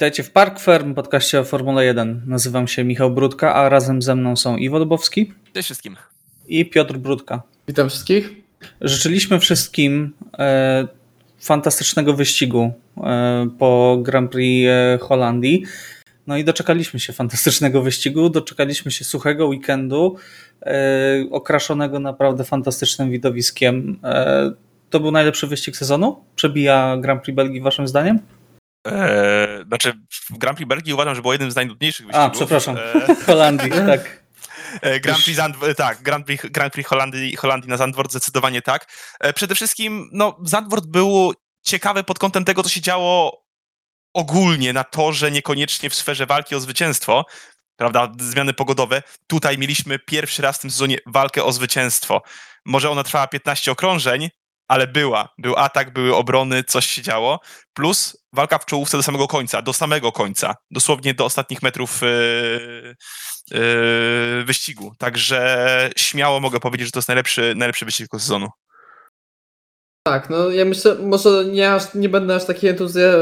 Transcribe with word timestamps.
Witajcie 0.00 0.22
w 0.22 0.30
Park 0.30 0.60
Firm, 0.60 0.94
podcaście 0.94 1.40
o 1.40 1.44
Formule 1.44 1.84
1. 1.84 2.22
Nazywam 2.26 2.68
się 2.68 2.84
Michał 2.84 3.10
Brudka, 3.10 3.54
a 3.54 3.68
razem 3.68 4.02
ze 4.02 4.14
mną 4.14 4.36
są 4.36 4.56
Iwo 4.56 4.78
Lubowski. 4.78 5.32
Cześć 5.52 5.66
wszystkim. 5.66 5.96
I 6.48 6.66
Piotr 6.66 6.96
Brudka. 6.96 7.42
Witam 7.68 7.88
wszystkich. 7.88 8.30
Życzyliśmy 8.80 9.40
wszystkim 9.40 10.12
e, 10.38 10.88
fantastycznego 11.40 12.14
wyścigu 12.14 12.72
e, 12.96 13.48
po 13.58 13.98
Grand 14.02 14.30
Prix 14.30 14.68
e, 14.70 14.98
Holandii. 14.98 15.64
No 16.26 16.36
i 16.36 16.44
doczekaliśmy 16.44 17.00
się 17.00 17.12
fantastycznego 17.12 17.82
wyścigu, 17.82 18.30
doczekaliśmy 18.30 18.90
się 18.90 19.04
suchego 19.04 19.46
weekendu, 19.46 20.16
e, 20.62 21.24
okraszonego 21.30 21.98
naprawdę 21.98 22.44
fantastycznym 22.44 23.10
widowiskiem. 23.10 23.98
E, 24.04 24.52
to 24.90 25.00
był 25.00 25.10
najlepszy 25.10 25.46
wyścig 25.46 25.76
sezonu? 25.76 26.24
Przebija 26.36 26.96
Grand 27.00 27.22
Prix 27.22 27.36
Belgii 27.36 27.60
waszym 27.60 27.88
zdaniem? 27.88 28.18
Eee, 28.84 29.49
znaczy, 29.70 29.92
w 30.30 30.38
Grand 30.38 30.56
Prix 30.56 30.68
Belgii 30.68 30.94
uważam, 30.94 31.14
że 31.14 31.22
było 31.22 31.34
jednym 31.34 31.50
z 31.50 31.56
najnudniejszych 31.56 32.06
wyścigów. 32.06 32.26
A, 32.26 32.30
przepraszam. 32.30 32.76
Eee, 32.78 33.16
Holandii, 33.26 33.70
tak. 33.70 34.24
E, 34.82 35.00
Grand 35.00 35.24
Prix, 35.24 35.40
tak, 35.76 36.02
Grand 36.02 36.26
Prix, 36.26 36.46
Grand 36.50 36.72
Prix 36.72 36.88
Holandii, 36.88 37.36
Holandii 37.36 37.70
na 37.70 37.76
Zandvoort 37.76 38.10
zdecydowanie 38.10 38.62
tak. 38.62 38.86
E, 39.20 39.32
przede 39.32 39.54
wszystkim, 39.54 40.10
no, 40.12 40.36
Zandvoort 40.42 40.86
był 40.86 41.32
ciekawy 41.62 42.04
pod 42.04 42.18
kątem 42.18 42.44
tego, 42.44 42.62
co 42.62 42.68
się 42.68 42.80
działo 42.80 43.44
ogólnie 44.14 44.72
na 44.72 44.84
torze, 44.84 45.30
niekoniecznie 45.30 45.90
w 45.90 45.94
sferze 45.94 46.26
walki 46.26 46.54
o 46.54 46.60
zwycięstwo, 46.60 47.24
prawda, 47.76 48.12
zmiany 48.20 48.52
pogodowe. 48.54 49.02
Tutaj 49.26 49.58
mieliśmy 49.58 49.98
pierwszy 49.98 50.42
raz 50.42 50.56
w 50.56 50.60
tym 50.60 50.70
sezonie 50.70 50.98
walkę 51.06 51.44
o 51.44 51.52
zwycięstwo. 51.52 52.22
Może 52.64 52.90
ona 52.90 53.04
trwała 53.04 53.26
15 53.26 53.72
okrążeń, 53.72 54.30
ale 54.68 54.86
była. 54.86 55.28
Był 55.38 55.56
atak, 55.56 55.92
były 55.92 56.16
obrony, 56.16 56.64
coś 56.64 56.86
się 56.86 57.02
działo. 57.02 57.40
Plus 57.74 58.19
walka 58.32 58.58
w 58.58 58.66
czołówce 58.66 58.96
do 58.96 59.02
samego 59.02 59.28
końca, 59.28 59.62
do 59.62 59.72
samego 59.72 60.12
końca. 60.12 60.54
Dosłownie 60.70 61.14
do 61.14 61.24
ostatnich 61.24 61.62
metrów 61.62 62.00
yy, 62.02 62.96
yy, 63.50 64.44
wyścigu. 64.44 64.92
Także 64.98 65.90
śmiało 65.96 66.40
mogę 66.40 66.60
powiedzieć, 66.60 66.88
że 66.88 66.92
to 66.92 66.98
jest 66.98 67.08
najlepszy, 67.08 67.54
najlepszy 67.56 67.84
wyścig 67.84 68.08
tego 68.08 68.20
sezonu. 68.20 68.48
Tak, 70.02 70.30
no 70.30 70.50
ja 70.50 70.64
myślę, 70.64 70.94
może 70.94 71.44
nie, 71.44 71.72
aż, 71.72 71.94
nie 71.94 72.08
będę 72.08 72.34
aż 72.34 72.44
taki 72.44 72.68
entuzja, 72.68 73.12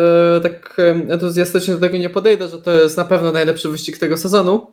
tak 0.42 0.76
entuzjastycznie 1.08 1.74
do 1.74 1.80
tego 1.80 1.98
nie 1.98 2.10
podejdę, 2.10 2.48
że 2.48 2.62
to 2.62 2.72
jest 2.72 2.96
na 2.96 3.04
pewno 3.04 3.32
najlepszy 3.32 3.68
wyścig 3.68 3.98
tego 3.98 4.16
sezonu, 4.18 4.72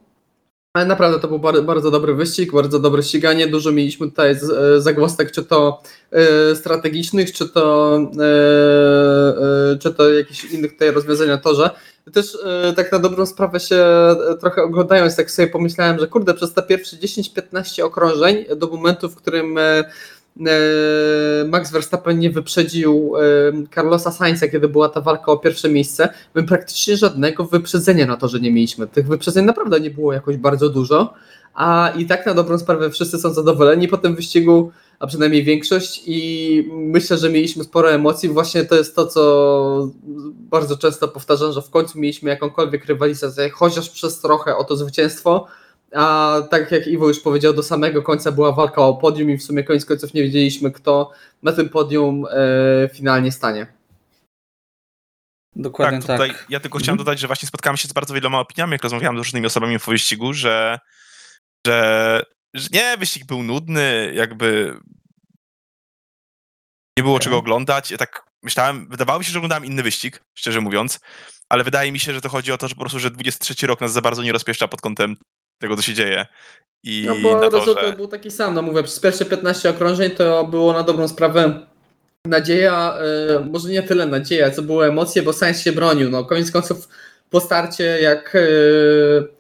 ale 0.76 0.86
naprawdę 0.86 1.20
to 1.20 1.28
był 1.28 1.40
bardzo, 1.40 1.92
dobry 1.92 2.14
wyścig, 2.14 2.52
bardzo 2.52 2.80
dobre 2.80 3.04
ściganie. 3.04 3.48
Dużo 3.48 3.72
mieliśmy 3.72 4.08
tutaj 4.08 4.32
e, 4.32 4.82
zagłostek, 4.82 5.32
czy 5.32 5.44
to 5.44 5.82
e, 6.12 6.56
strategicznych, 6.56 7.34
czy 7.34 7.50
to, 7.50 7.98
e, 7.98 9.78
czy 9.78 9.94
to 9.94 10.14
jakichś 10.14 10.44
innych 10.44 10.74
tutaj 10.74 10.92
rozwiązań 10.92 11.28
na 11.28 11.38
torze. 11.38 11.70
Też 12.14 12.38
tak 12.76 12.92
na 12.92 13.00
dobrą 13.00 13.26
sprawę 13.26 13.60
się 13.60 13.86
trochę 14.40 14.64
oglądając, 14.64 15.16
tak 15.16 15.32
sobie 15.32 15.48
pomyślałem, 15.48 16.00
że 16.00 16.08
kurde, 16.08 16.34
przez 16.34 16.54
te 16.54 16.64
pierwsze 16.64 16.98
10-15 16.98 17.84
okrążeń 17.84 18.46
do 18.56 18.68
momentu, 18.68 19.10
w 19.10 19.16
którym 19.16 19.56
Max 21.46 21.72
Verstappen 21.72 22.20
nie 22.20 22.30
wyprzedził 22.30 23.14
e, 23.18 23.22
Carlosa 23.76 24.12
Sainza, 24.12 24.48
kiedy 24.48 24.70
była 24.70 24.90
ta 24.90 25.02
walka 25.02 25.32
o 25.32 25.38
pierwsze 25.38 25.70
miejsce, 25.70 26.10
my 26.36 26.44
praktycznie 26.44 26.98
żadnego 26.98 27.46
wyprzedzenia 27.46 28.06
na 28.06 28.18
to, 28.18 28.28
że 28.28 28.40
nie 28.40 28.52
mieliśmy. 28.52 28.88
Tych 28.88 29.08
wyprzedzeń 29.08 29.46
naprawdę 29.46 29.80
nie 29.80 29.90
było 29.90 30.14
jakoś 30.14 30.38
bardzo 30.38 30.70
dużo, 30.70 31.14
a 31.54 31.94
i 31.98 32.06
tak 32.06 32.26
na 32.26 32.34
dobrą 32.34 32.58
sprawę 32.58 32.90
wszyscy 32.90 33.20
są 33.20 33.34
zadowoleni 33.34 33.88
po 33.88 33.98
tym 33.98 34.16
wyścigu, 34.16 34.72
a 35.00 35.08
przynajmniej 35.08 35.44
większość 35.44 36.04
i 36.06 36.70
myślę, 36.72 37.18
że 37.18 37.30
mieliśmy 37.30 37.64
sporo 37.64 37.92
emocji. 37.92 38.30
Właśnie 38.30 38.66
to 38.66 38.76
jest 38.76 38.96
to, 38.96 39.08
co 39.08 39.92
bardzo 40.38 40.78
często 40.78 41.08
powtarzam, 41.08 41.52
że 41.52 41.62
w 41.62 41.70
końcu 41.70 42.00
mieliśmy 42.00 42.30
jakąkolwiek 42.30 42.86
rywalizację, 42.86 43.50
chociaż 43.50 43.90
przez 43.90 44.20
trochę 44.20 44.58
o 44.58 44.64
to 44.64 44.78
zwycięstwo, 44.78 45.48
a 45.96 46.38
tak 46.50 46.72
jak 46.72 46.88
Iwo 46.88 47.08
już 47.08 47.20
powiedział, 47.20 47.54
do 47.54 47.64
samego 47.64 48.02
końca 48.04 48.32
była 48.32 48.52
walka 48.52 48.82
o 48.82 48.94
podium 48.94 49.30
i 49.30 49.38
w 49.38 49.44
sumie 49.44 49.64
koniec 49.64 49.86
końców 49.86 50.14
nie 50.14 50.24
wiedzieliśmy, 50.24 50.72
kto 50.72 51.12
na 51.44 51.52
tym 51.52 51.70
podium 51.70 52.26
e, 52.32 52.90
finalnie 52.94 53.32
stanie. 53.32 53.68
Dokładnie 55.56 56.00
tak. 56.00 56.18
Tutaj 56.18 56.30
tak. 56.30 56.46
Ja 56.50 56.60
tylko 56.60 56.78
chciałem 56.78 56.94
mhm. 56.94 57.06
dodać, 57.06 57.20
że 57.20 57.28
właśnie 57.28 57.48
spotkałem 57.48 57.78
się 57.78 57.88
z 57.88 57.94
bardzo 57.94 58.14
wieloma 58.14 58.40
opiniami, 58.40 58.72
jak 58.72 58.84
rozmawiałem 58.84 59.18
z 59.18 59.20
różnymi 59.20 59.46
osobami 59.46 59.80
po 59.80 59.92
wyścigu, 59.92 60.34
że, 60.34 60.80
że, 61.68 62.22
że 62.54 62.70
nie, 62.72 62.98
wyścig 62.98 63.26
był 63.26 63.44
nudny, 63.44 64.12
jakby 64.16 64.80
nie 66.98 67.04
było 67.04 67.20
czego 67.20 67.38
oglądać. 67.38 67.92
Ja 67.92 67.98
tak 67.98 68.26
myślałem, 68.44 68.88
wydawało 68.90 69.20
mi 69.20 69.26
się, 69.26 69.32
że 69.32 69.40
oglądałem 69.40 69.66
inny 69.66 69.84
wyścig, 69.84 70.24
szczerze 70.34 70.62
mówiąc, 70.62 71.00
ale 71.50 71.64
wydaje 71.64 71.92
mi 71.92 72.00
się, 72.00 72.14
że 72.14 72.22
to 72.22 72.30
chodzi 72.30 72.52
o 72.52 72.58
to, 72.58 72.68
że 72.68 72.76
po 72.76 72.82
prostu, 72.82 73.00
że 73.00 73.12
23 73.12 73.68
rok 73.68 73.82
nas 73.82 73.92
za 73.92 74.02
bardzo 74.02 74.24
nie 74.24 74.32
rozpieszcza 74.32 74.68
pod 74.68 74.82
kątem 74.82 75.16
tego, 75.60 75.76
co 75.76 75.82
się 75.82 75.94
dzieje. 75.94 76.26
I 76.84 77.06
no 77.08 77.16
bo 77.24 77.42
na 77.42 77.50
to, 77.50 77.66
że... 77.66 77.94
był 77.94 78.08
taki 78.08 78.32
sam, 78.32 78.54
no 78.54 78.62
mówię, 78.62 78.84
przez 78.84 79.00
pierwsze 79.00 79.26
15 79.26 79.70
okrążeń 79.70 80.12
to 80.12 80.44
było 80.44 80.74
na 80.74 80.84
dobrą 80.84 81.08
sprawę 81.08 81.60
nadzieja, 82.26 82.98
yy, 83.30 83.46
może 83.46 83.70
nie 83.70 83.84
tyle 83.84 84.06
nadzieja, 84.06 84.52
co 84.52 84.62
było 84.62 84.88
emocje, 84.88 85.22
bo 85.22 85.34
Sainz 85.34 85.62
się 85.62 85.72
bronił, 85.72 86.10
no 86.10 86.26
koniec 86.26 86.52
końców 86.52 86.90
po 87.30 87.40
starcie 87.40 87.84
jak 87.84 88.34
yy, 88.34 89.32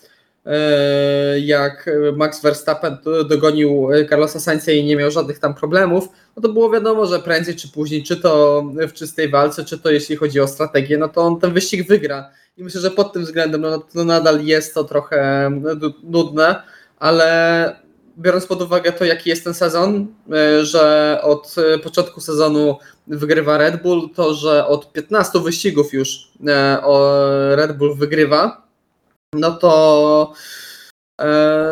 jak 1.39 1.89
Max 2.15 2.41
Verstappen 2.41 2.97
dogonił 3.29 3.87
Carlosa 4.09 4.39
Sainza 4.39 4.71
i 4.71 4.85
nie 4.85 4.95
miał 4.95 5.11
żadnych 5.11 5.39
tam 5.39 5.53
problemów, 5.53 6.07
no 6.35 6.41
to 6.41 6.49
było 6.49 6.71
wiadomo, 6.71 7.05
że 7.05 7.19
prędzej 7.19 7.55
czy 7.55 7.67
później, 7.71 8.03
czy 8.03 8.17
to 8.17 8.63
w 8.87 8.93
czystej 8.93 9.29
walce, 9.29 9.65
czy 9.65 9.79
to 9.79 9.91
jeśli 9.91 10.15
chodzi 10.15 10.39
o 10.39 10.47
strategię, 10.47 10.97
no 10.97 11.07
to 11.07 11.21
on 11.21 11.39
ten 11.39 11.53
wyścig 11.53 11.87
wygra. 11.87 12.31
I 12.57 12.63
myślę, 12.63 12.81
że 12.81 12.91
pod 12.91 13.13
tym 13.13 13.23
względem 13.23 13.61
no, 13.61 13.79
to 13.79 14.05
nadal 14.05 14.45
jest 14.45 14.73
to 14.73 14.83
trochę 14.83 15.51
nudne, 16.03 16.63
ale 16.99 17.79
biorąc 18.17 18.45
pod 18.45 18.61
uwagę 18.61 18.91
to, 18.91 19.05
jaki 19.05 19.29
jest 19.29 19.43
ten 19.43 19.53
sezon, 19.53 20.07
e, 20.31 20.65
że 20.65 21.19
od 21.23 21.55
początku 21.83 22.21
sezonu 22.21 22.77
wygrywa 23.07 23.57
Red 23.57 23.81
Bull, 23.81 24.09
to 24.15 24.33
że 24.33 24.67
od 24.67 24.91
15 24.91 25.39
wyścigów 25.39 25.93
już 25.93 26.31
e, 26.47 27.55
Red 27.55 27.77
Bull 27.77 27.95
wygrywa, 27.95 28.67
no 29.33 29.51
to 29.51 30.33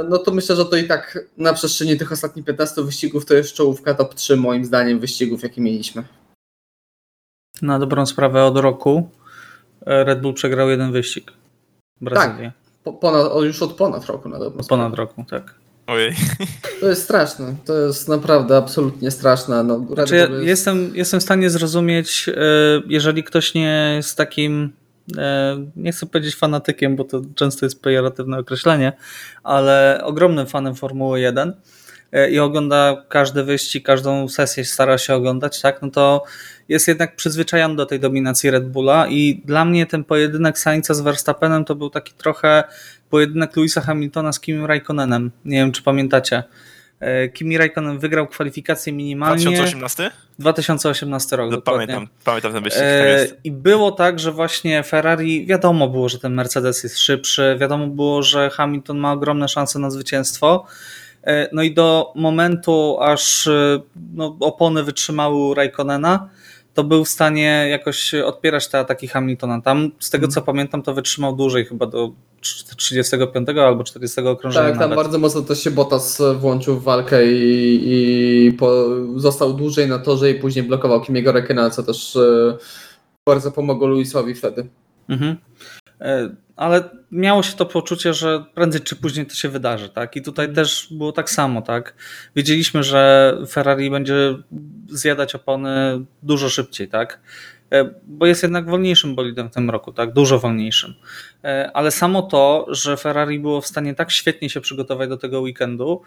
no 0.10 0.18
to 0.18 0.32
myślę, 0.32 0.56
że 0.56 0.66
to 0.66 0.76
i 0.76 0.88
tak 0.88 1.20
na 1.38 1.54
przestrzeni 1.54 1.98
tych 1.98 2.12
ostatnich 2.12 2.46
15 2.46 2.84
wyścigów 2.84 3.26
to 3.26 3.34
jest 3.34 3.54
czołówka 3.54 3.94
top 3.94 4.14
3 4.14 4.38
moim 4.38 4.66
zdaniem 4.66 5.00
wyścigów, 5.00 5.44
jakie 5.44 5.62
mieliśmy. 5.62 6.04
Na 7.62 7.80
dobrą 7.80 8.06
sprawę 8.06 8.44
od 8.44 8.58
roku 8.58 9.10
Red 9.86 10.22
Bull 10.22 10.34
przegrał 10.34 10.70
jeden 10.70 10.92
wyścig. 10.92 11.32
Brazylia. 12.02 12.52
Tak, 12.84 13.00
ponad, 13.00 13.44
już 13.44 13.62
od 13.62 13.74
ponad 13.74 14.06
roku 14.06 14.30
na 14.30 14.40
dobrą 14.40 14.64
sprawę. 14.64 14.84
Ponad 14.84 14.98
roku, 15.00 15.26
tak. 15.30 15.56
Ojej. 15.88 16.16
To 16.80 16.90
jest 16.90 17.04
straszne. 17.04 17.56
To 17.66 17.80
jest 17.80 18.08
naprawdę 18.08 18.58
absolutnie 18.58 19.12
straszne. 19.12 19.64
No, 19.64 19.86
znaczy, 19.94 20.16
ja 20.16 20.26
jest... 20.26 20.46
jestem, 20.46 20.92
jestem 20.96 21.20
w 21.20 21.24
stanie 21.24 21.50
zrozumieć, 21.50 22.30
e, 22.30 22.34
jeżeli 22.88 23.24
ktoś 23.24 23.54
nie 23.54 23.94
jest 23.96 24.18
takim 24.18 24.74
e, 25.18 25.58
nie 25.76 25.92
chcę 25.92 26.06
powiedzieć 26.06 26.36
fanatykiem, 26.36 26.96
bo 26.96 27.04
to 27.04 27.22
często 27.36 27.66
jest 27.66 27.82
pejoratywne 27.82 28.40
określenie, 28.40 28.94
ale 29.44 30.02
ogromnym 30.04 30.48
fanem 30.48 30.76
Formuły 30.76 31.20
1 31.20 31.54
e, 32.12 32.30
i 32.30 32.40
ogląda 32.40 33.06
każdy 33.10 33.44
wyścig, 33.44 33.86
każdą 33.86 34.30
sesję 34.30 34.66
stara 34.66 34.98
się 34.98 35.16
oglądać, 35.16 35.62
tak, 35.62 35.82
no 35.82 35.92
to 35.92 36.24
jest 36.70 36.88
jednak 36.88 37.16
przyzwyczajony 37.16 37.76
do 37.76 37.86
tej 37.86 38.00
dominacji 38.00 38.52
Red 38.52 38.70
Bulla 38.70 39.08
i 39.08 39.42
dla 39.46 39.66
mnie 39.66 39.86
ten 39.86 40.04
pojedynek 40.04 40.60
Sainza 40.60 40.94
z 40.94 41.02
Verstappenem 41.02 41.66
to 41.66 41.76
był 41.76 41.90
taki 41.90 42.14
trochę 42.14 42.64
pojedynek 43.10 43.56
Louisa 43.56 43.82
Hamiltona 43.82 44.34
z 44.34 44.40
Kimi 44.40 44.68
Raikkonenem. 44.68 45.32
Nie 45.46 45.58
wiem, 45.58 45.72
czy 45.72 45.84
pamiętacie. 45.84 46.44
E, 47.00 47.30
Kimi 47.30 47.58
Raikkonen 47.58 48.00
wygrał 48.00 48.28
kwalifikację 48.28 48.94
minimalnie. 48.94 49.44
2018? 49.44 50.12
2018 50.40 51.36
rok, 51.36 51.52
no, 51.52 51.62
Pamiętam, 51.62 52.08
pamiętam 52.24 52.54
ten 52.54 52.64
wyścig. 52.64 52.82
E, 52.84 53.28
I 53.44 53.52
było 53.52 53.92
tak, 53.92 54.20
że 54.20 54.32
właśnie 54.32 54.84
Ferrari, 54.84 55.46
wiadomo 55.46 55.88
było, 55.88 56.10
że 56.10 56.20
ten 56.20 56.34
Mercedes 56.34 56.84
jest 56.84 57.00
szybszy, 57.00 57.58
wiadomo 57.60 57.88
było, 57.88 58.24
że 58.24 58.50
Hamilton 58.50 58.98
ma 58.98 59.12
ogromne 59.12 59.48
szanse 59.48 59.80
na 59.80 59.90
zwycięstwo. 59.90 60.66
E, 61.24 61.50
no 61.52 61.64
i 61.64 61.74
do 61.74 62.12
momentu, 62.16 62.98
aż 63.02 63.50
no, 64.14 64.38
opony 64.40 64.84
wytrzymały 64.84 65.56
Raikkonena, 65.56 66.30
to 66.74 66.84
był 66.84 67.06
w 67.06 67.10
stanie 67.10 67.68
jakoś 67.70 68.14
odpierać 68.14 68.68
te 68.68 68.80
ataki 68.80 69.08
Hamiltona. 69.08 69.62
Tam, 69.62 69.92
z 70.00 70.10
tego 70.10 70.28
co 70.28 70.40
mhm. 70.40 70.46
pamiętam, 70.46 70.82
to 70.82 70.94
wytrzymał 70.94 71.36
dłużej, 71.36 71.66
chyba 71.66 71.86
do 71.86 72.12
35 72.78 73.50
albo 73.50 73.84
40 73.84 74.22
okrążenia. 74.22 74.66
Tak, 74.66 74.74
tam 74.74 74.90
nawet. 74.90 74.96
bardzo 74.96 75.20
mocno 75.20 75.42
też 75.42 75.64
się 75.64 75.72
Bottas 75.72 76.22
włączył 76.40 76.80
w 76.80 76.84
walkę 76.84 77.32
i, 77.32 77.82
i 77.86 78.52
po, 78.54 78.86
został 79.16 79.54
dłużej 79.54 79.88
na 79.88 80.00
torze 80.00 80.32
i 80.32 80.36
później 80.36 80.66
blokował 80.66 81.02
Kimiego 81.02 81.32
Rekena, 81.32 81.70
co 81.70 81.84
też 81.84 82.16
e, 82.16 82.58
bardzo 83.26 83.52
pomogło 83.52 83.88
Luisowi 83.88 84.36
wtedy. 84.36 84.68
Mhm. 85.10 85.38
E, 86.04 86.30
ale 86.56 86.90
miało 87.12 87.44
się 87.44 87.54
to 87.54 87.66
poczucie, 87.66 88.14
że 88.14 88.46
prędzej 88.54 88.82
czy 88.82 88.96
później 88.96 89.26
to 89.26 89.34
się 89.34 89.50
wydarzy, 89.50 89.90
tak? 89.90 90.16
I 90.16 90.22
tutaj 90.22 90.46
mhm. 90.46 90.56
też 90.56 90.88
było 90.92 91.12
tak 91.12 91.30
samo, 91.30 91.62
tak? 91.62 91.94
Wiedzieliśmy, 92.36 92.84
że 92.84 93.34
Ferrari 93.50 93.90
będzie 93.90 94.36
zjadać 94.90 95.36
opony 95.36 96.02
dużo 96.24 96.50
szybciej, 96.50 96.88
tak? 96.88 97.20
e, 97.72 97.90
bo 98.08 98.26
jest 98.26 98.44
jednak 98.44 98.66
wolniejszym 98.66 99.16
bolidem 99.16 99.50
w 99.50 99.54
tym 99.54 99.70
roku, 99.70 99.92
tak, 99.92 100.14
dużo 100.14 100.40
wolniejszym. 100.40 100.94
E, 101.44 101.72
ale 101.74 101.92
samo 101.92 102.22
to, 102.22 102.66
że 102.70 102.98
Ferrari 102.98 103.40
było 103.40 103.62
w 103.62 103.68
stanie 103.68 103.96
tak 103.96 104.12
świetnie 104.12 104.50
się 104.50 104.62
przygotować 104.62 105.10
do 105.10 105.18
tego 105.18 105.42
weekendu, 105.42 106.02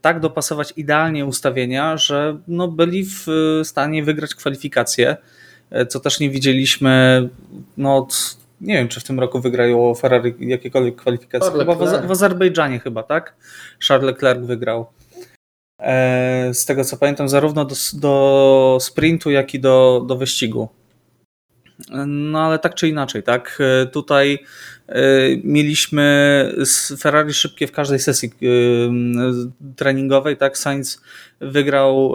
tak 0.00 0.20
dopasować 0.20 0.72
idealnie 0.76 1.26
ustawienia, 1.26 1.96
że 1.96 2.38
no 2.48 2.68
byli 2.68 3.04
w 3.04 3.26
stanie 3.64 4.04
wygrać 4.04 4.34
kwalifikacje, 4.34 5.16
co 5.88 6.00
też 6.00 6.20
nie 6.20 6.30
widzieliśmy 6.30 7.28
no, 7.76 7.96
od 7.96 8.41
nie 8.62 8.74
wiem, 8.74 8.88
czy 8.88 9.00
w 9.00 9.04
tym 9.04 9.20
roku 9.20 9.40
wygrają 9.40 9.94
Ferrari 9.94 10.34
jakiekolwiek 10.40 10.96
kwalifikacje. 10.96 11.50
Chyba 11.58 11.74
w, 11.74 12.06
w 12.06 12.10
Azerbejdżanie 12.10 12.80
chyba, 12.80 13.02
tak? 13.02 13.34
Charles 13.88 14.06
Leclerc 14.06 14.46
wygrał. 14.46 14.86
E, 15.78 16.54
z 16.54 16.64
tego 16.64 16.84
co 16.84 16.96
pamiętam, 16.96 17.28
zarówno 17.28 17.64
do, 17.64 17.74
do 17.94 18.78
sprintu, 18.80 19.30
jak 19.30 19.54
i 19.54 19.60
do, 19.60 20.04
do 20.06 20.16
wyścigu. 20.16 20.68
No 22.06 22.40
ale 22.40 22.58
tak 22.58 22.74
czy 22.74 22.88
inaczej, 22.88 23.22
tak? 23.22 23.58
E, 23.60 23.86
tutaj 23.86 24.38
e, 24.88 25.02
mieliśmy 25.44 26.54
Ferrari 26.98 27.32
szybkie 27.32 27.66
w 27.66 27.72
każdej 27.72 27.98
sesji 27.98 28.30
treningowej, 29.76 30.36
tak? 30.36 30.58
Sainz 30.58 31.02
wygrał 31.40 32.14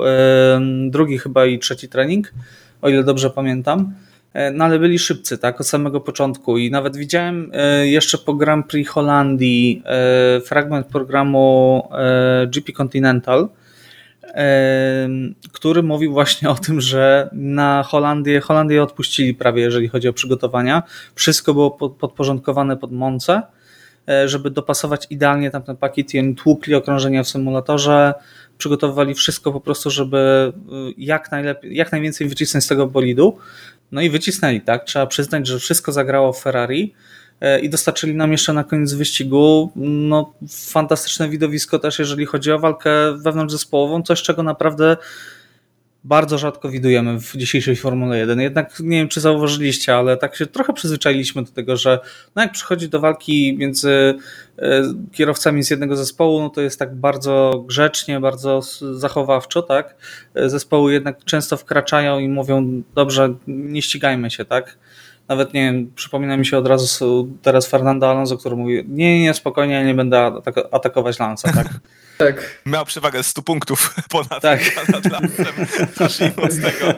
drugi 0.90 1.18
chyba 1.18 1.46
i 1.46 1.60
trzeci 1.60 1.90
trening, 1.90 2.34
o 2.82 2.90
ile 2.90 3.04
dobrze 3.04 3.30
pamiętam. 3.30 3.94
No 4.54 4.66
ale 4.66 4.80
byli 4.80 5.00
szybcy, 5.00 5.38
tak, 5.38 5.62
od 5.62 5.68
samego 5.68 6.02
początku 6.02 6.58
i 6.58 6.72
nawet 6.72 6.98
widziałem 6.98 7.52
jeszcze 7.84 8.18
po 8.18 8.34
Grand 8.34 8.68
Prix 8.68 8.90
Holandii 8.90 9.84
fragment 10.46 10.88
programu 10.88 11.90
GP 12.48 12.72
Continental, 12.72 13.50
który 15.54 15.84
mówił 15.84 16.12
właśnie 16.12 16.50
o 16.50 16.56
tym, 16.56 16.82
że 16.82 17.30
na 17.34 17.84
Holandię, 17.84 18.40
Holandię 18.40 18.84
odpuścili 18.84 19.34
prawie, 19.34 19.62
jeżeli 19.62 19.88
chodzi 19.88 20.08
o 20.08 20.14
przygotowania. 20.14 20.84
Wszystko 21.16 21.54
było 21.54 21.72
podporządkowane 21.72 22.78
pod 22.78 22.92
Monce, 22.92 23.42
e, 24.10 24.28
żeby 24.28 24.52
dopasować 24.52 25.08
idealnie 25.10 25.52
tamten 25.52 25.78
pakiet 25.78 26.14
i 26.14 26.20
oni 26.20 26.36
tłukli 26.36 26.76
okrążenia 26.76 27.24
w 27.24 27.28
symulatorze, 27.28 28.14
przygotowywali 28.58 29.14
wszystko 29.14 29.52
po 29.52 29.62
prostu, 29.62 29.90
żeby 29.90 30.54
jak, 30.98 31.32
najlepiej, 31.32 31.76
jak 31.76 31.92
najwięcej 31.92 32.28
wycisnąć 32.28 32.64
z 32.64 32.68
tego 32.68 32.88
bolidu. 32.88 33.38
No 33.92 34.02
i 34.02 34.10
wycisnęli, 34.10 34.62
tak? 34.62 34.84
Trzeba 34.84 35.08
przyznać, 35.08 35.48
że 35.48 35.60
wszystko 35.60 35.92
zagrało 35.92 36.34
w 36.34 36.42
Ferrari 36.42 36.94
E, 37.42 37.60
i 37.60 37.70
dostarczyli 37.70 38.16
nam 38.16 38.32
jeszcze 38.32 38.54
na 38.54 38.64
koniec 38.64 38.94
wyścigu 38.94 39.72
no, 39.76 40.34
fantastyczne 40.50 41.30
widowisko 41.30 41.80
też, 41.80 42.00
jeżeli 42.00 42.26
chodzi 42.26 42.52
o 42.52 42.60
walkę 42.60 42.90
wewnątrz 43.18 43.52
zespołową, 43.52 44.04
coś 44.04 44.22
czego 44.22 44.44
naprawdę 44.44 44.98
bardzo 46.04 46.38
rzadko 46.38 46.70
widujemy 46.70 47.20
w 47.20 47.38
dzisiejszej 47.38 47.76
Formule 47.76 48.18
1. 48.18 48.40
Jednak 48.40 48.80
nie 48.80 48.98
wiem, 48.98 49.08
czy 49.08 49.22
zauważyliście, 49.22 49.96
ale 49.96 50.18
tak 50.18 50.36
się 50.36 50.46
trochę 50.46 50.74
przyzwyczailiśmy 50.74 51.44
do 51.44 51.52
tego, 51.52 51.78
że 51.78 52.00
no 52.36 52.42
jak 52.42 52.52
przychodzi 52.52 52.90
do 52.90 53.00
walki 53.00 53.58
między 53.58 54.16
e, 54.60 54.82
kierowcami 55.12 55.64
z 55.64 55.70
jednego 55.70 55.96
zespołu, 55.96 56.42
no 56.42 56.50
to 56.50 56.62
jest 56.62 56.80
tak 56.80 56.96
bardzo 56.96 57.64
grzecznie, 57.68 58.20
bardzo 58.20 58.62
zachowawczo, 58.92 59.62
tak? 59.62 59.96
E, 60.36 60.50
zespoły 60.50 60.94
jednak 60.94 61.24
często 61.24 61.58
wkraczają 61.58 62.20
i 62.20 62.30
mówią, 62.30 62.84
dobrze, 62.96 63.34
nie 63.48 63.82
ścigajmy 63.82 64.32
się, 64.32 64.46
tak? 64.46 64.78
Nawet 65.30 65.54
nie 65.54 65.62
wiem, 65.62 65.92
przypomina 65.96 66.38
mi 66.38 66.46
się 66.46 66.58
od 66.58 66.68
razu 66.68 67.28
teraz 67.42 67.68
Fernando 67.68 68.12
Alonso, 68.12 68.38
który 68.38 68.56
mówi: 68.56 68.84
Nie, 68.88 69.22
nie, 69.22 69.34
spokojnie, 69.34 69.74
ja 69.74 69.84
nie 69.84 69.94
będę 69.94 70.32
atakować 70.72 71.20
Lansa, 71.20 71.54
tak? 71.54 71.68
tak. 72.18 72.62
Miał 72.66 72.86
przewagę 72.86 73.24
100 73.24 73.42
punktów 73.42 73.96
ponad, 74.12 74.42
tak. 74.42 74.60
ponad 74.86 75.12
Lansem. 75.12 75.56
z 76.50 76.62
tego. 76.62 76.94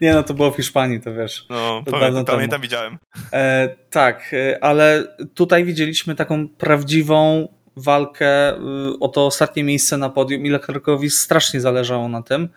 Nie, 0.00 0.14
no 0.14 0.22
to 0.22 0.34
było 0.34 0.50
w 0.50 0.56
Hiszpanii, 0.56 1.00
to 1.00 1.14
wiesz. 1.14 1.46
No, 1.50 1.82
to 1.86 1.92
pamiętam, 1.92 2.24
pamiętam, 2.24 2.60
widziałem. 2.60 2.98
E, 3.32 3.68
tak, 3.90 4.30
e, 4.32 4.64
ale 4.64 5.04
tutaj 5.34 5.64
widzieliśmy 5.64 6.14
taką 6.14 6.48
prawdziwą 6.48 7.48
walkę 7.78 8.54
y, 8.54 8.58
o 9.00 9.08
to 9.08 9.26
ostatnie 9.26 9.64
miejsce 9.64 9.96
na 9.96 10.08
podium 10.08 10.46
i 10.46 10.50
Leclercowi 10.50 11.10
strasznie 11.10 11.60
zależało 11.60 12.08
na 12.08 12.22
tym. 12.22 12.48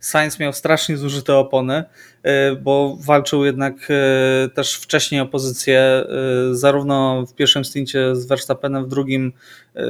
Sainz 0.00 0.38
miał 0.38 0.52
strasznie 0.52 0.96
zużyte 0.96 1.36
opony, 1.36 1.84
y, 2.26 2.56
bo 2.56 2.96
walczył 3.00 3.44
jednak 3.44 3.90
y, 3.90 4.48
też 4.48 4.74
wcześniej 4.74 5.20
o 5.20 5.26
pozycję, 5.26 6.04
y, 6.50 6.56
zarówno 6.56 7.26
w 7.26 7.34
pierwszym 7.34 7.64
stincie 7.64 8.16
z 8.16 8.26
Verstappenem, 8.26 8.84
w 8.84 8.88
drugim 8.88 9.32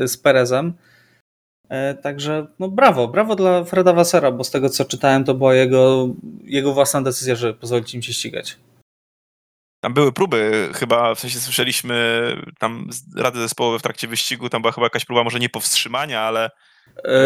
z 0.06 0.16
Perezem. 0.16 0.72
Także 2.02 2.46
no 2.58 2.68
brawo, 2.68 3.08
brawo 3.08 3.36
dla 3.36 3.64
Freda 3.64 3.92
Wassera, 3.92 4.30
bo 4.32 4.44
z 4.44 4.50
tego 4.50 4.68
co 4.68 4.84
czytałem, 4.84 5.24
to 5.24 5.34
była 5.34 5.54
jego, 5.54 6.08
jego 6.44 6.72
własna 6.72 7.02
decyzja, 7.02 7.34
żeby 7.34 7.54
pozwolić 7.54 7.94
im 7.94 8.02
się 8.02 8.12
ścigać. 8.12 8.58
Tam 9.80 9.94
były 9.94 10.12
próby, 10.12 10.68
chyba 10.74 11.14
w 11.14 11.20
sensie 11.20 11.38
słyszeliśmy 11.40 12.36
tam 12.58 12.88
rady 13.16 13.38
zespołowe 13.38 13.78
w 13.78 13.82
trakcie 13.82 14.08
wyścigu, 14.08 14.48
tam 14.48 14.62
była 14.62 14.72
chyba 14.72 14.86
jakaś 14.86 15.04
próba 15.04 15.24
może 15.24 15.38
nie 15.38 15.48
powstrzymania, 15.48 16.20
ale 16.20 16.50
E, 16.50 16.50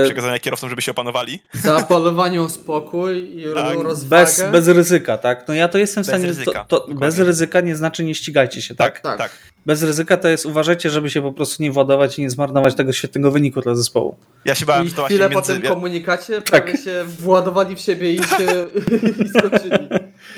przekazania 0.05 0.39
kierowcom, 0.39 0.71
żeby 0.71 0.83
się 0.83 0.91
opanowali. 0.91 1.43
Zaapelowaniu 1.53 2.45
o 2.45 2.49
spokój 2.49 3.41
i 3.41 3.45
tak. 3.55 3.79
rozwagę. 3.79 4.25
Bez, 4.25 4.45
bez 4.53 4.69
ryzyka, 4.69 5.19
tak? 5.19 5.49
No 5.49 5.55
ja 5.55 5.69
to 5.69 5.79
jestem 5.79 6.05
w 6.05 6.07
stanie... 6.07 6.27
Bez 6.27 6.39
ryzyka, 6.39 6.65
to, 6.65 6.81
to 6.81 6.95
bez 6.95 7.19
ryzyka 7.19 7.61
nie 7.61 7.77
znaczy 7.77 8.05
nie 8.05 8.15
ścigajcie 8.15 8.63
się, 8.63 8.75
tak? 8.75 9.01
Tak, 9.01 9.19
tak. 9.19 9.31
Bez 9.67 9.83
ryzyka 9.83 10.17
to 10.17 10.29
jest 10.29 10.47
uważajcie, 10.47 10.91
żeby 10.91 11.11
się 11.11 11.23
po 11.23 11.33
prostu 11.33 11.63
nie 11.63 11.73
władować 11.73 12.19
i 12.19 12.23
nie 12.23 12.31
zmarnować 12.31 12.75
tego 12.75 12.93
świetnego 12.93 13.31
wyniku 13.31 13.61
dla 13.61 13.75
zespołu. 13.75 14.17
Ja 14.45 14.55
się 14.55 14.67
bałem, 14.67 14.87
I 14.87 14.89
że 14.89 14.95
to 14.95 15.05
chwilę 15.05 15.29
między... 15.29 15.55
po 15.55 15.61
tym 15.61 15.71
komunikacie 15.71 16.43
tak. 16.43 16.65
prawie 16.65 16.79
się 16.79 17.05
władowali 17.05 17.77
w 17.77 17.81
siebie 17.81 18.13
i 18.13 18.19
się 18.19 18.67
i 19.25 19.29
skoczyli. 19.29 19.89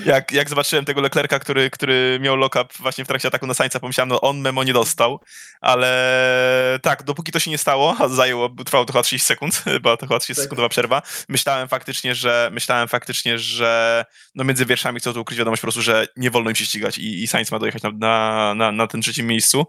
Jak, 0.06 0.32
jak 0.32 0.48
zobaczyłem 0.48 0.84
tego 0.84 1.00
Leclerca, 1.00 1.38
który, 1.38 1.70
który 1.70 2.18
miał 2.20 2.36
lock-up 2.36 2.74
właśnie 2.80 3.04
w 3.04 3.08
trakcie 3.08 3.28
ataku 3.28 3.46
na 3.46 3.54
Sańca, 3.54 3.80
pomyślałem, 3.80 4.08
no 4.08 4.20
on 4.20 4.38
memo 4.38 4.64
nie 4.64 4.72
dostał, 4.72 5.20
ale 5.60 6.78
tak, 6.82 7.02
dopóki 7.02 7.32
to 7.32 7.38
się 7.38 7.50
nie 7.50 7.58
stało, 7.58 7.96
a 7.98 8.08
zajęło, 8.08 8.48
trwało 8.48 8.84
to 8.84 8.92
chyba 8.92 9.02
30 9.02 9.26
sekund, 9.32 9.64
była 9.82 9.96
to 9.96 10.06
chyba 10.06 10.18
30 10.18 10.34
tak. 10.34 10.44
sekundowa 10.44 10.68
przerwa, 10.68 11.02
myślałem 11.28 11.68
faktycznie, 11.68 12.14
że 12.14 12.50
myślałem 12.52 12.88
faktycznie, 12.88 13.38
że 13.38 14.04
no 14.34 14.44
między 14.44 14.66
wierszami 14.66 15.00
chcą 15.00 15.12
tu 15.12 15.20
ukryć 15.20 15.38
wiadomość 15.38 15.60
po 15.60 15.64
prostu, 15.64 15.82
że 15.82 16.08
nie 16.16 16.30
wolno 16.30 16.50
im 16.50 16.56
się 16.56 16.64
ścigać 16.64 16.98
i, 16.98 17.22
i 17.22 17.26
Sainz 17.26 17.50
ma 17.50 17.58
dojechać 17.58 17.82
na, 17.82 17.90
na, 17.90 18.54
na, 18.54 18.72
na 18.72 18.86
ten 18.86 19.02
trzecim 19.14 19.26
miejscu. 19.26 19.66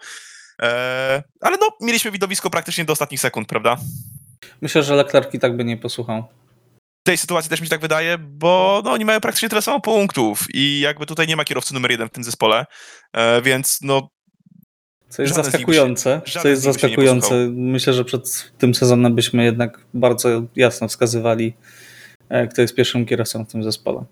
Eee, 0.59 1.21
ale 1.42 1.57
no, 1.57 1.68
mieliśmy 1.81 2.12
widowisko 2.12 2.50
praktycznie 2.50 2.85
do 2.85 2.94
ostatnich 2.94 3.19
sekund, 3.19 3.47
prawda? 3.47 3.78
Myślę, 4.61 4.83
że 4.83 4.95
Leclerc 4.95 5.33
i 5.33 5.40
tak 5.40 5.57
by 5.57 5.64
nie 5.64 5.78
posłuchał. 5.78 6.23
W 7.04 7.07
tej 7.07 7.18
sytuacji 7.18 7.49
też 7.49 7.61
mi 7.61 7.68
się 7.68 7.71
tak 7.71 7.81
wydaje, 7.81 8.18
bo 8.18 8.81
no, 8.85 8.92
oni 8.92 9.06
mają 9.06 9.19
praktycznie 9.21 9.49
tyle 9.49 9.61
samo 9.61 9.80
punktów 9.80 10.45
i 10.54 10.80
jakby 10.80 11.06
tutaj 11.06 11.28
nie 11.28 11.35
ma 11.35 11.45
kierowcy 11.45 11.73
numer 11.73 11.92
jeden 11.92 12.07
w 12.07 12.11
tym 12.11 12.23
zespole, 12.23 12.66
e, 13.14 13.42
więc 13.42 13.80
no 13.81 14.09
co 15.09 15.21
jest 15.21 15.35
zaskakujące. 15.35 16.21
Co 16.42 16.47
jest 16.47 16.61
zaskakujące. 16.61 17.47
Myślę, 17.52 17.94
że 17.94 18.06
przed 18.06 18.52
tym 18.57 18.75
sezonem 18.75 19.16
byśmy 19.16 19.44
jednak 19.44 19.85
bardzo 19.94 20.30
jasno 20.56 20.87
wskazywali, 20.87 21.54
e, 22.30 22.47
kto 22.47 22.61
jest 22.61 22.75
pierwszym 22.75 23.06
kierowcą 23.06 23.45
w 23.45 23.52
tym 23.52 23.64
zespole. 23.64 24.06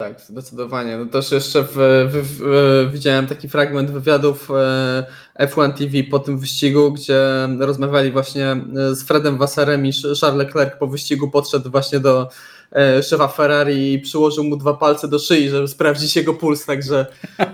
Tak, 0.00 0.20
zdecydowanie. 0.20 0.96
No 0.96 1.06
też 1.06 1.32
jeszcze 1.32 1.62
w, 1.62 1.74
w, 2.10 2.12
w, 2.12 2.92
widziałem 2.92 3.26
taki 3.26 3.48
fragment 3.48 3.90
wywiadów 3.90 4.50
e, 4.50 5.46
F1 5.46 5.72
TV 5.72 5.92
po 6.10 6.18
tym 6.18 6.38
wyścigu, 6.38 6.92
gdzie 6.92 7.48
rozmawiali 7.58 8.12
właśnie 8.12 8.52
e, 8.52 8.94
z 8.94 9.02
Fredem 9.02 9.38
Wasserem 9.38 9.86
i 9.86 9.92
Charles 9.92 10.38
Leclerc 10.38 10.78
po 10.78 10.86
wyścigu 10.86 11.30
podszedł 11.30 11.70
właśnie 11.70 12.00
do 12.00 12.28
e, 12.72 13.02
szefa 13.02 13.28
Ferrari 13.28 13.92
i 13.92 13.98
przyłożył 13.98 14.44
mu 14.44 14.56
dwa 14.56 14.74
palce 14.74 15.08
do 15.08 15.18
szyi, 15.18 15.48
żeby 15.48 15.68
sprawdzić 15.68 16.16
jego 16.16 16.34
puls, 16.34 16.66
także 16.66 17.06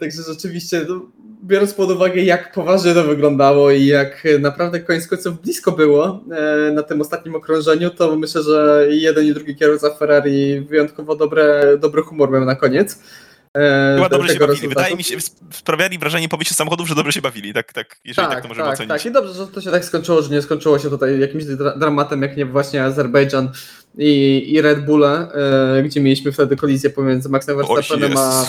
także 0.00 0.22
rzeczywiście 0.28 0.86
no, 0.88 1.00
biorąc 1.44 1.74
pod 1.74 1.90
uwagę, 1.90 2.22
jak 2.22 2.52
poważnie 2.52 2.94
to 2.94 3.04
wyglądało 3.04 3.70
i 3.70 3.86
jak 3.86 4.22
naprawdę 4.40 4.80
koniec 4.80 5.06
końców 5.06 5.42
blisko 5.42 5.72
było 5.72 6.24
e, 6.32 6.72
na 6.72 6.82
tym 6.82 7.00
ostatnim 7.00 7.34
okrążeniu, 7.34 7.90
to 7.90 8.16
myślę, 8.16 8.42
że 8.42 8.86
jeden 8.90 9.26
i 9.26 9.34
drugi 9.34 9.56
kierowca 9.56 9.90
Ferrari 9.94 10.60
wyjątkowo 10.60 11.16
dobre, 11.16 11.76
dobry 11.78 12.02
humor 12.02 12.30
miał 12.30 12.44
na 12.44 12.54
koniec. 12.54 12.98
E, 13.56 13.94
Chyba 13.96 14.08
dobrze 14.08 14.32
się 14.32 14.38
bawili. 14.38 14.54
Rezultatu. 14.54 14.80
Wydaje 14.80 14.96
mi 14.96 15.04
się, 15.04 15.16
sprawiali 15.50 15.98
wrażenie 15.98 16.28
po 16.28 16.36
wyjściu 16.36 16.54
samochodów, 16.54 16.88
że 16.88 16.94
dobrze 16.94 17.12
się 17.12 17.22
bawili, 17.22 17.52
tak, 17.52 17.72
tak 17.72 17.96
jeżeli 18.04 18.26
tak, 18.26 18.34
tak 18.34 18.42
to 18.42 18.48
możemy 18.48 18.66
tak, 18.66 18.74
ocenić. 18.74 18.88
Tak, 18.88 19.06
i 19.06 19.10
dobrze, 19.10 19.34
że 19.34 19.46
to 19.46 19.60
się 19.60 19.70
tak 19.70 19.84
skończyło, 19.84 20.22
że 20.22 20.30
nie 20.30 20.42
skończyło 20.42 20.78
się 20.78 20.90
tutaj 20.90 21.20
jakimś 21.20 21.44
dramatem, 21.76 22.22
jak 22.22 22.36
nie 22.36 22.46
właśnie 22.46 22.84
Azerbejdżan 22.84 23.50
i, 23.98 24.44
i 24.54 24.60
Red 24.60 24.84
Bull, 24.84 25.04
e, 25.04 25.28
gdzie 25.84 26.00
mieliśmy 26.00 26.32
wtedy 26.32 26.56
kolizję 26.56 26.90
pomiędzy 26.90 27.28
Maxem 27.28 27.56
Verstappenem 27.56 28.16
a 28.16 28.44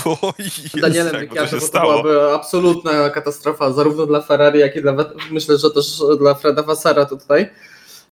Danielem 0.81 1.15
Ricciardo, 1.15 1.59
bo 1.59 1.67
to 1.67 1.79
byłaby 1.81 2.33
absolutna 2.33 3.09
katastrofa, 3.09 3.71
zarówno 3.71 4.05
dla 4.05 4.21
Ferrari, 4.21 4.59
jak 4.59 4.75
i 4.75 4.81
dla, 4.81 4.95
myślę, 5.31 5.57
że 5.57 5.71
też 5.71 6.01
dla 6.19 6.33
Freda 6.33 6.63
Vassara 6.63 7.05
tutaj. 7.05 7.49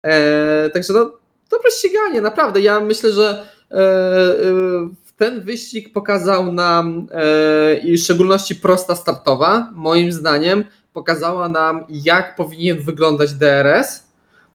E, 0.04 0.70
także 0.70 0.94
no, 0.94 1.12
dobre 1.52 1.72
ściganie, 1.72 2.22
naprawdę. 2.22 2.62
Ja 2.62 2.80
myślę, 2.80 3.12
że 3.12 3.46
e, 3.72 3.76
e 3.76 5.00
ten 5.18 5.42
wyścig 5.42 5.94
pokazał 5.94 6.52
nam, 6.52 7.08
e, 7.12 7.78
i 7.78 7.98
w 7.98 8.02
szczególności 8.02 8.56
prosta 8.56 8.96
startowa, 8.96 9.70
moim 9.76 10.12
zdaniem, 10.12 10.64
pokazała 10.94 11.50
nam, 11.50 11.86
jak 11.90 12.36
powinien 12.36 12.82
wyglądać 12.82 13.34
DRS 13.34 14.09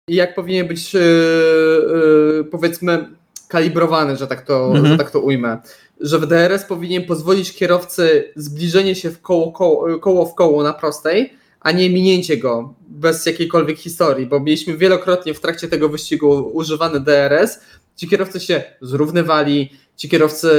i 0.08 0.14
jak 0.14 0.34
powinien 0.34 0.68
być, 0.68 0.94
e, 0.96 0.98
e, 1.00 2.44
powiedzmy, 2.44 3.08
skalibrowany, 3.34 4.16
że 4.16 4.26
tak 4.26 4.42
to, 4.42 4.66
Mhm. 4.66 4.86
że 4.86 4.98
tak 4.98 5.10
to 5.10 5.20
ujmę. 5.20 5.58
Że 6.00 6.18
w 6.18 6.26
DRS 6.26 6.64
powinien 6.64 7.04
pozwolić 7.04 7.52
kierowcy 7.56 8.32
zbliżenie 8.36 8.94
się 8.94 9.10
w 9.10 9.20
koło, 9.20 9.52
koło, 9.52 9.98
koło 9.98 10.26
w 10.26 10.34
koło 10.34 10.62
na 10.62 10.72
prostej, 10.72 11.32
a 11.60 11.72
nie 11.72 11.90
minięcie 11.90 12.36
go 12.36 12.74
bez 12.88 13.26
jakiejkolwiek 13.26 13.78
historii, 13.78 14.26
bo 14.26 14.40
mieliśmy 14.40 14.76
wielokrotnie 14.76 15.34
w 15.34 15.40
trakcie 15.40 15.68
tego 15.68 15.88
wyścigu 15.88 16.50
używany 16.52 17.00
DRS. 17.00 17.60
Ci 17.96 18.08
kierowcy 18.08 18.40
się 18.40 18.62
zrównywali, 18.80 19.72
ci 19.96 20.08
kierowcy 20.08 20.50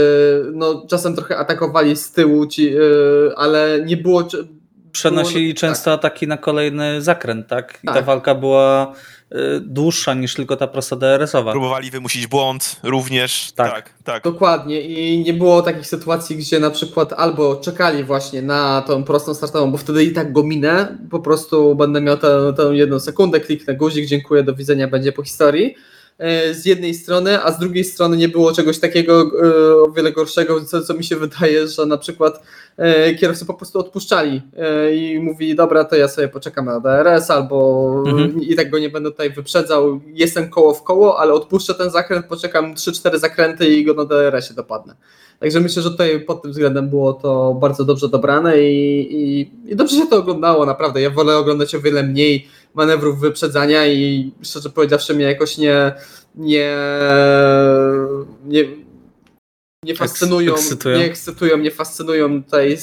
no, 0.53 0.85
czasem 0.89 1.15
trochę 1.15 1.37
atakowali 1.37 1.95
z 1.95 2.11
tyłu, 2.11 2.45
ci, 2.47 2.71
yy, 2.71 3.33
ale 3.35 3.79
nie 3.85 3.97
było. 3.97 4.27
Przenosili 4.91 5.47
było- 5.53 5.59
często 5.59 5.91
ataki 5.93 6.27
na 6.27 6.37
kolejny 6.37 7.01
zakręt, 7.01 7.47
tak? 7.47 7.79
I 7.83 7.87
ta 7.87 7.93
Tak. 7.93 8.05
walka 8.05 8.35
była 8.35 8.93
dłuższa 9.62 10.13
niż 10.13 10.34
tylko 10.34 10.58
ta 10.58 10.67
prosta 10.67 10.96
DRS-owa. 10.96 11.51
Próbowali 11.51 11.91
wymusić 11.91 12.27
błąd 12.27 12.79
również. 12.84 13.51
Tak. 13.55 13.72
Tak, 13.72 13.94
tak. 14.03 14.24
Dokładnie 14.24 14.82
i 14.82 15.24
nie 15.24 15.34
było 15.34 15.62
takich 15.62 15.88
sytuacji, 15.88 16.36
gdzie 16.36 16.60
na 16.60 16.70
przykład 16.70 17.13
albo 17.13 17.55
czekali 17.55 18.03
właśnie 18.03 18.41
na 18.41 18.82
tą 18.82 19.03
prostą 19.03 19.34
startową, 19.34 19.72
bo 19.72 19.77
wtedy 19.77 20.03
i 20.03 20.13
tak 20.13 20.34
go 20.34 20.44
minę, 20.44 20.98
po 21.12 21.20
prostu 21.20 21.75
będę 21.75 22.01
miał 22.01 22.17
tę, 22.17 22.53
tę 22.58 22.63
jedną 22.63 23.00
sekundę, 23.00 23.39
kliknę 23.39 23.75
guzik, 23.75 24.05
dziękuję, 24.05 24.44
do 24.44 24.55
widzenia, 24.55 24.88
będzie 24.88 25.12
po 25.12 25.24
historii. 25.24 25.75
E, 26.17 26.53
Z 26.53 26.65
jednej 26.65 26.93
strony, 26.93 27.43
a 27.43 27.51
z 27.51 27.60
drugiej 27.60 27.84
strony 27.84 28.17
nie 28.17 28.29
było 28.29 28.51
czegoś 28.53 28.79
takiego 28.79 29.22
e, 29.22 29.75
o 29.75 29.91
wiele 29.91 30.12
gorszego, 30.12 30.65
co, 30.65 30.81
co 30.81 30.93
mi 30.93 31.03
się 31.03 31.15
wydaje, 31.25 31.67
że 31.67 31.86
na 31.86 31.98
przykład 31.98 32.41
e, 32.77 33.15
kierowcy 33.15 33.45
po 33.45 33.53
prostu 33.53 33.79
odpuszczali 33.79 34.41
i 34.93 35.19
mówi, 35.19 35.55
dobra, 35.55 35.84
to 35.84 35.95
ja 35.95 36.07
sobie 36.07 36.27
poczekam 36.27 36.65
na 36.65 36.79
DRS, 36.79 37.31
albo 37.31 37.86
Mhm. 38.07 38.41
i 38.41 38.55
tak 38.55 38.69
go 38.69 38.79
nie 38.79 38.89
będę 38.89 39.12
tutaj 39.12 39.29
wyprzedzał, 39.29 40.01
jestem 40.13 40.50
koło 40.50 40.74
w 40.74 40.84
koło, 40.84 41.19
ale 41.19 41.34
odpuszczę 41.34 41.74
ten 41.74 41.91
zakręt, 41.91 42.25
poczekam 42.25 42.75
3-4 42.75 43.17
zakręty 43.19 43.67
i 43.67 43.86
go 43.86 43.93
na 43.93 44.05
DRS-ie 44.05 44.55
dopadnę. 44.55 44.95
Także 45.39 45.59
myślę, 45.59 45.81
że 45.81 45.91
tutaj 45.91 46.21
pod 46.21 46.41
tym 46.41 46.51
względem 46.51 46.89
było 46.89 47.13
to 47.13 47.53
bardzo 47.61 47.85
dobrze 47.85 48.09
dobrane 48.09 48.61
i, 48.61 49.07
i, 49.11 49.51
i 49.71 49.75
dobrze 49.75 49.95
się 49.95 50.07
to 50.07 50.17
oglądało, 50.17 50.65
naprawdę. 50.65 51.01
Ja 51.01 51.09
wolę 51.09 51.37
oglądać 51.37 51.75
o 51.75 51.81
wiele 51.81 52.03
mniej 52.03 52.47
manewrów 52.73 53.19
wyprzedzania 53.19 53.87
i 53.87 54.31
szczerze 54.43 54.69
powiedziawszy 54.69 55.13
mnie 55.13 55.25
jakoś 55.25 55.57
nie 55.57 55.93
nie, 56.35 56.77
nie, 58.45 58.65
nie 59.83 59.95
fascynują, 59.95 60.53
ekscytują. 60.53 60.97
nie 60.97 61.05
ekscytują, 61.05 61.57
nie 61.57 61.71
fascynują 61.71 62.43
tutaj 62.43 62.73
e, 62.73 62.77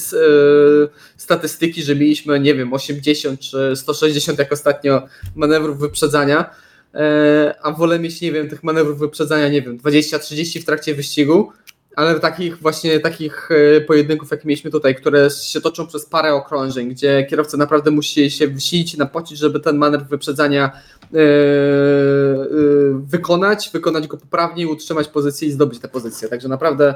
statystyki, 1.16 1.82
że 1.82 1.96
mieliśmy, 1.96 2.40
nie 2.40 2.54
wiem, 2.54 2.72
80 2.72 3.40
czy 3.40 3.76
160 3.76 4.38
jak 4.38 4.52
ostatnio 4.52 5.02
manewrów 5.34 5.78
wyprzedzania, 5.78 6.50
e, 6.94 7.54
a 7.62 7.72
wolę 7.72 7.98
mieć, 7.98 8.20
nie 8.20 8.32
wiem, 8.32 8.48
tych 8.48 8.62
manewrów 8.62 8.98
wyprzedzania, 8.98 9.48
nie 9.48 9.62
wiem, 9.62 9.78
20-30 9.78 10.60
w 10.60 10.64
trakcie 10.64 10.94
wyścigu, 10.94 11.52
ale 11.96 12.20
takich 12.20 12.58
właśnie 12.58 13.00
takich 13.00 13.48
e, 13.50 13.80
pojedynków, 13.80 14.30
jakie 14.30 14.48
mieliśmy 14.48 14.70
tutaj, 14.70 14.94
które 14.94 15.30
się 15.30 15.60
toczą 15.60 15.86
przez 15.86 16.06
parę 16.06 16.34
okrążeń, 16.34 16.88
gdzie 16.88 17.26
kierowca 17.30 17.56
naprawdę 17.56 17.90
musi 17.90 18.30
się 18.30 18.54
wsilić 18.54 18.94
i 18.94 18.98
napocić, 18.98 19.38
żeby 19.38 19.60
ten 19.60 19.76
manewr 19.76 20.04
wyprzedzania 20.04 20.64
e, 20.64 21.18
e, 21.18 21.24
wykonać, 22.94 23.70
wykonać 23.72 24.06
go 24.06 24.16
poprawnie, 24.16 24.68
utrzymać 24.68 25.08
pozycję 25.08 25.48
i 25.48 25.52
zdobyć 25.52 25.78
tę 25.78 25.88
pozycję. 25.88 26.28
Także 26.28 26.48
naprawdę, 26.48 26.94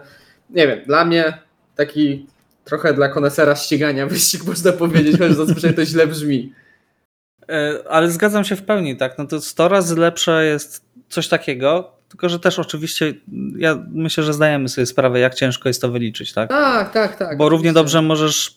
nie 0.50 0.66
wiem, 0.66 0.80
dla 0.86 1.04
mnie 1.04 1.38
taki 1.76 2.26
trochę 2.64 2.94
dla 2.94 3.08
konesera 3.08 3.56
ścigania 3.56 4.06
wyścig 4.16 4.44
można 4.44 4.72
powiedzieć, 4.72 5.12
chociaż 5.12 5.34
zazwyczaj 5.34 5.74
to 5.74 5.84
źle 5.84 6.06
brzmi. 6.06 6.52
Ale 7.88 8.10
zgadzam 8.10 8.44
się 8.44 8.56
w 8.56 8.62
pełni, 8.62 8.96
tak. 8.96 9.18
No 9.18 9.26
to 9.26 9.40
100 9.40 9.68
razy 9.68 9.96
lepsze 9.96 10.46
jest 10.46 10.84
coś 11.08 11.28
takiego, 11.28 11.95
tylko 12.16 12.28
że 12.28 12.38
też 12.38 12.58
oczywiście 12.58 13.14
ja 13.58 13.84
myślę, 13.88 14.24
że 14.24 14.32
zdajemy 14.34 14.68
sobie 14.68 14.86
sprawę, 14.86 15.18
jak 15.20 15.34
ciężko 15.34 15.68
jest 15.68 15.80
to 15.80 15.90
wyliczyć, 15.90 16.32
tak? 16.32 16.48
Tak, 16.48 16.92
tak, 16.92 17.16
tak. 17.16 17.38
Bo 17.38 17.48
równie 17.48 17.72
dobrze 17.72 18.02
możesz 18.02 18.54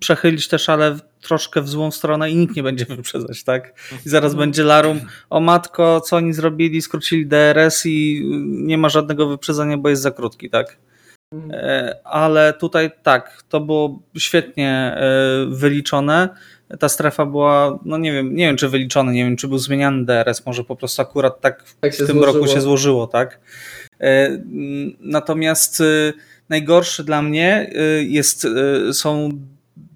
przechylić 0.00 0.48
ale 0.66 0.94
w- 0.94 1.00
troszkę 1.20 1.62
w 1.62 1.68
złą 1.68 1.90
stronę 1.90 2.30
i 2.30 2.36
nikt 2.36 2.56
nie 2.56 2.62
będzie 2.62 2.84
wyprzedzać, 2.96 3.44
tak? 3.44 3.74
I 4.06 4.08
zaraz 4.08 4.34
będzie 4.34 4.64
larum, 4.64 5.00
o 5.30 5.40
matko, 5.40 6.00
co 6.00 6.16
oni 6.16 6.32
zrobili, 6.32 6.82
skrócili 6.82 7.26
DRS 7.26 7.86
i 7.86 8.18
y, 8.18 8.24
nie 8.66 8.78
ma 8.78 8.88
żadnego 8.88 9.26
wyprzedzenia, 9.28 9.78
bo 9.78 9.88
jest 9.88 10.02
za 10.02 10.10
krótki, 10.10 10.50
tak? 10.50 10.76
E, 11.50 11.96
Ale 12.04 12.52
tutaj 12.52 12.90
tak, 13.02 13.42
to 13.48 13.60
było 13.60 14.02
świetnie 14.18 14.70
e, 14.70 15.46
wyliczone. 15.48 16.28
Ta 16.80 16.88
strefa 16.88 17.26
była, 17.26 17.78
no 17.84 17.98
nie 17.98 18.12
wiem, 18.12 18.36
nie 18.36 18.46
wiem 18.46 18.56
czy 18.56 18.68
wyliczone, 18.68 19.12
nie 19.12 19.24
wiem 19.24 19.36
czy 19.36 19.48
był 19.48 19.58
zmieniany 19.58 20.04
DRS, 20.04 20.46
może 20.46 20.64
po 20.64 20.76
prostu 20.76 21.02
akurat 21.02 21.40
tak 21.40 21.64
Tak 21.80 21.92
w 21.92 21.96
się 21.96 22.06
tym 22.06 22.16
złożyło. 22.16 22.34
roku 22.40 22.54
się 22.54 22.60
złożyło, 22.60 23.06
tak? 23.06 23.40
E, 24.00 24.38
Natomiast 25.00 25.80
y, 25.80 26.12
najgorszy 26.48 27.04
dla 27.04 27.22
mnie 27.22 27.70
y, 28.00 28.04
jest, 28.04 28.46
są 28.92 29.28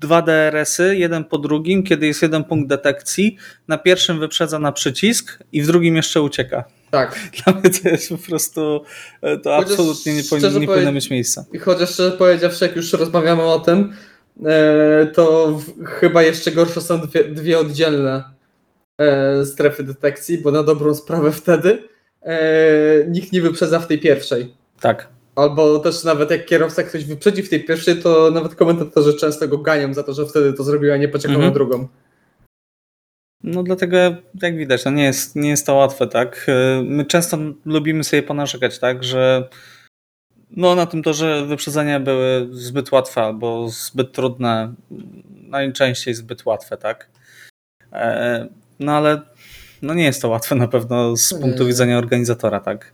dwa 0.00 0.22
DRS-y, 0.22 0.96
jeden 0.96 1.24
po 1.24 1.38
drugim, 1.38 1.82
kiedy 1.82 2.06
jest 2.06 2.22
jeden 2.22 2.44
punkt 2.44 2.68
detekcji. 2.68 3.36
Na 3.68 3.78
pierwszym 3.78 4.20
wyprzedza 4.20 4.58
na 4.58 4.72
przycisk 4.72 5.38
i 5.52 5.62
w 5.62 5.66
drugim 5.66 5.96
jeszcze 5.96 6.22
ucieka. 6.22 6.64
Tak. 6.90 7.18
Dla 7.44 7.52
mnie 7.52 7.70
to 7.70 7.88
jest 7.88 8.08
po 8.08 8.18
prostu, 8.18 8.84
e, 9.22 9.36
to 9.38 9.56
Chociaż 9.56 9.70
absolutnie 9.70 10.14
nie, 10.14 10.22
powinno, 10.24 10.58
nie 10.58 10.66
powinno 10.66 10.92
mieć 10.92 11.10
miejsca. 11.10 11.44
I 11.52 11.58
chociaż 11.58 11.90
szczerze 11.90 12.12
powiedziawszy, 12.12 12.64
jak 12.64 12.76
już 12.76 12.92
rozmawiamy 12.92 13.42
o 13.42 13.58
tym, 13.60 13.78
e, 13.80 13.94
to 15.14 15.52
w, 15.58 15.84
chyba 15.84 16.22
jeszcze 16.22 16.52
gorsze 16.52 16.80
są 16.80 17.00
dwie, 17.00 17.24
dwie 17.24 17.58
oddzielne 17.58 18.24
e, 19.00 19.44
strefy 19.44 19.82
detekcji, 19.84 20.38
bo 20.38 20.50
na 20.50 20.62
dobrą 20.62 20.94
sprawę 20.94 21.32
wtedy 21.32 21.82
e, 22.22 22.38
nikt 23.08 23.32
nie 23.32 23.42
wyprzedza 23.42 23.78
w 23.78 23.86
tej 23.86 23.98
pierwszej. 23.98 24.54
Tak. 24.80 25.08
Albo 25.34 25.78
też 25.78 26.04
nawet 26.04 26.30
jak 26.30 26.46
kierowca 26.46 26.82
ktoś 26.82 27.04
wyprzedzi 27.04 27.42
w 27.42 27.48
tej 27.50 27.64
pierwszej, 27.64 27.96
to 27.96 28.30
nawet 28.30 28.54
komentatorzy 28.54 29.14
często 29.14 29.48
go 29.48 29.58
ganią 29.58 29.94
za 29.94 30.02
to, 30.02 30.12
że 30.12 30.26
wtedy 30.26 30.52
to 30.52 30.64
zrobił, 30.64 30.92
a 30.92 30.96
nie 30.96 31.08
poczekał 31.08 31.34
Mhm. 31.36 31.50
na 31.50 31.54
drugą. 31.54 31.88
No 33.42 33.62
dlatego, 33.62 33.96
jak 34.42 34.56
widać, 34.56 34.84
no 34.84 34.90
nie, 34.90 35.04
jest, 35.04 35.36
nie 35.36 35.50
jest 35.50 35.66
to 35.66 35.74
łatwe, 35.74 36.06
tak? 36.06 36.46
E, 36.48 36.82
My 36.84 37.04
często 37.04 37.38
lubimy 37.64 38.04
sobie 38.04 38.22
ponarzekać, 38.22 38.78
tak, 38.78 39.04
że 39.04 39.48
no 40.56 40.74
na 40.74 40.86
tym 40.86 41.02
to, 41.02 41.14
że 41.14 41.46
wyprzedzenia 41.46 42.00
były 42.00 42.48
zbyt 42.52 42.92
łatwe 42.92 43.22
albo 43.22 43.68
zbyt 43.68 44.12
trudne, 44.12 44.74
najczęściej 45.48 46.14
zbyt 46.14 46.46
łatwe, 46.46 46.76
tak? 46.76 47.08
E, 47.92 48.46
No 48.80 48.92
ale 48.92 49.20
no 49.82 49.94
nie 49.94 50.04
jest 50.04 50.22
to 50.22 50.28
łatwe 50.28 50.54
na 50.54 50.68
pewno 50.68 51.16
z 51.16 51.32
Nie. 51.32 51.38
punktu 51.38 51.66
widzenia 51.66 51.98
organizatora, 51.98 52.60
tak? 52.60 52.92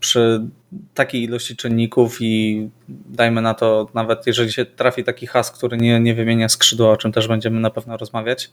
Przy 0.00 0.46
takiej 0.94 1.22
ilości 1.22 1.56
czynników 1.56 2.16
i 2.20 2.68
dajmy 2.88 3.42
na 3.42 3.54
to, 3.54 3.88
nawet 3.94 4.26
jeżeli 4.26 4.52
się 4.52 4.64
trafi 4.66 5.04
taki 5.04 5.26
has, 5.26 5.50
który 5.50 5.76
nie, 5.76 6.00
nie 6.00 6.14
wymienia 6.14 6.48
skrzydła, 6.48 6.90
o 6.90 6.96
czym 6.96 7.12
też 7.12 7.28
będziemy 7.28 7.60
na 7.60 7.70
pewno 7.70 7.96
rozmawiać, 7.96 8.50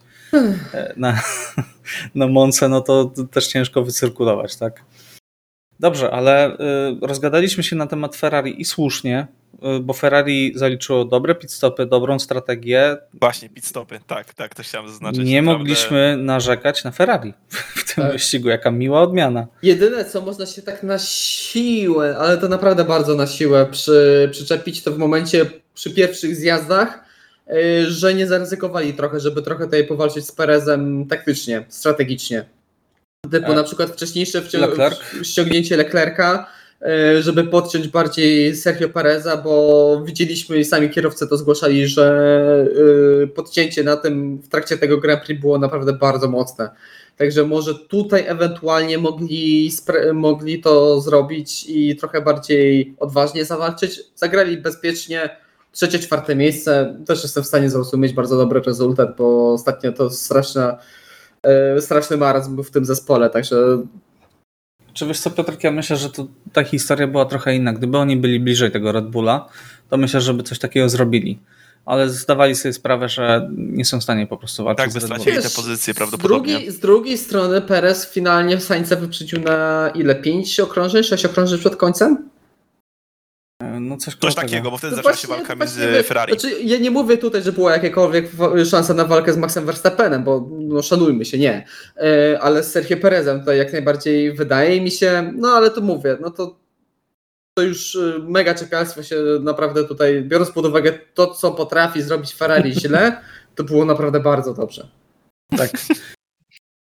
e, 0.74 0.94
na, 0.96 1.22
na 2.14 2.26
Monce, 2.26 2.68
no 2.68 2.80
to 2.80 3.12
też 3.30 3.46
ciężko 3.46 3.82
wycyrkulować, 3.82 4.56
tak? 4.56 4.82
Dobrze, 5.80 6.10
ale 6.10 6.52
y, 6.52 6.56
rozgadaliśmy 7.02 7.62
się 7.62 7.76
na 7.76 7.86
temat 7.86 8.16
Ferrari 8.16 8.60
i 8.60 8.64
słusznie, 8.64 9.26
y, 9.54 9.80
bo 9.80 9.92
Ferrari 9.92 10.52
zaliczyło 10.54 11.04
dobre 11.04 11.34
pitstopy, 11.34 11.86
dobrą 11.86 12.18
strategię. 12.18 12.96
Właśnie, 13.14 13.48
pit 13.48 13.66
stopy. 13.66 14.00
Tak, 14.06 14.34
tak, 14.34 14.54
to 14.54 14.62
chciałem 14.62 14.88
zaznaczyć. 14.88 15.24
Nie 15.24 15.42
naprawdę. 15.42 15.58
mogliśmy 15.58 16.16
narzekać 16.18 16.84
na 16.84 16.90
Ferrari 16.90 17.34
w 17.48 17.94
tym 17.94 18.04
Tak. 18.04 18.12
wyścigu. 18.12 18.48
Jaka 18.48 18.70
miła 18.70 19.02
odmiana. 19.02 19.46
Jedyne 19.62 20.04
co 20.04 20.20
można 20.20 20.46
się 20.46 20.62
tak 20.62 20.82
na 20.82 20.98
siłę, 20.98 22.16
ale 22.18 22.38
to 22.38 22.48
naprawdę 22.48 22.84
bardzo 22.84 23.14
na 23.14 23.26
siłę 23.26 23.66
przy, 23.70 24.28
przyczepić 24.32 24.82
to 24.82 24.92
w 24.92 24.98
momencie 24.98 25.46
przy 25.74 25.90
pierwszych 25.94 26.36
zjazdach, 26.36 27.04
yy, 27.46 27.90
że 27.90 28.14
nie 28.14 28.26
zaryzykowali 28.26 28.94
trochę, 28.94 29.20
żeby 29.20 29.42
trochę 29.42 29.64
tutaj 29.64 29.86
powalczyć 29.86 30.26
z 30.26 30.32
Perezem 30.32 31.06
taktycznie, 31.06 31.64
strategicznie. 31.68 32.44
Typu 33.30 33.52
E, 33.52 33.54
na 33.54 33.62
przykład 33.64 33.90
wcześniejsze 33.90 34.42
ściągnięcie 35.22 35.76
Leclerca, 35.76 36.46
yy, 36.80 37.22
żeby 37.22 37.44
podciąć 37.44 37.88
bardziej 37.88 38.56
Sergio 38.56 38.88
Pereza, 38.88 39.36
bo 39.36 40.02
widzieliśmy 40.04 40.58
i 40.58 40.64
sami 40.64 40.90
kierowcy 40.90 41.28
to 41.28 41.36
zgłaszali, 41.36 41.86
że 41.86 42.66
yy, 42.74 43.28
podcięcie 43.34 43.84
na 43.84 43.96
tym 43.96 44.38
w 44.38 44.48
trakcie 44.48 44.78
tego 44.78 44.98
Grand 44.98 45.22
Prix 45.22 45.40
było 45.40 45.58
naprawdę 45.58 45.92
bardzo 45.92 46.28
mocne. 46.28 46.70
Także 47.20 47.44
może 47.44 47.74
tutaj 47.74 48.24
ewentualnie 48.26 48.98
mogli, 48.98 49.72
mogli 50.14 50.60
to 50.60 51.00
zrobić 51.00 51.64
i 51.68 51.96
trochę 51.96 52.20
bardziej 52.20 52.94
odważnie 52.98 53.44
zawalczyć. 53.44 54.00
Zagrali 54.14 54.56
bezpiecznie. 54.56 55.36
Trzecie, 55.72 55.98
czwarte 55.98 56.36
miejsce. 56.36 56.96
Też 57.06 57.22
jestem 57.22 57.44
w 57.44 57.46
stanie 57.46 57.70
zrozumieć 57.70 58.12
bardzo 58.12 58.36
dobry 58.36 58.60
rezultat, 58.60 59.16
bo 59.16 59.52
ostatnio 59.52 59.92
to 59.92 60.10
straszna, 60.10 60.70
e, 60.72 60.78
straszny 61.80 62.16
marazm 62.16 62.54
był 62.54 62.64
w 62.64 62.70
tym 62.70 62.84
zespole. 62.84 63.30
Także 63.30 63.56
Czy 64.92 65.06
wiesz 65.06 65.20
co, 65.20 65.30
Piotrek, 65.30 65.64
ja 65.64 65.70
myślę, 65.70 65.96
że 65.96 66.10
to, 66.10 66.26
ta 66.52 66.64
historia 66.64 67.06
była 67.06 67.24
trochę 67.24 67.54
inna. 67.56 67.72
Gdyby 67.72 67.98
oni 67.98 68.16
byli 68.16 68.40
bliżej 68.40 68.70
tego 68.70 68.92
Red 68.92 69.08
Bulla, 69.08 69.48
to 69.88 69.96
myślę, 69.96 70.20
żeby 70.20 70.42
coś 70.42 70.58
takiego 70.58 70.88
zrobili. 70.88 71.38
ale 71.86 72.08
zdawali 72.10 72.54
sobie 72.54 72.72
sprawę, 72.72 73.08
że 73.08 73.48
nie 73.56 73.84
są 73.84 74.00
w 74.00 74.02
stanie 74.02 74.26
po 74.26 74.36
prostu 74.36 74.64
walczyć 74.64 74.84
Tak, 74.84 74.90
z 74.90 74.94
by 74.94 75.00
Red 75.00 75.08
Bullem. 75.08 75.20
stracili 75.22 75.42
te 75.48 75.56
pozycje 75.56 75.94
Z 75.94 75.96
prawdopodobnie. 75.96 76.52
drugiej, 76.52 76.70
z 76.70 76.78
drugiej 76.78 77.18
strony 77.18 77.60
Perez 77.60 78.06
finalnie 78.12 78.60
Sainza 78.60 78.96
wyprzedził 78.96 79.40
na 79.40 79.90
ile? 79.94 80.14
5 80.14 80.60
okrążeń, 80.60 81.02
6 81.04 81.24
okrążeń 81.24 81.58
przed 81.58 81.76
końcem? 81.76 82.28
No 83.80 83.96
coś, 83.96 84.14
Coś 84.16 84.34
takiego, 84.34 84.70
bo 84.70 84.78
wtedy 84.78 84.90
To 84.90 84.96
zaczęła 84.96 85.16
się 85.16 85.26
właśnie- 85.28 85.44
walka 85.46 85.56
właśnie 85.56 85.80
między 85.82 85.96
wie- 85.98 86.02
Ferrari. 86.02 86.32
Znaczy, 86.40 86.60
ja 86.62 86.78
nie 86.78 86.90
mówię 86.90 87.18
tutaj, 87.18 87.42
że 87.42 87.52
była 87.52 87.72
jakakolwiek 87.72 88.28
wa- 88.34 88.64
szansa 88.64 88.94
na 88.94 89.04
walkę 89.04 89.32
z 89.32 89.36
Maxem 89.36 89.66
Verstappenem, 89.66 90.24
bo 90.24 90.48
no, 90.58 90.82
szanujmy 90.82 91.24
się, 91.24 91.38
nie. 91.38 91.64
E, 91.96 92.38
ale 92.40 92.62
z 92.62 92.70
Sergio 92.72 92.96
Perezem 92.96 93.44
to 93.44 93.52
jak 93.52 93.72
najbardziej 93.72 94.32
wydaje 94.32 94.80
mi 94.80 94.90
się, 94.90 95.32
no 95.36 95.48
ale 95.48 95.70
to 95.70 95.80
mówię, 95.80 96.18
no 96.20 96.30
to, 96.30 96.58
to 97.54 97.62
już 97.62 97.96
e, 97.96 98.18
mega 98.18 98.54
czepialstwo 98.54 99.02
się 99.02 99.16
naprawdę 99.40 99.84
tutaj, 99.84 100.22
biorąc 100.22 100.50
pod 100.50 100.66
uwagę 100.66 100.92
to, 101.14 101.26
co 101.26 101.50
potrafi 101.52 102.02
zrobić 102.02 102.34
Ferrari 102.34 102.72
źle, 102.74 103.20
to 103.56 103.64
było 103.64 103.84
naprawdę 103.84 104.20
bardzo 104.20 104.54
dobrze. 104.54 104.88
Tak. 105.56 105.70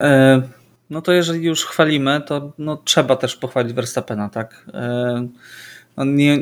E, 0.03 0.43
no 0.91 1.03
to 1.03 1.13
jeżeli 1.13 1.45
już 1.45 1.65
chwalimy, 1.67 2.21
to 2.27 2.53
no, 2.59 2.77
trzeba 2.77 3.17
też 3.17 3.37
pochwalić 3.37 3.73
Verstappena, 3.73 4.29
tak? 4.29 4.65
E, 4.75 5.29
no 5.29 5.29
nie, 5.97 6.39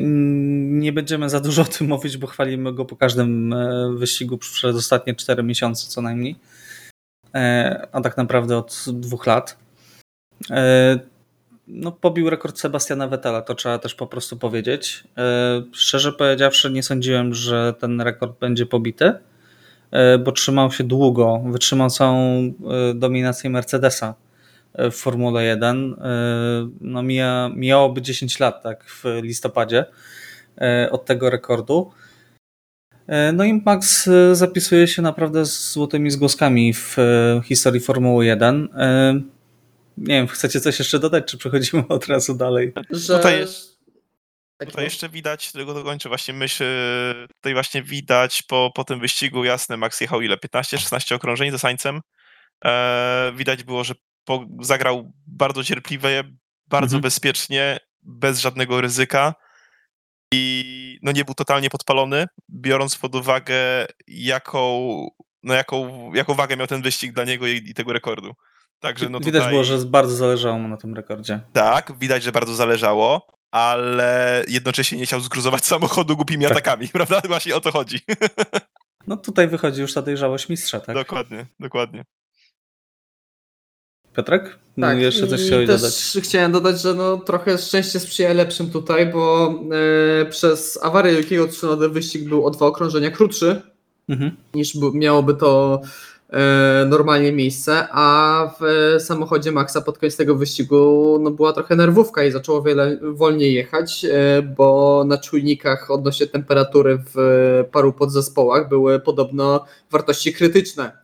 nie 0.81 0.93
będziemy 0.93 1.29
za 1.29 1.39
dużo 1.39 1.61
o 1.61 1.65
tym 1.65 1.87
mówić, 1.87 2.17
bo 2.17 2.27
chwalimy 2.27 2.73
go 2.73 2.85
po 2.85 2.95
każdym 2.95 3.53
e, 3.53 3.93
wyścigu 3.97 4.37
przez 4.37 4.75
ostatnie 4.75 5.15
4 5.15 5.43
miesiące 5.43 5.87
co 5.87 6.01
najmniej. 6.01 6.35
E, 7.35 7.87
a 7.91 8.01
tak 8.01 8.17
naprawdę 8.17 8.57
od 8.57 8.85
dwóch 8.87 9.25
lat. 9.25 9.57
E, 10.49 10.99
no, 11.67 11.91
pobił 11.91 12.29
rekord 12.29 12.59
Sebastiana 12.59 13.07
Vettela, 13.07 13.41
to 13.41 13.55
trzeba 13.55 13.79
też 13.79 13.95
po 13.95 14.07
prostu 14.07 14.37
powiedzieć. 14.37 15.03
Szczerze 15.71 16.13
powiedziawszy, 16.13 16.71
nie 16.71 16.83
sądziłem, 16.83 17.33
że 17.33 17.73
ten 17.79 18.01
rekord 18.01 18.39
będzie 18.39 18.65
pobity 18.65 19.13
bo 20.23 20.31
trzymał 20.31 20.71
się 20.71 20.83
długo, 20.83 21.43
wytrzymał 21.45 21.89
całą 21.89 22.53
dominację 22.95 23.49
Mercedesa 23.49 24.15
w 24.75 24.91
Formule 24.95 25.43
1. 25.43 25.93
E, 25.93 26.69
No 26.81 27.03
mija, 27.03 27.49
mijałoby 27.55 28.01
10 28.01 28.39
lat 28.39 28.63
tak, 28.63 28.85
w 28.89 29.03
listopadzie 29.21 29.85
e, 30.61 30.89
od 30.91 31.05
tego 31.05 31.29
rekordu. 31.29 31.91
E, 33.07 33.31
No 33.33 33.43
i 33.43 33.53
Max 33.65 34.07
e, 34.07 34.35
zapisuje 34.35 34.87
się 34.87 35.01
naprawdę 35.01 35.45
z 35.45 35.71
złotymi 35.73 36.11
zgłoskami 36.11 36.73
w 36.73 36.99
e, 36.99 37.41
historii 37.45 37.81
Formuły 37.81 38.25
1. 38.25 38.69
E, 38.77 39.13
Nie 39.97 40.15
wiem, 40.15 40.27
chcecie 40.27 40.59
coś 40.59 40.79
jeszcze 40.79 40.99
dodać, 40.99 41.25
czy 41.25 41.37
przechodzimy 41.37 41.83
od 41.89 42.07
razu 42.07 42.35
dalej? 42.35 42.73
Że... 42.89 43.17
Tutaj 43.17 43.39
jest- 43.39 43.73
Tak, 44.57 44.69
Tutaj 44.69 44.83
jeszcze 44.83 45.09
widać, 45.09 45.51
tego 45.51 45.73
dokończę 45.73 46.09
właśnie 46.09 46.33
myśl, 46.33 46.63
e, 46.63 47.27
tutaj 47.35 47.53
właśnie 47.53 47.83
widać 47.83 48.41
po, 48.47 48.71
po 48.75 48.83
tym 48.83 48.99
wyścigu, 48.99 49.43
jasne, 49.43 49.77
Max 49.77 50.01
jechał 50.01 50.21
ile, 50.21 50.37
15-16 50.37 51.15
okrążeń 51.15 51.51
za 51.51 51.57
Sańcem. 51.57 52.01
E, 52.65 53.31
widać 53.35 53.63
było, 53.63 53.83
że 53.83 53.93
po, 54.25 54.45
zagrał 54.61 55.11
bardzo 55.27 55.63
cierpliwie, 55.63 56.23
bardzo 56.67 56.95
Mhm. 56.95 57.01
bezpiecznie, 57.01 57.79
bez 58.01 58.39
żadnego 58.39 58.81
ryzyka 58.81 59.33
i 60.33 60.99
no 61.01 61.11
nie 61.11 61.25
był 61.25 61.33
totalnie 61.33 61.69
podpalony, 61.69 62.27
biorąc 62.49 62.95
pod 62.97 63.15
uwagę 63.15 63.55
jaką, 64.07 64.87
no 65.43 65.53
jaką, 65.53 66.11
jaką 66.13 66.33
wagę 66.33 66.57
miał 66.57 66.67
ten 66.67 66.81
wyścig 66.81 67.13
dla 67.13 67.23
niego 67.23 67.47
i, 67.47 67.51
i 67.69 67.73
tego 67.73 67.93
rekordu. 67.93 68.33
Także 68.79 69.09
no 69.09 69.19
Widać 69.19 69.33
tutaj... 69.41 69.49
było, 69.51 69.63
że 69.63 69.77
bardzo 69.77 70.15
zależało 70.15 70.59
mu 70.59 70.67
na 70.67 70.77
tym 70.77 70.93
rekordzie. 70.93 71.39
Tak, 71.53 71.91
widać, 71.99 72.23
że 72.23 72.31
bardzo 72.31 72.55
zależało, 72.55 73.27
ale 73.51 74.43
jednocześnie 74.47 74.97
nie 74.97 75.05
chciał 75.05 75.19
zgruzować 75.19 75.65
samochodu 75.65 76.15
głupimi 76.15 76.43
Tak. 76.43 76.51
atakami, 76.51 76.87
prawda? 76.93 77.21
Właśnie 77.27 77.55
o 77.55 77.61
to 77.61 77.71
chodzi. 77.71 77.99
No 79.07 79.17
tutaj 79.17 79.47
wychodzi 79.47 79.81
już 79.81 79.93
ta 79.93 80.01
dojrzałość 80.01 80.49
mistrza, 80.49 80.79
tak? 80.79 80.95
dokładnie, 80.95 81.45
dokładnie. 81.59 82.03
Piotrek? 84.15 84.57
Tak, 84.81 84.97
Jeszcze 84.99 85.27
coś 85.27 85.41
chciałeś 85.41 85.67
też 85.67 85.81
dodać? 85.81 86.17
chciałem 86.27 86.51
dodać, 86.51 86.81
że 86.81 86.93
no, 86.93 87.17
trochę 87.17 87.57
szczęście 87.57 87.99
sprzyja 87.99 88.33
lepszym 88.33 88.69
tutaj, 88.69 89.05
bo 89.11 89.53
e, 90.21 90.25
przez 90.25 90.79
awarię 90.83 91.13
Yukiego 91.13 91.47
Tsunoda 91.47 91.89
wyścig 91.89 92.29
był 92.29 92.45
o 92.45 92.49
dwa 92.51 92.65
okrążenia 92.65 93.11
krótszy 93.11 93.61
Mhm. 94.09 94.31
niż 94.53 94.75
miałoby 94.93 95.33
to 95.33 95.81
e, 96.29 96.85
normalnie 96.89 97.31
miejsce, 97.31 97.87
a 97.91 98.49
w 98.59 98.63
e, 98.95 98.99
samochodzie 98.99 99.51
Maxa 99.51 99.81
pod 99.81 99.97
koniec 99.97 100.17
tego 100.17 100.35
wyścigu 100.35 101.17
no, 101.21 101.31
była 101.31 101.53
trochę 101.53 101.75
nerwówka 101.75 102.23
i 102.23 102.31
zaczęło 102.31 102.61
wiele 102.61 102.97
wolniej 103.01 103.53
jechać, 103.53 104.05
bo 104.57 105.03
na 105.07 105.17
czujnikach 105.17 105.91
odnośnie 105.91 106.27
temperatury 106.27 106.99
w 107.15 107.63
paru 107.71 107.93
podzespołach 107.93 108.69
były 108.69 108.99
podobno 108.99 109.65
wartości 109.91 110.33
krytyczne. 110.33 111.02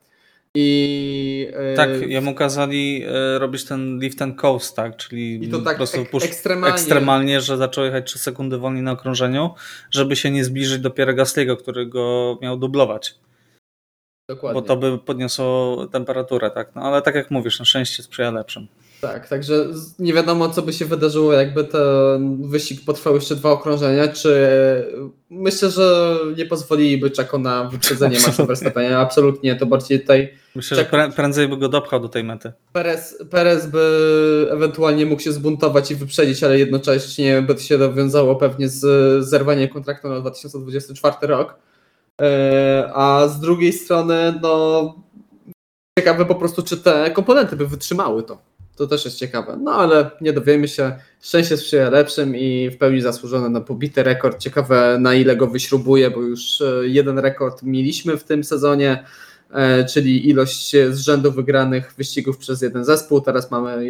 I, 0.55 1.47
e, 1.53 1.73
Tak, 1.75 1.89
jemu 2.07 2.35
kazali 2.35 3.03
e, 3.07 3.39
robić 3.39 3.65
ten 3.65 3.99
lift 3.99 4.21
and 4.21 4.35
coast, 4.41 4.75
tak? 4.75 4.97
Czyli 4.97 5.43
I 5.45 5.49
to 5.49 5.57
tak 5.61 5.73
po 5.73 5.77
prostu 5.77 6.01
ek- 6.01 6.23
ekstremalnie. 6.23 6.73
ekstremalnie, 6.73 7.41
że 7.41 7.57
zaczął 7.57 7.85
jechać 7.85 8.07
3 8.07 8.19
sekundy 8.19 8.57
wolniej 8.57 8.83
na 8.83 8.91
okrążeniu, 8.91 9.49
żeby 9.91 10.15
się 10.15 10.31
nie 10.31 10.43
zbliżyć 10.43 10.79
do 10.81 10.89
Pierre 10.91 11.13
Gasly'ego, 11.15 11.57
który 11.57 11.85
go 11.85 12.37
miał 12.41 12.57
dublować, 12.57 13.15
Dokładnie. 14.29 14.61
bo 14.61 14.67
to 14.67 14.77
by 14.77 14.97
podniosło 14.97 15.87
temperaturę, 15.91 16.51
tak? 16.51 16.75
No 16.75 16.81
ale 16.81 17.01
tak 17.01 17.15
jak 17.15 17.31
mówisz, 17.31 17.59
na 17.59 17.65
szczęście 17.65 18.03
sprzyja 18.03 18.31
lepszym. 18.31 18.67
Tak, 19.01 19.27
także 19.27 19.65
nie 19.99 20.13
wiadomo, 20.13 20.49
co 20.49 20.61
by 20.61 20.73
się 20.73 20.85
wydarzyło, 20.85 21.33
jakby 21.33 21.63
ten 21.63 22.49
wyścig 22.49 22.85
potrwał 22.85 23.15
jeszcze 23.15 23.35
dwa 23.35 23.51
okrążenia, 23.51 24.07
czy 24.07 24.35
myślę, 25.29 25.69
że 25.71 26.15
nie 26.37 26.45
pozwoliliby 26.45 27.11
Czako 27.11 27.37
na 27.37 27.63
wyprzedzenie 27.63 28.11
Maxa 28.15 28.27
Absolutnie. 28.29 28.45
Verstappena, 28.47 28.99
absolutnie, 28.99 29.55
to 29.55 29.65
bardziej 29.65 29.99
tutaj 30.01 30.33
Myślę, 30.55 30.77
że 30.77 30.83
Czek- 30.83 30.91
prę- 30.91 31.11
prędzej 31.11 31.47
by 31.47 31.57
go 31.57 31.69
dopchał 31.69 31.99
do 31.99 32.09
tej 32.09 32.23
mety. 32.23 32.51
Perez, 32.73 33.23
Perez 33.29 33.67
by 33.67 34.47
ewentualnie 34.51 35.05
mógł 35.05 35.21
się 35.21 35.31
zbuntować 35.31 35.91
i 35.91 35.95
wyprzedzić, 35.95 36.43
ale 36.43 36.59
jednocześnie 36.59 37.41
by 37.41 37.55
to 37.55 37.61
się 37.61 37.77
dowiązało 37.77 38.35
pewnie 38.35 38.69
z 38.69 38.79
zerwaniem 39.25 39.69
kontraktu 39.69 40.09
na 40.09 40.19
2024 40.21 41.15
rok. 41.27 41.55
E, 42.21 42.91
A 42.93 43.27
z 43.27 43.39
drugiej 43.39 43.73
strony, 43.73 44.39
no 44.41 44.95
ciekawe 45.99 46.25
po 46.25 46.35
prostu, 46.35 46.63
czy 46.63 46.77
te 46.77 47.11
komponenty 47.11 47.55
by 47.55 47.67
wytrzymały 47.67 48.23
to. 48.23 48.48
To 48.79 48.87
też 48.87 49.05
jest 49.05 49.17
ciekawe. 49.17 49.57
No 49.63 49.71
ale 49.71 50.11
nie 50.21 50.33
dowiemy 50.33 50.67
się. 50.67 50.91
Szczęście 51.21 51.57
sprzyja 51.57 51.89
lepszym 51.89 52.35
i 52.35 52.69
w 52.69 52.77
pełni 52.77 53.01
zasłużone 53.01 53.49
na 53.49 53.61
pobity 53.61 54.03
rekord. 54.03 54.39
Ciekawe 54.39 54.97
na 55.01 55.13
ile 55.13 55.35
go 55.35 55.47
wyśrubuje, 55.47 56.11
bo 56.11 56.21
już 56.21 56.61
e, 56.61 56.65
jeden 56.87 57.19
rekord 57.19 57.63
mieliśmy 57.63 58.17
w 58.17 58.23
tym 58.23 58.43
sezonie, 58.43 59.03
e, 59.53 59.85
czyli 59.85 60.29
ilość 60.29 60.71
z 60.89 60.97
rzędu 60.99 61.31
wygranych 61.31 61.93
wyścigów 61.97 62.37
przez 62.37 62.61
jeden 62.61 62.85
zespół. 62.85 63.21
Teraz 63.21 63.51
mamy 63.51 63.87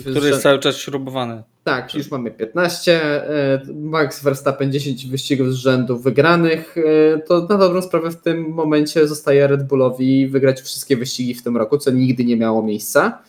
Który 0.00 0.28
jest 0.28 0.42
cały 0.42 0.58
czas 0.58 0.76
śrubowany. 0.76 1.42
tak, 1.64 1.94
już 1.94 2.10
mamy 2.10 2.30
15. 2.30 3.04
e, 3.04 3.62
Max 3.74 4.22
Verstappen 4.22 4.72
10 4.72 5.06
wyścigów 5.06 5.52
z 5.52 5.56
rzędu 5.56 5.98
wygranych. 5.98 6.74
e, 7.14 7.18
To 7.18 7.46
na 7.50 7.58
dobrą 7.58 7.82
sprawę 7.82 8.10
w 8.10 8.16
tym 8.22 8.40
momencie 8.48 9.08
zostaje 9.08 9.46
Red 9.46 9.66
Bullowi 9.66 10.28
wygrać 10.28 10.60
wszystkie 10.60 10.96
wyścigi 10.96 11.34
w 11.34 11.42
tym 11.42 11.56
roku, 11.56 11.78
co 11.78 11.90
nigdy 11.90 12.24
nie 12.24 12.36
miało 12.36 12.62
miejsca. 12.62 13.22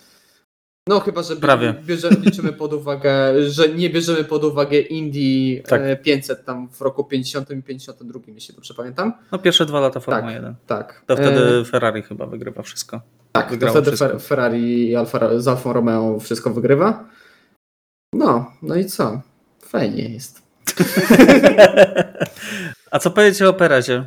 No 0.89 0.99
chyba, 0.99 1.23
że 1.23 1.35
Prawie. 1.35 1.73
Bierze, 1.85 2.09
liczymy 2.09 2.53
pod 2.53 2.73
uwagę, 2.73 3.41
że 3.49 3.69
nie 3.69 3.89
bierzemy 3.89 4.23
pod 4.23 4.43
uwagę 4.43 4.79
Indy 4.79 5.63
Tak. 5.67 5.81
e, 5.81 5.95
500 5.97 6.45
tam 6.45 6.69
w 6.69 6.81
roku 6.81 7.03
50 7.03 7.51
i 7.51 7.63
52, 7.63 8.19
jeśli 8.27 8.55
dobrze 8.55 8.73
pamiętam. 8.73 9.13
No 9.31 9.39
pierwsze 9.39 9.65
dwa 9.65 9.79
lata 9.79 9.99
Formuły 9.99 10.25
Tak. 10.27 10.33
1. 10.35 10.55
Tak. 10.67 11.03
To 11.07 11.15
wtedy 11.15 11.59
E, 11.59 11.65
Ferrari 11.65 12.01
chyba 12.01 12.25
wygrywa 12.25 12.61
wszystko. 12.61 13.01
Tak, 13.31 13.49
to 13.57 13.67
wtedy 13.69 13.91
wszystko. 13.91 14.17
Fer- 14.17 14.21
Ferrari 14.21 14.89
i 14.89 14.95
Alfa, 14.95 15.39
z 15.39 15.47
Alfa 15.47 15.73
Romeo 15.73 16.19
wszystko 16.19 16.49
wygrywa. 16.49 17.09
No, 18.13 18.51
no 18.61 18.75
i 18.75 18.85
co? 18.85 19.21
Fajnie 19.63 20.09
jest. 20.09 20.41
A 22.91 22.99
co 22.99 23.11
powiedzieć 23.11 23.41
o 23.41 23.53
Perezie? 23.53 24.05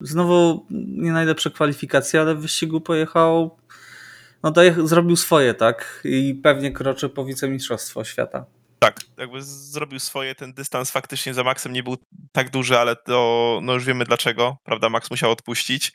Znowu 0.00 0.66
nie 0.70 1.12
najlepsze 1.12 1.50
kwalifikacje, 1.50 2.20
ale 2.20 2.34
w 2.34 2.40
wyścigu 2.40 2.80
pojechał, 2.80 3.56
no 4.42 4.50
doje, 4.50 4.74
zrobił 4.88 5.16
swoje, 5.16 5.54
tak? 5.54 6.00
I 6.04 6.34
pewnie 6.42 6.72
kroczy 6.72 7.08
po 7.08 7.24
wicemistrzostwo 7.24 8.04
świata. 8.04 8.44
Tak, 8.78 9.00
jakby 9.18 9.42
zrobił 9.42 10.00
swoje, 10.00 10.34
ten 10.34 10.52
dystans 10.52 10.90
faktycznie 10.90 11.34
za 11.34 11.44
Maxem 11.44 11.72
nie 11.72 11.82
był 11.82 11.96
tak 12.32 12.50
duży, 12.50 12.78
ale 12.78 12.96
to 12.96 13.58
no 13.62 13.72
już 13.74 13.84
wiemy 13.84 14.04
dlaczego, 14.04 14.56
prawda, 14.64 14.88
Max 14.88 15.10
musiał 15.10 15.30
odpuścić. 15.30 15.92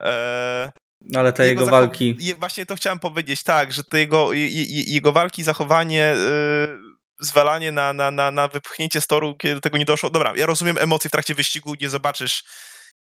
Eee, 0.00 0.68
Ale 1.16 1.32
te 1.32 1.46
jego 1.48 1.64
zachow- 1.64 1.70
walki. 1.70 2.16
Właśnie 2.38 2.66
to 2.66 2.76
chciałem 2.76 2.98
powiedzieć, 2.98 3.42
tak, 3.42 3.72
że 3.72 3.84
te 3.84 3.98
jego, 3.98 4.32
je- 4.32 4.48
je- 4.48 4.94
jego 4.94 5.12
walki, 5.12 5.42
zachowanie, 5.42 6.14
yy, 6.18 6.78
zwalanie 7.20 7.72
na, 7.72 7.92
na, 7.92 8.10
na, 8.10 8.30
na 8.30 8.48
wypchnięcie 8.48 9.00
z 9.00 9.06
toru, 9.06 9.34
kiedy 9.36 9.54
do 9.54 9.60
tego 9.60 9.78
nie 9.78 9.84
doszło. 9.84 10.10
Dobra, 10.10 10.32
ja 10.36 10.46
rozumiem 10.46 10.78
emocje 10.78 11.08
w 11.08 11.12
trakcie 11.12 11.34
wyścigu, 11.34 11.74
nie 11.80 11.88
zobaczysz 11.88 12.44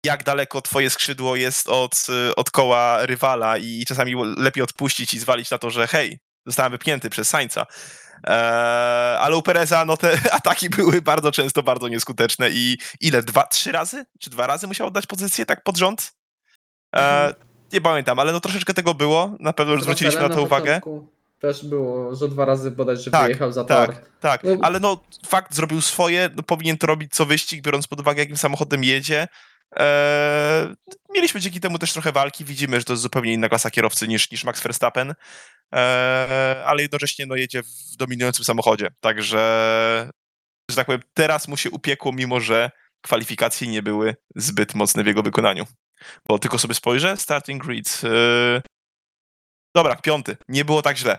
jak 0.07 0.25
daleko 0.25 0.63
twoje 0.63 0.91
skrzydło 0.91 1.37
jest 1.37 1.69
od, 1.69 2.07
y, 2.31 2.35
od 2.35 2.51
koła 2.51 3.07
rywala 3.07 3.59
i 3.59 3.85
czasami 3.89 4.15
lepiej 4.37 4.63
odpuścić 4.63 5.15
i 5.15 5.19
zwalić 5.19 5.51
na 5.51 5.59
to, 5.59 5.71
że 5.71 5.87
hej, 5.87 6.19
zostałem 6.47 6.73
wypchnięty 6.73 7.11
przez 7.11 7.29
Sańca. 7.29 7.67
E, 8.27 8.31
ale 9.21 9.37
u 9.37 9.43
Pereza 9.43 9.85
no 9.85 9.97
te 9.97 10.19
ataki 10.39 10.71
były 10.71 11.03
bardzo 11.03 11.33
często 11.33 11.63
bardzo 11.63 11.89
nieskuteczne 11.89 12.51
i 12.51 12.79
ile? 13.01 13.23
Dwa, 13.23 13.47
trzy 13.47 13.73
razy? 13.73 14.05
Czy 14.21 14.31
dwa 14.31 14.47
razy 14.47 14.67
musiał 14.67 14.87
oddać 14.87 15.07
pozycję 15.07 15.47
tak 15.47 15.63
pod 15.63 15.77
rząd? 15.77 16.13
E, 16.97 16.99
Mhm. 16.99 17.35
nie 17.73 17.81
pamiętam, 17.81 18.19
ale 18.19 18.33
no 18.33 18.41
troszeczkę 18.41 18.75
tego 18.75 18.95
było. 18.95 19.37
Na 19.41 19.53
pewno 19.53 19.73
już 19.73 19.83
zwróciliśmy 19.83 20.21
na 20.21 20.29
to 20.29 20.43
uwagę. 20.43 20.81
początku 20.81 21.13
Też 21.41 21.65
było, 21.65 22.15
że 22.17 22.29
dwa 22.29 22.45
razy 22.45 22.71
bodaj, 22.71 22.97
że 22.97 23.11
Tak, 23.11 23.25
wyjechał 23.25 23.53
za 23.53 23.65
tor. 23.65 23.87
Tak, 23.95 24.05
tak, 24.21 24.45
No- 24.45 24.57
ale 24.63 24.81
no 24.81 25.01
fakt 25.27 25.55
zrobił 25.55 25.81
swoje, 25.81 26.31
no, 26.37 26.43
powinien 26.43 26.79
to 26.79 26.87
robić 26.87 27.13
co 27.15 27.27
wyścig, 27.27 27.63
biorąc 27.63 27.87
pod 27.87 28.01
uwagę 28.01 28.23
jakim 28.23 28.37
samochodem 28.37 28.85
jedzie. 28.85 29.29
Eee, 29.77 30.75
mieliśmy 31.15 31.41
dzięki 31.41 31.61
temu 31.61 31.79
też 31.79 31.93
trochę 31.93 32.13
walki, 32.13 32.45
widzimy, 32.45 32.79
że 32.79 32.85
to 32.85 32.93
jest 32.93 33.03
zupełnie 33.03 33.33
inna 33.33 33.49
klasa 33.49 33.71
kierowcy 33.71 34.09
niż, 34.09 34.31
niż 34.31 34.45
Max 34.45 34.63
Verstappen, 34.63 35.15
eee, 35.73 36.63
ale 36.65 36.83
jednocześnie 36.83 37.27
no, 37.27 37.37
jedzie 37.37 37.63
w 37.63 37.97
dominującym 37.97 38.45
samochodzie, 38.45 38.89
także, 39.01 39.39
że 40.71 40.77
tak 40.77 40.87
powiem, 40.87 41.03
teraz 41.15 41.49
mu 41.49 41.57
się 41.57 41.71
upiekło, 41.71 42.13
mimo 42.13 42.41
że 42.41 42.71
kwalifikacje 43.05 43.69
nie 43.69 43.83
były 43.83 44.17
zbyt 44.37 44.75
mocne 44.75 45.05
w 45.05 45.07
jego 45.07 45.23
wykonaniu. 45.23 45.67
Bo 46.29 46.39
tylko 46.39 46.59
sobie 46.59 46.75
spojrzę, 46.75 47.17
starting 47.17 47.65
grid. 47.65 48.01
Eee, 48.05 48.61
dobra, 49.77 49.97
piąty, 49.97 50.37
nie 50.49 50.65
było 50.65 50.83
tak 50.83 50.97
źle. 50.97 51.19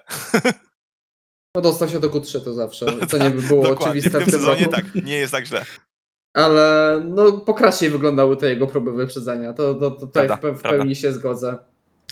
No 1.56 1.62
dostał 1.68 1.90
się 1.90 2.00
do 2.00 2.10
Q3 2.10 2.44
to 2.44 2.54
zawsze, 2.54 2.86
co 3.08 3.18
nie 3.18 3.30
by 3.30 3.42
było 3.42 3.70
oczywiste 3.78 4.10
w 4.10 4.14
tym 4.14 4.22
w 4.22 4.26
tym 4.26 4.34
sezonie 4.40 4.66
roku. 4.66 4.76
tak, 4.76 4.96
nie 4.96 5.16
jest 5.16 5.32
tak 5.32 5.46
źle. 5.46 5.66
Ale 6.34 7.02
no 7.06 7.32
pokraczniej 7.32 7.92
wyglądały 7.92 8.38
te 8.38 8.50
jego 8.50 8.68
próby 8.68 8.92
wyprzedzenia. 8.94 9.54
To, 9.54 9.74
to, 9.74 9.92
to 9.92 10.08
tutaj 10.08 10.28
Prawda, 10.28 10.36
w, 10.36 10.40
pe- 10.52 10.58
w 10.58 10.62
prawda. 10.62 10.78
pełni 10.80 10.96
się 10.96 11.14
zgodzę. 11.14 11.58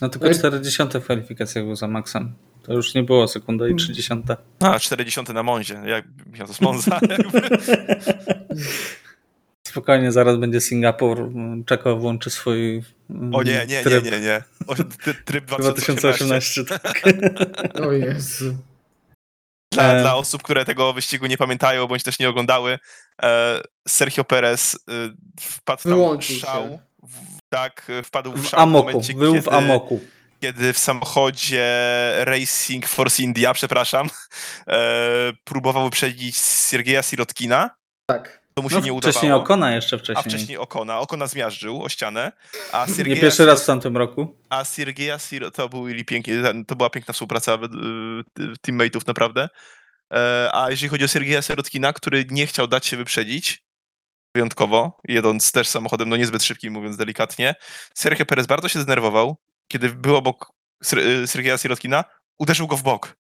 No 0.02 0.10
tylko 0.10 0.26
No 0.26 0.32
i- 0.32 0.36
40 0.36 0.84
w 0.94 1.04
kwalifikacjach 1.04 1.66
był 1.66 1.76
za 1.76 1.88
Maxem. 1.88 2.34
To 2.64 2.74
już 2.74 2.94
nie 2.96 3.04
było 3.04 3.28
sekunda 3.28 3.64
Hmm. 3.66 3.78
i 3.78 3.80
30. 3.82 4.14
A, 4.60 4.80
40 4.80 5.22
na 5.34 5.44
Monzie, 5.44 5.82
jak 5.86 6.06
miał 6.38 6.48
to 6.48 6.54
z 6.54 6.62
Monza. 6.62 7.00
Spokojnie, 9.68 10.12
zaraz 10.12 10.38
będzie 10.38 10.62
Singapur. 10.62 11.30
Czeko 11.66 11.96
włączy 11.98 12.30
swój 12.30 12.84
mm, 13.10 13.36
O 13.36 13.44
nie, 13.44 13.52
nie, 13.54 13.66
nie, 13.68 13.84
tryb 13.84 14.06
nie, 14.06 14.20
nie. 14.20 14.44
O, 14.68 14.76
ty- 14.76 14.84
Tryb 15.26 15.46
2018. 15.56 16.64
2018. 16.64 16.66
Tak. 16.66 17.04
O 17.88 17.92
Jezu. 17.92 18.56
Dla, 19.78 19.94
E. 19.94 20.02
dla 20.02 20.16
osób, 20.16 20.44
które 20.44 20.66
tego 20.66 20.94
wyścigu 20.94 21.26
nie 21.26 21.38
pamiętają, 21.38 21.88
bądź 21.88 22.04
też 22.04 22.20
nie 22.20 22.30
oglądały, 22.30 22.80
e, 23.24 23.62
Sergio 23.88 24.24
Perez 24.24 24.76
e, 24.76 24.80
wpadł 25.40 25.84
tam 25.84 26.18
w 26.20 26.24
szał. 26.24 26.80
W, 27.04 27.38
tak, 27.50 27.92
wpadł 28.04 28.32
w 28.32 28.42
W 28.42 28.48
szał 28.50 28.60
w 28.60 28.64
amoku, 28.64 28.88
momencie, 28.88 29.14
był 29.14 29.34
w 29.34 29.44
kiedy, 29.46 29.56
amoku. 29.58 30.00
kiedy 30.42 30.74
w 30.74 30.80
samochodzie 30.80 31.66
Racing 32.20 32.88
Force 32.88 33.24
India, 33.24 33.54
przepraszam, 33.54 34.10
e, 34.68 34.78
próbował 35.44 35.84
wyprzedzić 35.84 36.38
Siergieja 36.38 37.04
Sirotkina. 37.04 37.70
Tak. 38.06 38.47
To 38.58 38.62
mu 38.62 38.70
się 38.70 38.76
No, 38.76 38.82
nie 38.82 38.94
udawało. 38.94 39.12
wcześniej 39.12 39.32
Okona 39.32 39.76
jeszcze 39.76 39.96
A 39.96 40.00
wcześniej. 40.00 40.24
wcześniej 40.24 40.58
Okona. 40.58 41.00
Okona 41.00 41.28
zmiażdżył 41.28 41.84
o 41.84 41.90
ścianę. 41.90 42.32
A 42.72 42.86
Nie 42.86 42.94
Siergieja 42.96 43.22
pierwszy 43.22 43.46
raz 43.46 43.64
w 43.64 43.66
tamtym 43.66 43.98
roku. 43.98 44.36
A 44.50 44.66
Siergieja 44.66 45.20
Sir 45.20 45.52
to, 45.52 45.70
pięknie, 46.08 46.34
to 46.68 46.76
była 46.76 46.90
piękna 46.90 47.14
współpraca 47.14 47.58
teammateów 48.62 49.08
naprawdę. 49.08 49.50
E, 50.14 50.50
A 50.54 50.72
jeżeli 50.72 50.90
chodzi 50.90 51.06
o 51.06 51.08
Siergieja 51.08 51.42
Sirotkina, 51.42 51.94
który 51.94 52.26
nie 52.32 52.48
chciał 52.48 52.68
dać 52.68 52.86
się 52.86 52.98
wyprzedzić, 52.98 53.64
wyjątkowo, 54.36 54.98
jedąc 55.08 55.52
też 55.52 55.68
samochodem 55.68 56.10
no 56.10 56.16
niezbyt 56.18 56.44
szybkim, 56.44 56.74
mówiąc 56.74 56.98
delikatnie, 56.98 57.56
Sergio 57.94 58.26
Perez 58.26 58.48
bardzo 58.48 58.70
się 58.70 58.80
zdenerwował, 58.80 59.38
kiedy 59.68 59.90
był 59.90 60.16
obok 60.16 60.52
y, 60.94 61.28
Siergieja 61.28 61.58
Sirotkina, 61.58 62.04
uderzył 62.40 62.68
go 62.68 62.78
w 62.78 62.84
bok. 62.84 63.18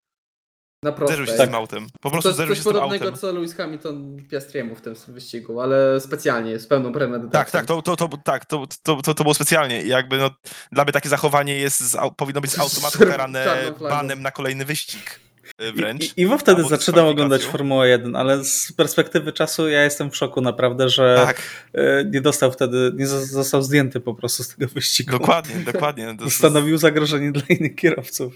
Na 0.83 0.91
Uderzył 0.91 1.07
się 1.09 1.15
prostej. 1.15 1.37
z 1.37 1.49
tym 1.49 1.55
autem. 1.55 1.87
Po 2.01 2.09
To 2.09 2.09
prostu 2.11 2.29
jest 2.29 2.35
zderzył 2.37 2.51
coś 2.55 2.57
się 2.57 2.61
z 2.61 2.63
tym 2.65 2.73
podobnego 2.73 3.05
autem. 3.05 3.19
co 3.19 3.31
Lewis 3.31 3.55
Hamilton 3.55 4.17
Piastriemu 4.31 4.75
w 4.75 4.81
tym 4.81 4.95
wyścigu, 5.07 5.61
ale 5.61 6.01
specjalnie, 6.01 6.59
z 6.59 6.67
pełną 6.67 6.93
premedytacją. 6.93 7.39
Tak, 7.39 7.51
tak, 7.51 7.65
to, 7.65 7.81
to, 7.81 7.95
to, 7.95 8.09
tak 8.23 8.45
to, 8.45 8.67
to, 8.83 9.01
to, 9.01 9.13
to 9.13 9.23
było 9.23 9.33
specjalnie. 9.33 9.81
Jakby 9.81 10.17
no, 10.17 10.29
dla 10.71 10.83
mnie 10.83 10.93
takie 10.93 11.09
zachowanie 11.09 11.55
jest 11.59 11.79
z, 11.79 11.97
powinno 12.17 12.41
być 12.41 12.51
z 12.51 12.59
automatu 12.65 12.99
karane 12.99 13.45
banem 13.81 14.21
na 14.21 14.31
kolejny 14.31 14.65
wyścig. 14.65 15.19
y, 15.61 15.71
Wręcz. 15.71 16.03
I, 16.17 16.21
Iwo 16.21 16.37
wtedy 16.37 16.63
zaczynał 16.63 17.09
oglądać. 17.09 17.43
Formułę 17.45 17.89
1, 17.89 18.15
ale 18.15 18.43
z 18.43 18.71
perspektywy 18.71 19.33
czasu 19.33 19.69
ja 19.69 19.83
jestem 19.83 20.11
w 20.11 20.15
szoku 20.15 20.41
naprawdę, 20.41 20.89
że 20.89 21.21
Tak, 21.25 21.41
e, 21.73 22.05
nie 22.05 22.21
dostał 22.21 22.51
wtedy, 22.51 22.91
nie 22.95 23.05
zo- 23.07 23.25
został 23.25 23.61
zdjęty 23.61 23.99
po 23.99 24.13
prostu 24.13 24.43
z 24.43 24.55
tego 24.55 24.71
wyścigu. 24.73 25.11
dokładnie, 25.11 25.55
dokładnie. 25.73 26.15
To 26.19 26.29
Stanowił 26.29 26.77
zagrożenie 26.77 27.31
dla 27.31 27.43
innych 27.49 27.75
kierowców. 27.75 28.33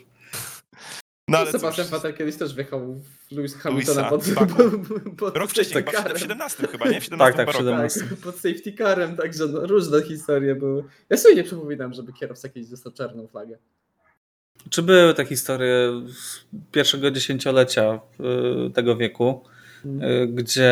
No 1.32 1.38
ale 1.38 1.52
Sebastian 1.52 1.86
cóż, 1.86 1.94
Vettel 1.94 2.14
kiedyś 2.14 2.36
też 2.36 2.56
wjechał 2.56 3.02
w 3.30 3.32
Lewis 3.32 3.56
Hamiltona 3.56 4.10
Luisa, 4.10 4.36
pod, 4.36 4.50
tak. 4.50 4.58
pod, 4.58 5.16
pod 5.18 5.38
rok 5.38 5.50
wcześniej, 5.50 5.84
safety 5.84 5.92
chyba 5.92 6.02
w 6.02 6.04
carem. 6.04 6.20
17 6.20 6.68
chyba, 6.68 6.90
nie? 6.90 7.02
W 7.02 7.04
17 7.04 7.18
Tak, 7.18 7.46
tak, 7.46 7.56
chyba 7.56 7.64
w 7.64 7.68
roku. 7.68 7.90
17. 7.90 8.00
Tak, 8.00 8.18
pod 8.18 8.36
safety 8.36 8.74
carem, 8.74 9.18
także 9.18 9.48
no, 9.48 9.68
różne 9.68 10.02
historie 10.02 10.56
były. 10.56 10.84
Ja 11.10 11.18
sobie 11.18 11.36
nie 11.36 11.44
przypominam, 11.44 11.94
żeby 11.94 12.14
kierowca 12.14 12.50
kiedyś 12.50 12.70
dostał 12.70 12.92
czarną 12.94 13.28
flagę. 13.28 13.58
Czy 14.70 14.82
były 14.82 15.14
te 15.14 15.26
historie 15.26 16.02
z 16.14 16.46
pierwszego 16.72 17.12
dziesięciolecia 17.12 18.00
y, 18.68 18.74
tego 18.74 18.96
wieku, 18.96 19.44
y, 19.86 20.28
gdzie 20.28 20.72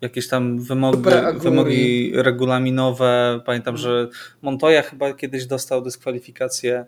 jakieś 0.00 0.28
tam 0.28 0.60
wymogi, 0.60 1.10
wymogi 1.36 2.12
regulaminowe, 2.14 3.40
pamiętam, 3.46 3.76
że 3.76 4.08
Montoya 4.42 4.82
chyba 4.82 5.12
kiedyś 5.12 5.46
dostał 5.46 5.82
dyskwalifikację 5.82 6.84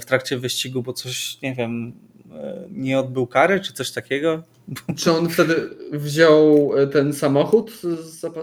w 0.00 0.04
trakcie 0.04 0.38
wyścigu, 0.38 0.82
bo 0.82 0.92
coś, 0.92 1.42
nie 1.42 1.54
wiem, 1.54 1.92
e, 2.34 2.64
nie 2.70 2.98
odbył 2.98 3.26
kary, 3.26 3.60
czy 3.60 3.72
coś 3.72 3.90
takiego? 3.90 4.42
Czy 4.96 5.12
on 5.12 5.28
wtedy 5.28 5.70
wziął 5.92 6.72
e, 6.76 6.86
ten 6.86 7.12
samochód? 7.12 7.72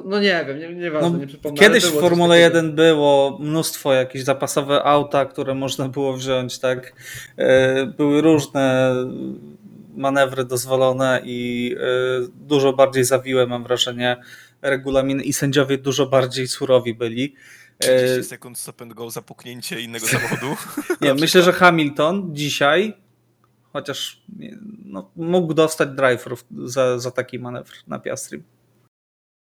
No 0.06 0.20
nie 0.20 0.46
wiem, 0.48 0.60
nie, 0.60 0.82
nieważne, 0.82 1.10
No, 1.10 1.18
nie 1.18 1.28
przypomnę. 1.28 1.58
Kiedyś 1.60 1.84
w 1.86 2.00
Formule 2.00 2.42
takiego. 2.42 2.58
1 2.58 2.76
było 2.76 3.38
mnóstwo 3.42 3.94
jakieś 3.94 4.24
zapasowe 4.24 4.84
auta, 4.84 5.26
które 5.26 5.56
można 5.56 5.90
było 5.90 6.14
wziąć, 6.14 6.60
tak. 6.60 6.94
E, 7.38 7.86
Były 7.86 8.22
różne 8.22 8.96
manewry 9.96 10.46
dozwolone 10.46 11.22
i 11.24 11.76
e, 11.80 12.28
dużo 12.48 12.74
bardziej 12.74 13.04
zawiłe, 13.04 13.48
mam 13.48 13.64
wrażenie, 13.64 14.18
regulaminy 14.62 15.24
i 15.24 15.34
sędziowie 15.34 15.78
dużo 15.78 16.06
bardziej 16.06 16.48
surowi 16.48 16.94
byli. 16.94 17.36
E, 17.84 17.98
30 18.08 18.24
sekund 18.30 18.58
stop 18.58 18.82
and 18.82 18.94
go, 18.94 19.10
zapuknięcie 19.10 19.82
innego 19.82 20.08
samochodu. 20.08 20.56
Nie, 21.02 21.14
myślę, 21.14 21.42
że 21.42 21.52
Hamilton 21.54 22.36
dzisiaj, 22.36 22.94
chociaż 23.74 24.22
no, 24.86 25.12
mógł 25.16 25.54
dostać 25.54 25.90
drive 25.90 26.26
za, 26.66 27.00
za 27.00 27.12
taki 27.12 27.40
manewr 27.40 27.74
na 27.88 28.00
Piastri. 28.00 28.44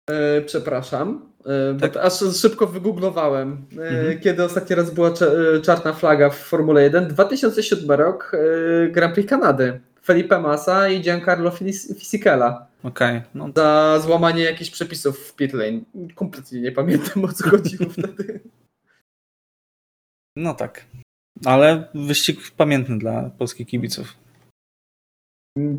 E, 0.10 0.42
przepraszam, 0.42 1.32
e, 1.46 1.74
bo 1.74 1.80
Tak. 1.80 1.98
aż 1.98 2.14
szybko 2.42 2.68
wygooglowałem, 2.68 3.66
e, 3.78 3.90
Mhm. 3.90 4.20
kiedy 4.20 4.44
ostatni 4.44 4.76
raz 4.76 4.92
była 4.92 5.10
e, 5.10 5.62
czarna 5.62 5.94
flaga 5.94 6.30
w 6.30 6.38
Formule 6.38 6.84
1. 6.84 7.08
2007 7.08 7.92
rok, 7.92 8.32
e, 8.34 8.92
Grand 8.92 9.14
Prix 9.14 9.30
Kanady. 9.30 9.80
Felipe 10.08 10.40
Massa 10.40 10.90
i 10.90 11.02
Giancarlo 11.02 11.50
Fis- 11.52 11.96
Fisichella 11.96 12.68
Okej, 12.84 13.22
no 13.36 13.50
za 13.56 14.00
złamanie 14.00 14.44
jakichś 14.44 14.70
przepisów 14.70 15.20
w 15.20 15.36
pit 15.36 15.54
lane. 15.54 15.80
Kompletnie 16.16 16.62
nie 16.62 16.72
pamiętam 16.72 17.26
o 17.26 17.34
co 17.34 17.50
chodziło 17.50 17.90
wtedy. 17.98 18.40
No 20.38 20.54
tak. 20.54 20.86
Ale 21.46 21.88
wyścig 21.96 22.52
pamiętny 22.52 22.98
dla 23.00 23.30
polskich 23.30 23.68
kibiców. 23.68 24.16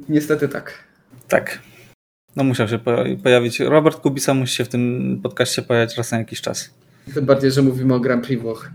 Niestety 0.09 0.49
tak. 0.49 0.85
Tak. 1.29 1.63
No 2.37 2.45
musiał 2.45 2.69
się 2.69 2.79
po- 2.79 3.05
pojawić. 3.23 3.61
Robert 3.61 4.01
Kubica 4.01 4.35
musi 4.35 4.55
się 4.55 4.65
w 4.65 4.69
tym 4.69 5.21
podcaście 5.23 5.63
pojawiać 5.63 5.97
raz 5.97 6.13
na 6.13 6.19
jakiś 6.19 6.41
czas. 6.41 6.75
Tym 7.15 7.27
bardziej, 7.27 7.51
że 7.51 7.63
mówimy 7.63 7.95
o 7.95 8.01
Grand 8.01 8.27
Prix 8.27 8.43
Włoch. 8.43 8.71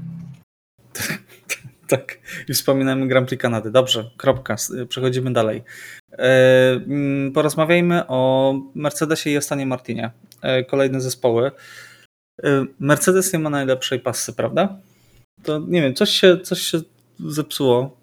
Tak. 1.88 2.20
I 2.48 2.54
wspominamy 2.54 3.08
Grand 3.08 3.28
Prix 3.28 3.42
Kanady. 3.42 3.72
Dobrze, 3.72 4.10
kropka. 4.18 4.56
Przechodzimy 4.90 5.34
dalej. 5.34 5.64
E, 6.12 6.72
mm, 6.72 7.32
porozmawiajmy 7.32 8.08
o 8.08 8.54
Mercedesie 8.76 9.30
i 9.30 9.38
Ostanie 9.38 9.66
Martinie. 9.66 10.12
E, 10.42 10.64
kolejne 10.64 11.02
zespoły. 11.02 11.52
E, 12.44 12.66
Mercedes 12.80 13.34
nie 13.34 13.40
ma 13.40 13.50
najlepszej 13.50 14.00
pasy, 14.00 14.34
prawda? 14.34 14.78
To 15.44 15.60
nie 15.68 15.82
wiem, 15.82 15.94
coś 15.94 16.10
się, 16.10 16.38
coś 16.38 16.62
się 16.62 16.82
zepsuło. 17.20 17.98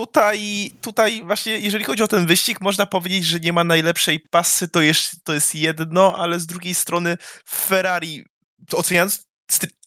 Tutaj, 0.00 0.70
tutaj 0.80 1.22
właśnie, 1.24 1.58
jeżeli 1.58 1.84
chodzi 1.84 2.02
o 2.02 2.08
ten 2.08 2.26
wyścig, 2.26 2.60
można 2.60 2.86
powiedzieć, 2.86 3.24
że 3.24 3.40
nie 3.40 3.52
ma 3.52 3.64
najlepszej 3.64 4.20
pasy, 4.20 4.68
to 4.68 4.80
jest, 4.80 5.24
to 5.24 5.34
jest 5.34 5.54
jedno, 5.54 6.16
ale 6.18 6.40
z 6.40 6.46
drugiej 6.46 6.74
strony 6.74 7.16
Ferrari, 7.48 8.24
oceniając 8.72 9.26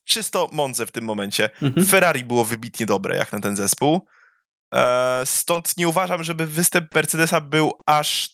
czysto 0.06 0.50
Monzę 0.52 0.86
w 0.86 0.92
tym 0.92 1.06
momencie, 1.06 1.50
mhm. 1.62 1.86
Ferrari 1.86 2.24
było 2.24 2.46
wybitnie 2.46 2.86
dobre 2.86 3.18
jak 3.18 3.34
na 3.34 3.40
ten 3.40 3.56
zespół. 3.56 4.02
E, 4.74 5.22
Stąd 5.26 5.78
nie 5.78 5.88
uważam, 5.88 6.24
żeby 6.24 6.46
występ 6.48 6.96
Mercedesa 6.96 7.42
był 7.42 7.72
aż 7.86 8.30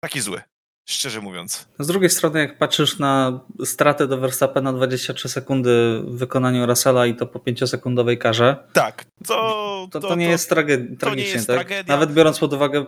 taki 0.00 0.20
zły. 0.20 0.40
szczerze 0.88 1.20
mówiąc. 1.20 1.68
Z 1.78 1.86
drugiej 1.86 2.10
strony, 2.10 2.38
jak 2.38 2.58
patrzysz 2.58 2.98
na 2.98 3.40
stratę 3.64 4.06
do 4.08 4.18
Verstappena 4.18 4.72
23 4.72 5.28
sekundy 5.28 6.00
w 6.04 6.18
wykonaniu 6.18 6.66
Russella 6.66 7.06
i 7.06 7.14
to 7.14 7.26
po 7.26 7.38
5-sekundowej 7.38 8.18
karze, 8.18 8.56
Tak, 8.72 9.04
to, 9.26 9.88
to, 9.90 10.00
to, 10.00 10.14
nie 10.14 10.28
jest 10.28 10.50
trage- 10.52 10.96
tragicznie. 10.98 11.32
jest 11.32 11.46
tak? 11.46 11.56
tragedia. 11.56 11.94
Nawet 11.94 12.12
biorąc 12.12 12.38
pod 12.38 12.52
uwagę 12.52 12.86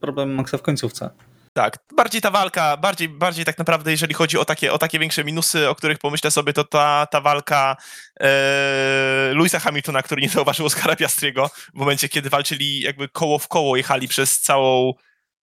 problem 0.00 0.34
Maxa 0.34 0.58
w 0.58 0.62
końcówce. 0.62 1.10
Tak, 1.52 1.78
bardziej 1.96 2.20
ta 2.20 2.30
walka, 2.30 2.76
bardziej, 2.76 3.08
bardziej 3.08 3.44
tak 3.44 3.58
naprawdę, 3.58 3.90
jeżeli 3.90 4.14
chodzi 4.14 4.38
o 4.38 4.44
takie, 4.44 4.72
o 4.72 4.78
takie 4.78 4.98
większe 4.98 5.24
minusy, 5.24 5.68
o 5.68 5.74
których 5.74 5.98
pomyślę 5.98 6.30
sobie, 6.30 6.52
to 6.52 6.64
ta, 6.64 7.06
ta 7.06 7.20
walka 7.20 7.76
e, 8.20 9.30
Louisa 9.34 9.58
Hamiltona, 9.58 10.02
który 10.02 10.22
nie 10.22 10.28
zauważył 10.28 10.66
Oskara 10.66 10.96
Piastriego 10.96 11.48
w 11.48 11.78
momencie, 11.78 12.08
kiedy 12.08 12.30
walczyli 12.30 12.80
jakby 12.80 13.08
koło 13.08 13.38
w 13.38 13.48
koło, 13.48 13.76
jechali 13.76 14.08
przez 14.08 14.40
całą 14.40 14.92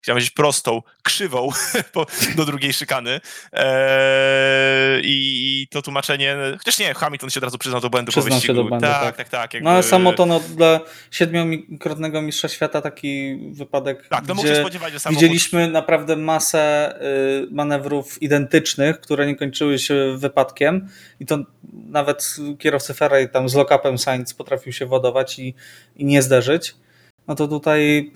chciałem 0.02 0.16
powiedzieć 0.16 0.30
prostą, 0.30 0.82
krzywą 1.02 1.48
do 2.36 2.44
drugiej 2.44 2.72
szykany. 2.72 3.20
Eee, 3.52 5.00
i, 5.04 5.66
to 5.70 5.82
tłumaczenie, 5.82 6.36
chociaż 6.58 6.78
nie, 6.78 6.94
Hamilton 6.94 7.30
się 7.30 7.40
od 7.40 7.44
razu 7.44 7.58
przyznał 7.58 7.80
do 7.80 7.90
błędu 7.90 8.12
Przyznał 8.12 8.28
po 8.30 8.34
wyścigu. 8.34 8.52
się 8.54 8.62
do 8.62 8.68
błędu, 8.68 8.86
tak, 8.86 9.02
tak. 9.02 9.16
tak, 9.16 9.28
tak. 9.28 9.54
jakby- 9.54 9.64
No 9.64 9.70
ale 9.70 9.82
samo 9.82 10.12
to 10.12 10.26
no, 10.26 10.40
dla 10.40 10.80
siedmiokrotnego 11.10 12.22
mistrza 12.22 12.48
świata 12.48 12.80
taki 12.80 13.36
wypadek, 13.52 14.08
Tak, 14.08 14.26
no 14.28 14.34
gdzie 14.34 14.56
spodziewać, 14.60 14.92
że 14.92 15.00
samochód... 15.00 15.22
widzieliśmy 15.22 15.68
naprawdę 15.70 16.16
masę 16.16 16.94
y, 17.44 17.46
manewrów 17.50 18.22
identycznych, 18.22 19.00
które 19.00 19.26
nie 19.26 19.36
kończyły 19.36 19.78
się 19.78 20.16
wypadkiem 20.18 20.88
i 21.20 21.26
to 21.26 21.38
nawet 21.72 22.36
kierowcy 22.58 22.94
Ferrari 22.94 23.28
tam 23.28 23.48
z 23.48 23.54
lock-upem 23.54 23.98
Sainz 23.98 24.34
potrafił 24.34 24.72
się 24.72 24.86
wodować 24.86 25.38
i, 25.38 25.54
i 25.96 26.04
nie 26.04 26.22
zderzyć. 26.22 26.74
No 27.28 27.34
to 27.34 27.48
tutaj 27.48 28.12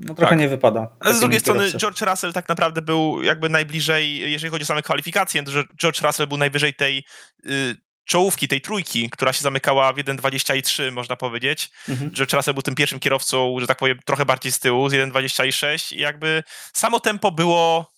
no 0.00 0.14
trochę 0.14 0.30
Tak. 0.30 0.38
nie 0.38 0.48
wypada. 0.48 0.88
Z 1.04 1.20
drugiej 1.20 1.40
strony 1.40 1.60
kierowcy. 1.60 1.78
George 1.78 2.00
Russell 2.02 2.32
tak 2.32 2.48
naprawdę 2.48 2.82
był 2.82 3.22
jakby 3.22 3.48
najbliżej, 3.48 4.32
jeżeli 4.32 4.50
chodzi 4.50 4.62
o 4.62 4.66
same 4.66 4.82
kwalifikacje, 4.82 5.42
George 5.80 6.02
Russell 6.02 6.26
był 6.26 6.38
najwyżej 6.38 6.74
tej 6.74 7.04
y, 7.46 7.76
czołówki, 8.04 8.48
tej 8.48 8.60
trójki, 8.60 9.10
która 9.10 9.32
się 9.32 9.42
zamykała 9.42 9.92
w 9.92 9.96
1.23, 9.96 10.92
można 10.92 11.16
powiedzieć. 11.16 11.70
Mhm. 11.88 12.10
George 12.10 12.32
Russell 12.32 12.54
był 12.54 12.62
tym 12.62 12.74
pierwszym 12.74 13.00
kierowcą, 13.00 13.56
że 13.60 13.66
tak 13.66 13.78
powiem, 13.78 13.98
trochę 14.04 14.24
bardziej 14.24 14.52
z 14.52 14.58
tyłu, 14.58 14.88
z 14.88 14.92
1.26 14.92 15.96
i 15.96 16.00
jakby 16.00 16.42
samo 16.72 17.00
tempo 17.00 17.32
było 17.32 17.92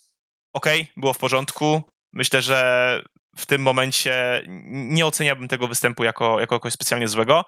ok, 0.53 0.67
było 0.97 1.13
w 1.13 1.19
porządku. 1.19 1.83
Myślę, 2.13 2.43
że 2.43 3.03
w 3.37 3.47
tym 3.47 3.63
momencie 3.63 4.43
nie 4.67 5.07
oceniałbym 5.07 5.49
tego 5.49 5.69
występu 5.69 6.05
jako, 6.05 6.41
jako 6.41 6.61
kogoś 6.61 6.73
specjalnie 6.73 7.09
złego. 7.09 7.45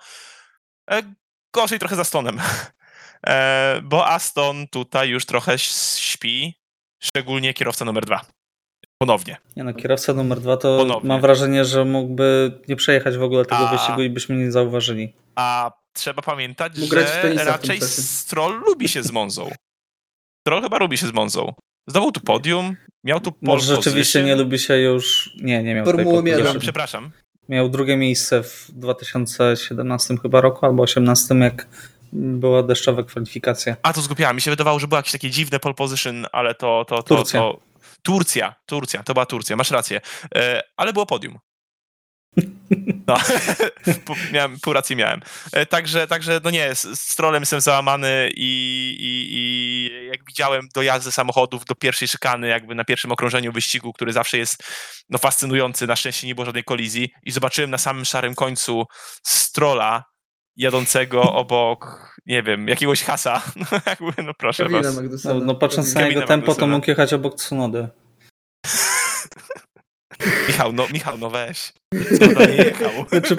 E, 0.90 1.02
Gorzej 1.52 1.78
trochę 1.78 1.96
za 1.96 2.02
Astonem. 2.02 2.40
E, 3.26 3.80
bo 3.84 4.06
Aston 4.06 4.68
tutaj 4.68 5.08
już 5.08 5.26
trochę 5.26 5.58
śpi, 5.58 6.54
szczególnie 7.02 7.54
kierowca 7.54 7.84
numer 7.84 8.06
dwa. 8.06 8.20
Ponownie. 8.98 9.36
Nie 9.56 9.64
no, 9.64 9.74
kierowca 9.74 10.14
numer 10.14 10.40
dwa 10.40 10.56
to 10.56 10.78
Ponownie. 10.78 11.08
mam 11.08 11.20
wrażenie, 11.20 11.64
że 11.64 11.84
mógłby 11.84 12.58
nie 12.68 12.76
przejechać 12.76 13.16
w 13.16 13.22
ogóle 13.22 13.44
tego 13.44 13.68
A. 13.68 13.72
wyścigu 13.72 14.02
i 14.02 14.10
byśmy 14.10 14.36
nie 14.36 14.52
zauważyli. 14.52 15.14
A 15.36 15.72
trzeba 15.92 16.22
pamiętać, 16.22 16.78
Mógł 16.78 16.94
że 16.94 17.34
raczej. 17.44 17.80
Stroll 17.80 18.60
lubi 18.66 18.88
się 18.88 19.02
z 19.02 19.10
Monzą. 19.10 19.50
Stroll 20.40 20.62
chyba 20.62 20.78
lubi 20.78 20.98
się 20.98 21.06
z 21.06 21.12
Monzą. 21.12 21.54
Zdobył 21.88 22.12
tu 22.12 22.20
podium, 22.20 22.76
miał 23.04 23.20
tu 23.20 23.32
pole 23.32 23.40
Może 23.42 23.76
rzeczywiście 23.76 24.22
nie 24.22 24.36
lubi 24.36 24.58
się 24.58 24.76
już. 24.78 25.30
Nie, 25.42 25.62
nie 25.62 25.74
miał 25.74 25.84
Formuły 25.84 26.22
tej. 26.22 26.60
Przepraszam. 26.60 27.10
Miał 27.48 27.68
drugie 27.68 27.96
miejsce 27.96 28.42
w 28.42 28.66
2017 28.72 30.16
chyba 30.22 30.40
roku 30.40 30.66
albo 30.66 30.84
2018, 30.84 31.34
jak 31.34 31.66
była 32.12 32.62
deszczowa 32.62 33.02
kwalifikacja. 33.02 33.76
A, 33.82 33.92
to 33.92 34.00
zgubiałem. 34.00 34.36
Mi 34.36 34.42
się 34.42 34.50
wydawało, 34.50 34.78
że 34.78 34.88
było 34.88 34.98
jakieś 34.98 35.12
takie 35.12 35.30
dziwne 35.30 35.60
pole 35.60 35.74
position, 35.74 36.26
ale 36.32 36.54
to... 36.54 36.84
to, 36.88 37.02
to 37.02 37.16
Turcja. 37.16 37.40
To... 37.40 37.60
Turcja, 38.02 38.54
Turcja, 38.66 39.02
to 39.02 39.14
była 39.14 39.26
Turcja, 39.26 39.56
masz 39.56 39.70
rację. 39.70 40.00
E, 40.34 40.62
ale 40.76 40.92
było 40.92 41.06
podium. 41.06 41.38
No, 43.06 43.16
miałem, 44.32 44.60
pół 44.60 44.72
racji 44.72 44.96
miałem. 44.96 45.20
E, 45.52 45.66
Także, 45.66 46.06
także 46.06 46.40
no 46.44 46.50
nie, 46.50 46.74
z, 46.74 47.00
z 47.00 47.16
trolem 47.16 47.42
jestem 47.42 47.60
załamany 47.60 48.30
i, 48.34 48.96
i, 49.00 49.28
i 49.30 50.06
jak 50.06 50.20
widziałem 50.26 50.68
dojazdy 50.74 51.12
samochodów 51.12 51.64
do 51.64 51.74
pierwszej 51.74 52.08
szykany, 52.08 52.48
jakby 52.48 52.74
na 52.74 52.84
pierwszym 52.84 53.12
okrążeniu 53.12 53.52
wyścigu, 53.52 53.92
który 53.92 54.12
zawsze 54.12 54.38
jest 54.38 54.62
no, 55.08 55.18
fascynujący, 55.18 55.86
na 55.86 55.96
szczęście 55.96 56.26
nie 56.26 56.34
było 56.34 56.44
żadnej 56.44 56.64
kolizji 56.64 57.10
i 57.22 57.30
zobaczyłem 57.30 57.70
na 57.70 57.78
samym 57.78 58.04
szarym 58.04 58.34
końcu 58.34 58.86
strola 59.22 60.04
jadącego 60.58 61.22
obok, 61.22 62.12
nie 62.26 62.42
wiem, 62.42 62.68
jakiegoś 62.68 63.02
hasa. 63.02 63.42
No, 63.56 63.66
jakby, 63.86 64.22
no 64.22 64.34
proszę 64.34 64.62
Kevina 64.62 64.82
was. 64.82 65.24
No, 65.24 65.34
no 65.34 65.54
patrząc 65.54 65.94
na 65.94 66.00
Kevina 66.00 66.14
jego 66.14 66.28
tempo, 66.28 66.54
to 66.54 66.66
mógł 66.66 66.90
jechać 66.90 67.12
obok 67.12 67.34
Tsunody. 67.34 67.88
Michał, 70.48 70.72
no, 70.72 70.86
Michał, 70.92 71.18
no 71.18 71.30
weź. 71.30 71.72
Nie 72.48 72.56
jechał? 72.56 72.90
Znaczy, 73.08 73.36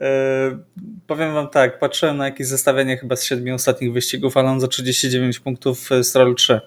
e, 0.00 0.58
powiem 1.06 1.34
wam 1.34 1.48
tak, 1.48 1.78
patrzyłem 1.78 2.16
na 2.16 2.24
jakieś 2.24 2.46
zestawienie 2.46 2.96
chyba 2.96 3.16
z 3.16 3.24
siedmiu 3.24 3.54
ostatnich 3.54 3.92
wyścigów, 3.92 4.36
ale 4.36 4.48
on 4.48 4.60
za 4.60 4.68
39 4.68 5.38
punktów 5.38 5.92
e, 5.92 6.04
Stroll 6.04 6.34
3. 6.34 6.60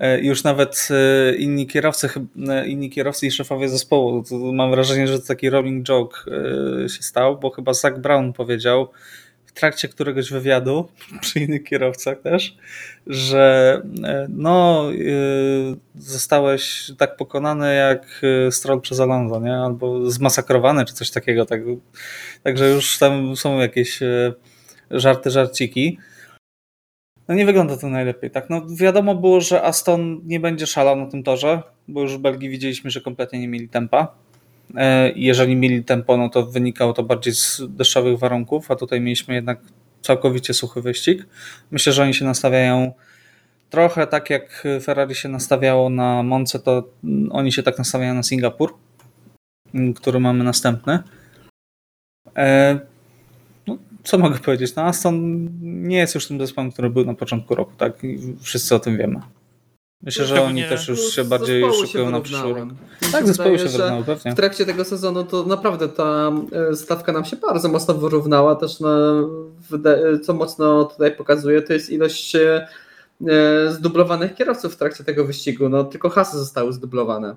E, 0.00 0.20
Już 0.20 0.44
nawet 0.44 0.88
e, 0.90 1.34
inni 1.34 1.66
kierowcy, 1.66 2.08
e, 2.48 2.66
inni 2.68 2.90
kierowcy 2.90 3.26
i 3.26 3.30
szefowie 3.30 3.68
zespołu, 3.68 4.22
to 4.22 4.36
mam 4.52 4.70
wrażenie, 4.70 5.08
że 5.08 5.18
to 5.18 5.26
taki 5.26 5.50
rolling 5.50 5.86
joke 5.86 6.20
się 6.88 7.02
stał, 7.02 7.38
bo 7.38 7.50
chyba 7.50 7.74
Zach 7.74 8.00
Brown 8.00 8.32
powiedział 8.32 8.88
w 9.46 9.52
trakcie 9.52 9.88
któregoś 9.88 10.30
wywiadu, 10.30 10.88
przy 11.20 11.40
innych 11.40 11.64
kierowcach 11.64 12.20
też, 12.20 12.56
że 13.06 13.82
no 14.28 14.84
zostałeś 15.94 16.92
tak 16.98 17.16
pokonany 17.16 17.74
jak 17.74 18.22
Stroll 18.50 18.80
przez 18.80 19.00
Alonso, 19.00 19.40
nie? 19.40 19.56
Albo 19.56 20.10
zmasakrowany, 20.10 20.84
czy 20.84 20.94
coś 20.94 21.10
takiego. 21.10 21.46
Tak, 21.46 21.60
także 22.42 22.70
już 22.70 22.98
tam 22.98 23.36
są 23.36 23.58
jakieś 23.58 24.00
żarty, 24.90 25.30
żarciki. 25.30 25.98
No 27.30 27.36
nie 27.36 27.46
wygląda 27.46 27.76
to 27.76 27.88
najlepiej, 27.88 28.30
tak? 28.30 28.50
No 28.50 28.62
wiadomo 28.74 29.14
było, 29.14 29.40
że 29.40 29.62
Aston 29.62 30.20
nie 30.24 30.40
będzie 30.40 30.66
szalał 30.66 30.96
na 30.96 31.06
tym 31.06 31.22
torze, 31.22 31.62
bo 31.88 32.02
już 32.02 32.16
w 32.16 32.20
Belgii 32.20 32.48
widzieliśmy, 32.48 32.90
że 32.90 33.00
kompletnie 33.00 33.40
nie 33.40 33.48
mieli 33.48 33.68
tempa. 33.68 34.14
E, 34.76 35.12
Jeżeli 35.16 35.56
mieli 35.56 35.84
tempo, 35.84 36.16
no 36.16 36.28
to 36.28 36.46
wynikało 36.46 36.92
to 36.92 37.02
bardziej 37.02 37.34
z 37.34 37.62
deszczowych 37.68 38.18
warunków, 38.18 38.70
a 38.70 38.76
tutaj 38.76 39.00
mieliśmy 39.00 39.34
jednak 39.34 39.60
całkowicie 40.02 40.54
suchy 40.54 40.82
wyścig. 40.82 41.26
Myślę, 41.70 41.92
że 41.92 42.02
oni 42.02 42.14
się 42.14 42.24
nastawiają 42.24 42.92
trochę 43.70 44.06
tak 44.06 44.30
jak 44.30 44.66
Ferrari 44.82 45.14
się 45.14 45.28
nastawiało 45.28 45.90
na 45.90 46.22
Monce, 46.22 46.58
to 46.58 46.88
oni 47.30 47.52
się 47.52 47.62
tak 47.62 47.78
nastawiają 47.78 48.14
na 48.14 48.22
Singapur, 48.22 48.74
który 49.96 50.20
mamy 50.20 50.44
następny. 50.44 50.98
E, 54.00 54.08
co 54.08 54.18
mogę 54.18 54.38
powiedzieć? 54.38 54.74
No 54.76 54.82
Aston 54.82 55.48
nie 55.62 55.96
jest 55.98 56.14
już 56.14 56.26
tym 56.26 56.40
zespołem, 56.40 56.72
który 56.72 56.90
był 56.90 57.04
na 57.04 57.14
początku 57.14 57.54
roku, 57.54 57.72
tak? 57.78 58.04
I 58.04 58.18
wszyscy 58.40 58.74
o 58.74 58.78
tym 58.78 58.96
wiemy. 58.96 59.20
Myślę, 60.02 60.26
że 60.26 60.42
oni 60.42 60.64
też 60.64 60.88
już 60.88 61.00
No, 61.04 61.10
się 61.10 61.24
bardziej 61.24 61.62
się 61.62 61.86
szykują 61.86 62.10
na 62.10 62.20
przyszły 62.20 62.54
rok. 62.54 62.68
Tak, 63.12 63.20
Mi 63.20 63.26
zespołu 63.28 63.58
się 63.58 63.68
że 63.68 63.78
wyrównały, 63.78 64.04
pewnie. 64.04 64.32
W 64.32 64.34
trakcie 64.34 64.66
tego 64.66 64.84
sezonu 64.84 65.24
to 65.24 65.42
naprawdę 65.44 65.88
ta 65.88 66.32
e, 66.70 66.76
stawka 66.76 67.12
nam 67.12 67.24
się 67.24 67.36
bardzo 67.36 67.68
mocno 67.68 67.94
wyrównała. 67.94 68.54
Też 68.56 68.80
no, 68.80 68.88
wyda- 69.70 70.20
co 70.22 70.34
mocno 70.34 70.84
tutaj 70.84 71.16
pokazuje, 71.16 71.62
to 71.62 71.72
jest 71.72 71.90
ilość 71.90 72.36
e, 72.36 72.68
e, 73.28 73.72
zdublowanych 73.72 74.34
kierowców 74.34 74.74
w 74.74 74.76
trakcie 74.76 75.04
tego 75.04 75.24
wyścigu. 75.24 75.68
No, 75.68 75.84
tylko 75.84 76.08
hasy 76.10 76.38
zostały 76.38 76.72
zdublowane. 76.72 77.36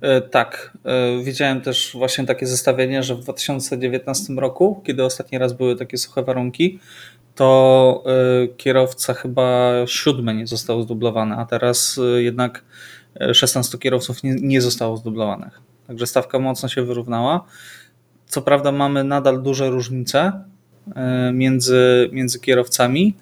E, 0.00 0.20
Tak, 0.20 0.78
e, 0.84 1.22
widziałem 1.22 1.60
też 1.60 1.90
właśnie 1.94 2.26
takie 2.26 2.46
zestawienie, 2.46 3.02
że 3.02 3.14
w 3.14 3.20
2019 3.20 4.34
roku, 4.34 4.82
kiedy 4.86 5.04
ostatni 5.04 5.38
raz 5.38 5.52
były 5.52 5.76
takie 5.76 5.98
suche 5.98 6.22
warunki, 6.22 6.78
to 7.34 8.04
e, 8.06 8.48
kierowca 8.48 9.14
chyba 9.14 9.72
siódmy 9.86 10.34
nie 10.34 10.46
został 10.46 10.82
zdublowany, 10.82 11.34
a 11.34 11.44
teraz 11.46 12.00
jednak 12.16 12.64
e, 13.20 13.34
16 13.34 13.78
kierowców 13.78 14.16
nie, 14.22 14.60
zostało 14.60 14.96
zdublowanych. 14.96 15.60
Także 15.86 16.06
stawka 16.06 16.38
mocno 16.38 16.68
się 16.68 16.82
wyrównała. 16.82 17.44
Co 18.26 18.42
prawda 18.42 18.72
mamy 18.72 19.04
nadal 19.04 19.42
duże 19.42 19.70
różnice 19.70 20.32
między, 21.32 22.08
między 22.12 22.40
kierowcami, 22.40 23.14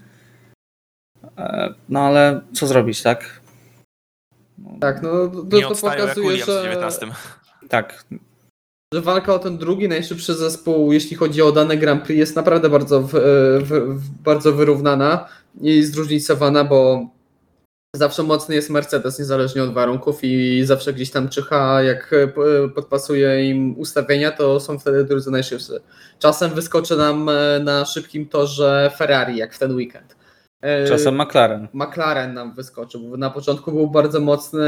no 1.89 2.01
ale 2.01 2.41
co 2.53 2.67
zrobić, 2.67 3.03
tak? 3.03 3.41
Tak, 4.81 5.03
no 5.03 5.11
to, 5.11 5.57
Nie 5.57 5.63
to 5.63 5.75
pokazuje, 5.75 6.43
w 6.43 6.47
że, 6.47 6.63
19. 6.63 7.07
Tak, 7.69 8.05
że 8.95 9.01
walka 9.01 9.35
o 9.35 9.39
ten 9.39 9.59
drugi 9.59 9.89
najszybszy 9.89 10.35
zespół, 10.35 10.93
jeśli 10.93 11.17
chodzi 11.17 11.43
o 11.43 11.53
dane 11.53 11.77
Grand 11.77 12.05
Prix, 12.05 12.19
jest 12.19 12.37
naprawdę 12.37 12.69
bardzo, 12.69 13.01
w, 13.03 13.11
w, 13.63 13.71
w, 13.71 14.11
bardzo 14.23 14.53
wyrównana 14.53 15.29
i 15.61 15.83
zróżnicowana, 15.83 16.65
bo 16.65 17.07
zawsze 17.97 18.23
mocny 18.23 18.55
jest 18.55 18.71
Mercedes, 18.71 19.19
niezależnie 19.19 19.63
od 19.63 19.73
warunków 19.73 20.19
i 20.23 20.63
zawsze 20.65 20.93
gdzieś 20.93 21.11
tam 21.11 21.29
czyha, 21.29 21.83
jak 21.83 22.13
e, 22.13 22.29
p- 22.29 22.69
podpasuje 22.75 23.51
im 23.51 23.79
ustawienia, 23.79 24.31
to 24.31 24.61
są 24.61 24.79
wtedy 24.79 25.05
drudzy 25.05 25.31
najszybszy. 25.31 25.81
Czasem 26.19 26.51
wyskoczy 26.51 26.97
nam 26.97 27.29
e, 27.29 27.61
na 27.65 27.85
szybkim 27.85 28.27
torze 28.27 28.91
Ferrari, 28.97 29.37
jak 29.37 29.55
w 29.55 29.59
ten 29.59 29.75
weekend. 29.75 30.18
Czasem 30.89 31.23
McLaren. 31.23 31.69
McLaren 31.73 32.35
nam 32.35 32.55
wyskoczył, 32.55 33.17
na 33.17 33.31
początku 33.31 33.73
był 33.73 33.91
bardzo 33.91 34.21
mocny 34.21 34.61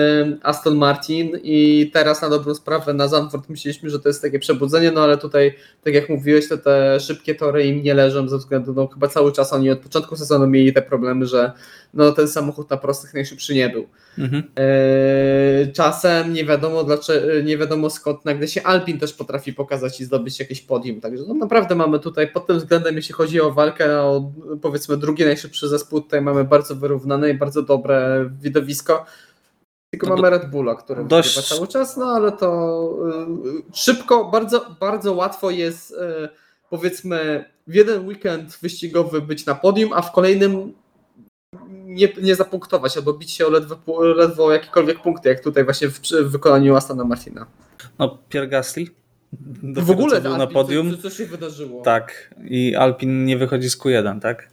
Aston 0.43 0.77
Martin 0.77 1.31
i 1.43 1.91
teraz 1.93 2.23
na 2.23 2.29
dobrą 2.29 2.55
sprawę 2.55 2.95
na 2.95 3.09
Zandvoort 3.09 3.49
myśleliśmy, 3.49 3.91
że 3.91 4.01
to 4.01 4.09
jest 4.09 4.23
takie 4.23 4.39
przebudzenie, 4.39 4.91
no 4.91 5.01
ale 5.03 5.19
tutaj, 5.19 5.55
tak 5.85 5.95
jak 5.95 6.09
mówiłeś, 6.09 6.49
to 6.49 6.59
te 6.59 7.01
szybkie 7.01 7.35
tory 7.35 7.65
im 7.65 7.83
nie 7.83 7.95
leżą 7.95 8.29
ze 8.29 8.39
względu, 8.39 8.75
no 8.75 8.87
chyba 8.87 9.09
cały 9.09 9.33
czas 9.33 9.53
oni 9.53 9.71
od 9.71 9.79
początku 9.79 10.17
sezonu 10.17 10.47
mieli 10.47 10.73
te 10.73 10.83
problemy, 10.83 11.27
że 11.27 11.53
no 11.95 12.13
ten 12.13 12.29
samochód 12.29 12.71
na 12.71 12.77
prostych 12.77 13.15
najszybszy 13.15 13.55
nie 13.55 13.69
był. 13.69 13.87
Mhm. 14.19 14.43
Eee, 14.57 15.73
Czasem 15.73 16.33
nie 16.33 16.45
wiadomo 16.45 16.85
dlaczego, 16.85 17.27
nie 17.45 17.59
wiadomo 17.59 17.91
skąd 17.91 18.25
nagle 18.25 18.49
się 18.49 18.63
Alpin 18.63 18.99
też 18.99 19.13
potrafi 19.13 19.53
pokazać 19.53 20.01
i 20.01 20.05
zdobyć 20.05 20.41
jakieś 20.41 20.61
podium. 20.61 21.01
Także 21.01 21.25
no 21.29 21.35
naprawdę 21.35 21.75
mamy 21.75 21.99
tutaj 21.99 22.33
pod 22.33 22.47
tym 22.47 22.59
względem, 22.59 22.97
jeśli 22.97 23.15
chodzi 23.15 23.41
o 23.41 23.51
walkę 23.51 24.01
o 24.03 24.33
powiedzmy 24.63 24.97
drugi 24.97 25.25
najszybszy 25.25 25.69
zespół, 25.69 26.01
tutaj 26.01 26.23
mamy 26.23 26.45
bardzo 26.45 26.77
wyrównane 26.77 27.31
i 27.31 27.35
bardzo 27.35 27.63
dobre 27.63 28.31
widowisko. 28.41 29.05
Tylko 29.95 30.07
No 30.07 30.17
mamy 30.17 30.31
Red 30.31 30.51
Bulla, 30.51 30.75
który 30.75 31.05
dość- 31.05 31.29
wygrywa 31.37 31.55
cały 31.57 31.69
czas, 31.69 31.97
no 31.97 32.07
ale 32.07 32.33
to 32.33 32.91
y, 33.71 33.77
szybko, 33.77 34.25
bardzo, 34.25 34.77
bardzo 34.81 35.13
łatwo 35.13 35.51
jest 35.51 35.91
y, 35.91 35.97
powiedzmy 36.71 37.45
w 37.67 37.75
jeden 37.75 38.07
weekend 38.07 38.59
wyścigowy 38.63 39.21
być 39.21 39.47
na 39.47 39.55
podium, 39.55 39.91
a 39.93 40.03
w 40.03 40.13
kolejnym 40.13 40.73
nie, 41.91 42.09
nie 42.23 42.35
zapunktować 42.35 42.97
albo 42.97 43.13
bić 43.13 43.31
się 43.31 43.47
o 43.47 43.51
ledwo, 43.51 44.03
ledwo 44.15 44.53
jakiekolwiek 44.53 45.03
punkty, 45.03 45.29
jak 45.29 45.41
tutaj 45.41 45.65
właśnie 45.65 45.89
w, 45.89 46.01
w 46.01 46.31
wykonaniu 46.31 46.77
Astana 46.77 47.05
Martina. 47.05 47.47
No, 47.99 48.19
Pierre 48.29 48.49
Gasly. 48.49 48.85
w 49.33 49.73
dopiero 49.73 49.93
ogóle 49.93 50.21
był 50.21 50.37
na 50.37 50.47
podium. 50.47 50.91
Co, 50.91 51.03
co 51.03 51.11
się 51.11 51.27
wydarzyło? 51.27 51.83
Tak. 51.83 52.35
I 52.45 52.77
Alpin 52.77 53.25
nie 53.25 53.37
wychodzi 53.37 53.71
z 53.71 53.79
Q1, 53.79 54.21
tak? 54.21 54.51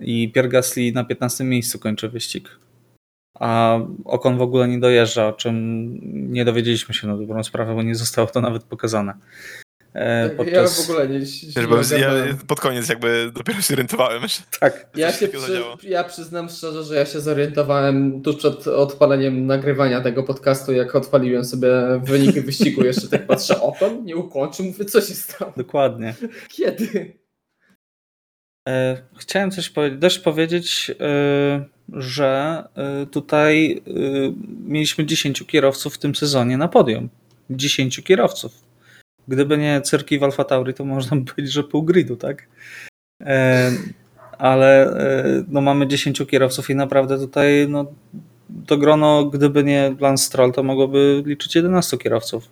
I 0.00 0.32
Pierre 0.32 0.48
Gasly 0.48 0.92
na 0.92 1.04
15 1.04 1.44
miejscu 1.44 1.78
kończy 1.78 2.08
wyścig. 2.08 2.58
A 3.40 3.78
Okon 4.04 4.38
w 4.38 4.42
ogóle 4.42 4.68
nie 4.68 4.78
dojeżdża, 4.78 5.28
o 5.28 5.32
czym 5.32 5.54
nie 6.32 6.44
dowiedzieliśmy 6.44 6.94
się 6.94 7.06
na 7.06 7.16
dobrą 7.16 7.44
sprawę, 7.44 7.74
bo 7.74 7.82
nie 7.82 7.94
zostało 7.94 8.28
to 8.28 8.40
nawet 8.40 8.64
pokazane. 8.64 9.14
E, 9.94 10.28
Tak, 10.28 10.36
podczas... 10.36 10.78
Ja 10.78 10.84
w 10.84 10.90
ogóle 10.90 11.08
nie, 11.08 11.20
Wiesz, 11.20 11.56
nie 11.56 11.66
bo 11.66 11.76
ja 11.76 12.10
pod 12.46 12.60
koniec 12.60 12.88
jakby 12.88 13.30
dopiero 13.34 13.60
się 13.60 13.74
orientowałem. 13.74 14.28
że 14.28 14.42
Tak. 14.60 14.86
Ja, 14.96 15.12
się 15.12 15.28
przy, 15.28 15.62
ja 15.82 16.04
przyznam 16.04 16.48
szczerze, 16.48 16.84
że 16.84 16.94
ja 16.94 17.06
się 17.06 17.20
zorientowałem 17.20 18.22
tuż 18.22 18.36
przed 18.36 18.66
odpaleniem 18.66 19.46
nagrywania 19.46 20.00
tego 20.00 20.22
podcastu, 20.22 20.72
jak 20.72 20.94
odpaliłem 20.94 21.44
sobie 21.44 21.70
wyniki 22.02 22.40
wyścigu, 22.40 22.84
jeszcze 22.86 23.08
tak 23.08 23.26
patrzę, 23.26 23.60
Okon 23.60 24.04
nie 24.04 24.16
ukończył, 24.16 24.66
mówię, 24.66 24.84
co 24.84 25.00
się 25.00 25.14
stało? 25.14 25.52
Dokładnie. 25.56 26.14
Kiedy? 26.48 27.12
E, 28.68 29.02
Chciałem 29.18 29.50
coś 29.50 29.70
powiedzieć, 29.70 30.00
też 30.00 30.18
powiedzieć, 30.18 30.90
e, 31.00 31.64
że 31.92 32.64
e, 32.74 33.06
tutaj 33.06 33.82
e, 33.86 33.90
mieliśmy 34.66 35.06
10 35.06 35.44
kierowców 35.46 35.94
w 35.94 35.98
tym 35.98 36.14
sezonie 36.14 36.56
na 36.56 36.68
podium. 36.68 37.08
10 37.50 38.02
kierowców. 38.02 38.63
Gdyby 39.28 39.58
nie 39.58 39.80
cyrki 39.80 40.18
w 40.18 40.22
Alfa 40.24 40.44
Tauri, 40.44 40.74
to 40.74 40.84
można 40.84 41.16
powiedzieć, 41.34 41.52
że 41.52 41.64
pół 41.64 41.82
gridu, 41.82 42.16
tak? 42.16 42.48
E, 43.20 43.70
Ale 44.38 44.86
e, 44.86 45.44
no, 45.48 45.60
mamy 45.60 45.86
10 45.86 46.22
kierowców 46.26 46.70
i 46.70 46.74
naprawdę 46.74 47.18
tutaj 47.18 47.66
no, 47.68 47.86
to 48.66 48.76
grono, 48.76 49.24
gdyby 49.24 49.64
nie 49.64 49.96
Lance 50.00 50.24
Stroll, 50.24 50.52
to 50.52 50.62
mogłoby 50.62 51.22
liczyć 51.26 51.54
11 51.54 51.98
kierowców. 51.98 52.48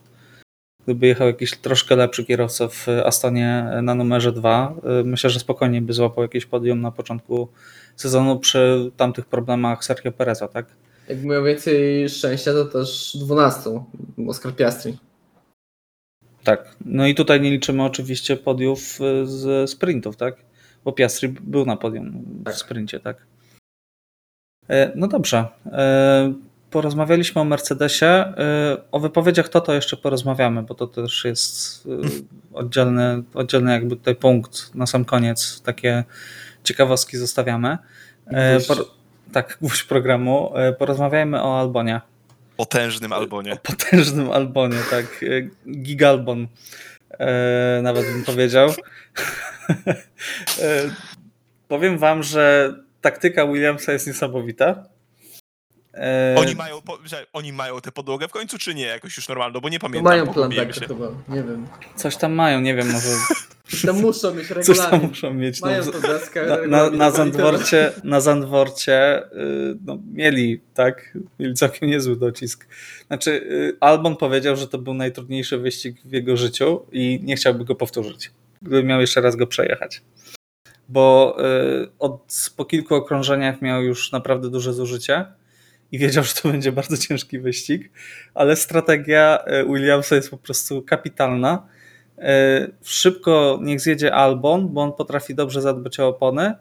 Gdyby 0.85 1.06
jechał 1.06 1.26
jakiś 1.26 1.56
troszkę 1.56 1.96
lepszy 1.96 2.24
kierowca 2.24 2.68
w 2.68 2.88
Astonie 3.04 3.70
na 3.82 3.94
numerze 3.94 4.32
2, 4.32 4.74
y, 5.00 5.04
myślę, 5.04 5.30
że 5.30 5.40
spokojnie 5.40 5.82
by 5.82 5.92
złapał 5.92 6.24
jakieś 6.24 6.46
podium 6.46 6.80
na 6.80 6.90
początku 6.90 7.48
sezonu 7.96 8.38
przy 8.38 8.90
tamtych 8.96 9.26
problemach 9.26 9.85
Sergio 9.85 10.12
Pereza, 10.12 10.48
tak? 10.48 10.66
Jak 11.08 11.24
miał 11.24 11.44
więcej 11.44 12.08
szczęścia, 12.08 12.52
to 12.52 12.64
też 12.64 13.16
12, 13.20 13.70
Oskar 14.28 14.54
Piastri. 14.54 14.98
Tak. 16.44 16.76
No 16.85 17.07
i 17.07 17.14
tutaj 17.14 17.40
nie 17.40 17.50
liczymy 17.50 17.83
oczywiście 17.85 18.37
podiów 18.37 19.00
y, 19.00 19.26
z 19.26 19.70
sprintów, 19.70 20.16
tak? 20.16 20.35
Bo 20.85 20.92
Piastri 20.92 21.28
był 21.28 21.66
na 21.66 21.76
podium 21.76 22.24
Tak. 22.44 22.55
w 22.55 22.59
sprincie, 22.59 23.00
tak? 23.00 23.16
E, 24.68 24.92
No 24.94 25.09
dobrze. 25.09 25.44
E, 25.66 26.33
Porozmawialiśmy 26.70 27.40
o 27.40 27.44
Mercedesie. 27.44 28.07
E, 28.07 28.35
O 28.92 29.00
wypowiedziach 29.00 29.48
to 29.48 29.61
to 29.61 29.74
jeszcze 29.74 29.96
porozmawiamy, 29.96 30.62
bo 30.62 30.74
to 30.74 30.87
też 30.87 31.24
jest 31.24 31.85
oddzielny, 32.55 33.22
oddzielny 33.35 33.72
jakby 33.72 33.96
tutaj 33.96 34.14
punkt 34.16 34.74
na 34.74 34.87
sam 34.87 35.05
koniec. 35.05 35.62
Takie 35.62 36.05
ciekawostki 36.64 37.16
zostawiamy. 37.16 37.78
Por- 38.68 38.87
tak, 39.33 39.59
gwóźdź 39.61 39.83
programu. 39.85 40.52
Porozmawiajmy 40.78 41.42
o 41.42 41.61
Albonie. 41.61 42.00
Potężnym 42.57 43.12
albo 43.12 43.43
nie. 43.43 43.53
O 43.53 43.57
potężnym 43.57 44.31
Albonie, 44.31 44.79
tak. 44.91 45.05
e, 45.23 45.27
Gigalbon. 45.73 46.47
E, 47.19 47.81
nawet 47.83 48.07
bym 48.07 48.25
powiedział. 48.25 48.69
e, 50.62 50.91
powiem 51.69 51.99
wam, 51.99 52.23
że 52.23 52.75
taktyka 53.01 53.47
Williamsa 53.47 53.93
jest 53.93 54.07
niesamowita. 54.07 54.85
E, 55.95 56.35
Oni 56.38 56.55
mają, 56.55 56.81
po, 56.83 56.99
że 57.05 57.27
oni 57.33 57.53
mają 57.53 57.81
tę 57.81 57.93
podłogę 57.93 58.29
w 58.29 58.31
końcu, 58.31 58.59
czy 58.59 58.75
nie? 58.75 58.87
Jakoś 58.87 59.17
już 59.17 59.29
normalną, 59.29 59.61
bo 59.61 59.69
nie 59.69 59.77
No 59.77 59.81
pamiętam. 59.81 60.05
mają 60.12 60.27
plan 60.35 60.51
tak 60.53 60.75
chyba, 60.75 61.07
nie 61.29 61.43
wiem. 61.43 61.67
Coś 61.97 62.17
tam 62.17 62.33
mają, 62.33 62.61
nie 62.61 62.75
wiem, 62.75 62.93
może 62.93 63.09
To 63.87 63.92
muszą 64.02 64.35
mieć 64.35 64.46
coś 64.48 64.78
tam 64.78 64.85
regulamin. 64.85 65.08
muszą 65.08 65.35
mieć. 65.35 65.61
No, 65.61 65.66
Mają 65.66 65.85
to 65.85 66.00
deskę. 66.00 66.46
na, 66.46 66.48
na, 66.48 66.56
regulamin 66.56 66.98
na 66.98 67.11
Zandworcie, 67.11 67.92
na 68.04 68.20
Zandworcie 68.20 69.22
y, 69.32 69.78
no, 69.87 69.98
mieli, 70.12 70.61
tak, 70.74 71.18
mieli 71.38 71.54
całkiem 71.54 71.88
niezły 71.88 72.16
docisk. 72.16 72.68
Znaczy, 73.06 73.30
y, 73.30 73.76
Albon 73.80 74.16
powiedział, 74.16 74.56
że 74.56 74.68
to 74.68 74.78
był 74.78 74.94
najtrudniejszy 74.94 75.58
wyścig 75.58 75.96
w 76.04 76.12
jego 76.12 76.37
życiu 76.37 76.87
i 76.92 77.20
nie 77.22 77.37
chciałby 77.37 77.64
go 77.64 77.74
powtórzyć, 77.74 78.30
gdyby 78.62 78.85
miał 78.85 79.00
jeszcze 79.00 79.20
raz 79.20 79.37
go 79.37 79.46
przejechać. 79.46 80.02
Bo 80.88 81.37
y, 81.82 81.88
od, 81.98 82.52
po 82.56 82.64
kilku 82.64 82.94
okrążeniach 82.94 83.62
miał 83.62 83.82
już 83.82 84.12
naprawdę 84.12 84.50
duże 84.50 84.72
zużycie 84.72 85.24
i 85.92 85.98
wiedział, 85.98 86.24
że 86.24 86.35
to 86.35 86.48
będzie 86.48 86.72
bardzo 86.72 86.96
ciężki 86.96 87.38
wyścig, 87.38 87.90
ale 88.35 88.56
strategia 88.56 89.38
Williamsa 89.66 90.16
jest 90.16 90.30
po 90.30 90.37
prostu 90.38 90.82
kapitalna. 90.82 91.66
E, 92.22 92.68
Szybko 92.85 93.58
niech 93.62 93.80
zjedzie 93.80 94.14
Albon, 94.14 94.68
bo 94.68 94.82
on 94.82 94.92
potrafi 94.92 95.35
dobrze 95.35 95.62
zadbać 95.62 96.00
o 96.00 96.08
opony, 96.08 96.54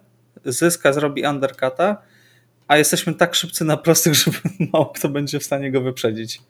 zyska, 0.46 0.94
zrobi 0.94 1.26
undercuta, 1.28 1.98
a 2.68 2.78
jesteśmy 2.78 3.14
tak 3.14 3.36
szybcy 3.36 3.66
na 3.66 3.78
prostych, 3.78 4.14
że 4.20 4.32
mało 4.74 4.86
kto 4.86 5.10
będzie 5.10 5.40
w 5.40 5.44
stanie 5.44 5.72
go 5.72 5.82
wyprzedzić. 5.82 6.42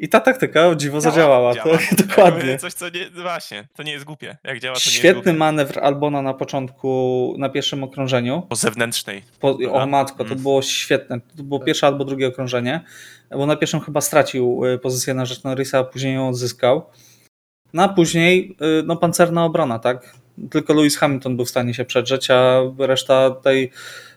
I 0.00 0.08
ta 0.08 0.20
taktyka 0.20 0.66
o 0.68 0.74
dziwo 0.74 1.00
zadziałała. 1.00 1.54
działa. 1.54 1.78
To, 1.78 1.96
dokładnie. 2.06 2.58
Coś, 2.58 2.72
co 2.72 2.88
nie, 2.88 3.10
właśnie, 3.10 3.68
to 3.76 3.82
nie 3.82 3.92
jest 3.92 4.04
głupie. 4.04 4.36
Jak 4.44 4.60
działa, 4.60 4.74
to 4.74 4.78
nie 4.80 4.84
jest 4.84 4.96
Świetny 4.96 5.22
głupie. 5.22 5.38
manewr 5.38 5.78
Albona 5.84 6.22
na 6.22 6.34
początku, 6.34 7.34
na 7.38 7.48
pierwszym 7.48 7.84
okrążeniu. 7.84 8.42
Po 8.48 8.56
zewnętrznej. 8.56 9.22
Po, 9.40 9.58
o 9.72 9.86
matko, 9.86 10.24
to 10.24 10.30
Mm. 10.30 10.42
było 10.42 10.62
świetne. 10.62 11.20
To 11.36 11.42
było 11.42 11.60
pierwsze 11.60 11.86
albo 11.86 12.04
drugie 12.04 12.26
okrążenie, 12.28 12.80
bo 13.30 13.46
na 13.46 13.56
pierwszym 13.56 13.80
chyba 13.80 14.00
stracił 14.00 14.64
y, 14.66 14.78
pozycję 14.78 15.14
na 15.14 15.24
rzecz 15.26 15.44
Norrisa, 15.44 15.78
a 15.78 15.84
później 15.84 16.14
ją 16.14 16.28
odzyskał. 16.28 16.86
No 17.72 17.88
później 17.88 18.56
y, 18.80 18.82
no, 18.86 18.96
pancerna 18.96 19.44
obrona, 19.44 19.78
tak? 19.78 20.14
Tylko 20.50 20.74
Lewis 20.74 20.96
Hamilton 20.96 21.36
był 21.36 21.44
w 21.44 21.50
stanie 21.50 21.74
się 21.74 21.84
przedrzeć, 21.84 22.30
a 22.30 22.60
reszta 22.78 23.30
tej 23.30 23.70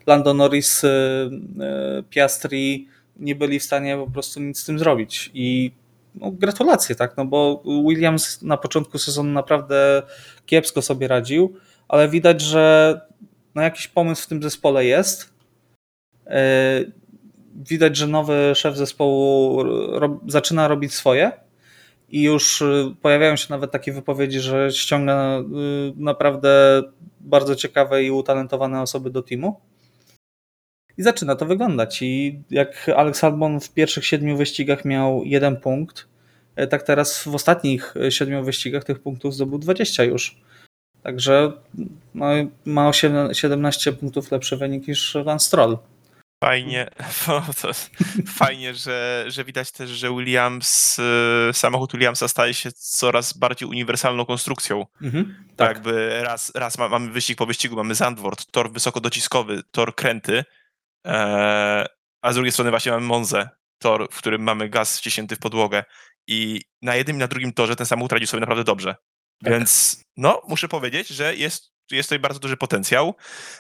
Lando 0.08 0.34
Norris, 0.34 0.84
y, 0.84 0.88
y, 0.88 2.04
Piastri 2.10 2.88
nie 3.16 3.36
byli 3.36 3.60
w 3.60 3.64
stanie 3.64 3.98
po 3.98 4.12
prostu 4.12 4.40
nic 4.40 4.60
z 4.60 4.66
tym 4.66 4.80
zrobić. 4.80 5.32
I 5.34 5.72
no, 6.16 6.32
gratulacje, 6.32 6.96
tak? 6.96 7.18
No 7.18 7.26
bo 7.26 7.64
Williams 7.88 8.42
na 8.42 8.58
początku 8.58 8.98
sezonu 8.98 9.32
naprawdę 9.32 10.02
kiepsko 10.46 10.82
sobie 10.82 11.08
radził, 11.08 11.56
ale 11.88 12.10
widać, 12.10 12.42
że 12.42 13.02
no 13.56 13.62
jakiś 13.62 13.88
pomysł 13.88 14.24
w 14.24 14.28
tym 14.28 14.44
zespole 14.44 14.86
jest. 14.86 15.34
Widać, 17.56 17.98
że 17.98 18.08
nowy 18.08 18.52
szef 18.56 18.78
zespołu 18.78 19.64
zaczyna 20.28 20.68
robić 20.68 20.94
swoje 20.94 21.32
i 22.12 22.22
już 22.22 22.62
y, 22.62 22.96
pojawiają 23.02 23.36
się 23.36 23.48
nawet 23.50 23.72
takie 23.72 23.94
wypowiedzi, 23.94 24.40
że 24.40 24.72
ściąga 24.72 25.40
y, 25.40 25.44
naprawdę 25.96 26.84
bardzo 27.20 27.56
ciekawe 27.56 28.04
i 28.04 28.12
utalentowane 28.12 28.82
osoby 28.82 29.10
do 29.10 29.24
teamu. 29.24 29.60
I 30.98 31.04
zaczyna 31.04 31.36
to 31.36 31.46
wyglądać. 31.46 32.02
I 32.02 32.42
jak 32.50 32.90
Alex 32.96 33.24
Albon 33.24 33.60
w 33.60 33.74
pierwszych 33.74 34.06
siedmiu 34.06 34.38
wyścigach 34.38 34.86
miał 34.86 35.24
jeden 35.26 35.58
punkt, 35.58 36.08
y, 36.60 36.68
tak 36.68 36.84
teraz 36.84 37.24
w 37.24 37.36
ostatnich 37.36 37.96
y, 37.96 38.12
siedmiu 38.12 38.44
wyścigach 38.44 38.84
tych 38.84 39.00
punktów 39.00 39.34
zdobył 39.34 39.60
20 39.60 40.04
już. 40.04 40.42
Także 41.04 41.52
no, 42.16 42.26
ma 42.66 42.88
8, 42.90 43.34
17 43.34 43.94
punktów 43.94 44.32
lepszy 44.32 44.58
wynik 44.58 44.88
niż 44.88 45.16
Lance 45.26 45.46
Stroll. 45.46 45.78
Fajnie, 46.44 46.90
fajnie 48.40 48.76
że, 48.76 49.26
że 49.28 49.46
widać 49.46 49.72
też, 49.72 49.90
że 49.90 50.10
Williams, 50.10 51.00
y, 51.50 51.54
samochód 51.54 51.92
Williamsa 51.92 52.28
staje 52.28 52.54
się 52.54 52.72
coraz 52.72 53.34
bardziej 53.34 53.70
uniwersalną 53.70 54.26
konstrukcją. 54.26 54.86
Mhm, 55.02 55.46
tak. 55.56 55.68
Jakby 55.68 56.24
raz, 56.24 56.52
raz 56.56 56.78
mamy 56.78 57.12
wyścig 57.12 57.38
po 57.38 57.46
wyścigu, 57.46 57.76
mamy 57.76 57.96
Zandvoort, 57.96 58.52
tor 58.52 58.72
wysokodociskowy, 58.72 59.64
tor 59.72 59.96
kręty, 59.96 60.44
e, 61.08 61.86
a 62.22 62.32
z 62.32 62.36
drugiej 62.36 62.52
strony 62.52 62.70
właśnie 62.70 62.92
mamy 62.92 63.06
Monzę, 63.06 63.50
tor, 63.80 64.08
w 64.12 64.18
którym 64.18 64.42
mamy 64.42 64.70
gaz 64.70 64.98
wciśnięty 64.98 65.36
w 65.36 65.40
podłogę 65.40 65.84
i 66.28 66.62
na 66.82 66.96
jednym 66.96 67.16
i 67.16 67.20
na 67.20 67.28
drugim 67.28 67.54
torze 67.54 67.76
ten 67.76 67.86
samochód 67.86 68.12
radzi 68.12 68.28
sobie 68.28 68.42
naprawdę 68.42 68.64
dobrze. 68.64 68.96
Tak. 69.44 69.54
Więc 69.54 70.04
no, 70.18 70.42
muszę 70.48 70.68
powiedzieć, 70.68 71.08
że 71.08 71.36
jest 71.36 71.71
jest 71.92 72.10
tutaj 72.10 72.20
bardzo 72.20 72.40
duży 72.40 72.58
potencjał. 72.58 73.16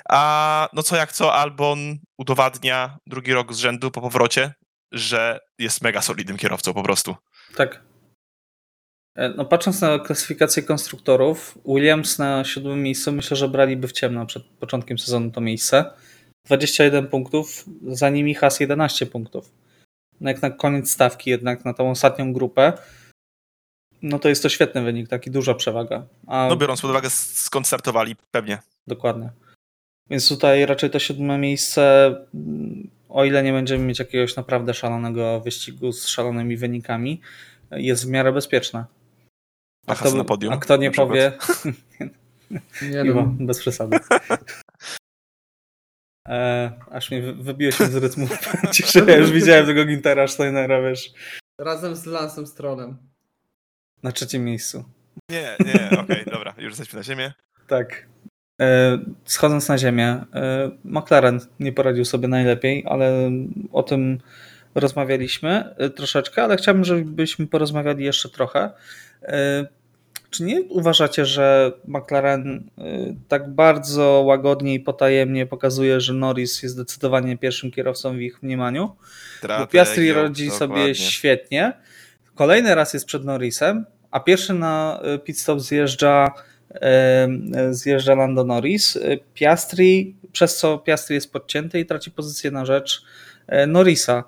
A 0.09 0.69
no 0.73 0.83
co 0.83 0.95
jak 0.95 1.11
co, 1.11 1.33
Albon 1.33 1.97
udowadnia 2.17 2.97
drugi 3.07 3.33
rok 3.33 3.53
z 3.53 3.57
rzędu 3.57 3.91
po 3.91 4.01
powrocie, 4.01 4.53
że 4.91 5.39
jest 5.59 5.81
mega 5.81 6.01
solidnym 6.01 6.37
kierowcą 6.37 6.73
po 6.73 6.83
prostu. 6.83 7.15
Tak. 7.55 7.83
E, 9.15 9.29
no 9.29 9.45
patrząc 9.45 9.81
na 9.81 9.99
klasyfikację 9.99 10.63
konstruktorów, 10.63 11.57
Williams 11.65 12.19
na 12.19 12.43
siódmym 12.43 12.83
miejscu 12.83 13.11
myślę, 13.11 13.37
że 13.37 13.47
braliby 13.47 13.87
w 13.87 13.91
ciemno 13.91 14.25
przed 14.25 14.43
początkiem 14.43 14.99
sezonu 14.99 15.31
to 15.31 15.41
miejsce. 15.41 15.85
21 16.45 17.07
punktów, 17.07 17.65
za 17.87 18.09
nimi 18.09 18.35
Has 18.35 18.59
11 18.59 19.05
punktów. 19.05 19.51
No 20.21 20.29
jak 20.29 20.41
na 20.41 20.49
koniec 20.49 20.91
stawki 20.91 21.29
jednak 21.29 21.65
na 21.65 21.73
tą 21.73 21.91
ostatnią 21.91 22.33
grupę, 22.33 22.73
no 24.01 24.19
to 24.19 24.29
jest 24.29 24.43
to 24.43 24.49
świetny 24.49 24.81
wynik, 24.81 25.07
taki 25.07 25.31
duża 25.31 25.53
przewaga. 25.53 26.05
A... 26.27 26.47
No 26.49 26.55
biorąc 26.55 26.81
pod 26.81 26.89
uwagę 26.89 27.09
skąd 27.09 27.67
startowali, 27.67 28.15
pewnie. 28.31 28.57
Dokładnie. 28.87 29.29
Więc 30.09 30.29
tutaj 30.29 30.65
raczej 30.65 30.89
to 30.89 30.99
siódme 30.99 31.37
miejsce, 31.37 32.15
o 33.09 33.25
ile 33.25 33.43
nie 33.43 33.53
będziemy 33.53 33.85
mieć 33.85 33.99
jakiegoś 33.99 34.35
naprawdę 34.35 34.73
szalonego 34.73 35.39
wyścigu 35.39 35.91
z 35.91 36.07
szalonymi 36.07 36.57
wynikami, 36.57 37.21
jest 37.71 38.05
w 38.05 38.09
miarę 38.09 38.31
bezpieczne. 38.31 38.85
A, 39.87 39.95
kto, 39.95 40.15
na 40.15 40.23
podium, 40.23 40.53
a 40.53 40.57
kto 40.57 40.77
nie 40.77 40.91
powie... 40.91 41.31
nie 42.91 43.03
no. 43.03 43.35
bez 43.39 43.59
przesady. 43.59 43.97
E, 46.27 46.71
aż 46.91 47.11
mnie 47.11 47.21
wybiło 47.21 47.71
się 47.71 47.85
z 47.85 47.95
rytmu. 47.95 48.27
Cieszę, 48.73 48.99
ja 49.07 49.17
już 49.17 49.31
widziałem 49.31 49.65
tego 49.65 49.85
Gintera 49.85 50.27
Steinera, 50.27 50.81
wiesz. 50.81 51.13
Razem 51.59 51.95
z 51.95 52.05
Lansem 52.05 52.47
Strollem. 52.47 53.10
Na 54.03 54.11
trzecim 54.11 54.45
miejscu. 54.45 54.83
Nie, 55.29 55.55
nie, 55.65 55.89
okej, 55.99 56.21
okay, 56.21 56.33
dobra, 56.33 56.53
już 56.57 56.69
jesteśmy 56.69 56.97
na 56.97 57.03
ziemię. 57.03 57.33
Tak. 57.67 58.05
E, 58.61 58.99
schodząc 59.25 59.69
na 59.69 59.77
ziemię, 59.77 60.23
e, 60.33 60.71
McLaren 60.83 61.39
nie 61.59 61.71
poradził 61.71 62.05
sobie 62.05 62.27
najlepiej, 62.27 62.83
ale 62.87 63.31
o 63.71 63.83
tym 63.83 64.19
rozmawialiśmy 64.75 65.75
e, 65.77 65.89
troszeczkę, 65.89 66.43
ale 66.43 66.57
chciałbym, 66.57 66.83
żebyśmy 66.83 67.47
porozmawiali 67.47 68.05
jeszcze 68.05 68.29
trochę. 68.29 68.71
Czy 70.29 70.43
nie 70.43 70.61
uważacie, 70.61 71.25
że 71.25 71.71
McLaren 71.87 72.69
tak 73.27 73.49
bardzo 73.49 74.23
łagodnie 74.25 74.73
i 74.73 74.79
potajemnie 74.79 75.45
pokazuje, 75.45 76.01
że 76.01 76.13
Norris 76.13 76.63
jest 76.63 76.75
zdecydowanie 76.75 77.37
pierwszym 77.37 77.71
kierowcą 77.71 78.13
w 78.13 78.21
ich 78.21 78.43
mniemaniu? 78.43 78.95
Bo 79.59 79.67
Piastri 79.67 80.13
radzi 80.13 80.51
sobie 80.51 80.95
świetnie, 80.95 81.73
Kolejny 82.35 82.75
raz 82.75 82.93
jest 82.93 83.05
przed 83.05 83.25
Norrisem, 83.25 83.85
a 84.11 84.19
pierwszy 84.19 84.53
na 84.53 85.01
y, 85.15 85.19
pit 85.19 85.39
stop 85.39 85.59
zjeżdża, 85.59 86.31
y, 86.71 87.73
zjeżdża 87.73 88.15
Lando 88.15 88.43
Norris. 88.43 88.99
Piastri, 89.33 90.15
przez 90.31 90.57
co 90.57 90.77
Piastri 90.77 91.15
jest 91.15 91.31
podcięty 91.33 91.79
i 91.79 91.85
traci 91.85 92.11
pozycję 92.11 92.51
na 92.51 92.65
rzecz 92.65 93.03
Norrisa. 93.67 94.23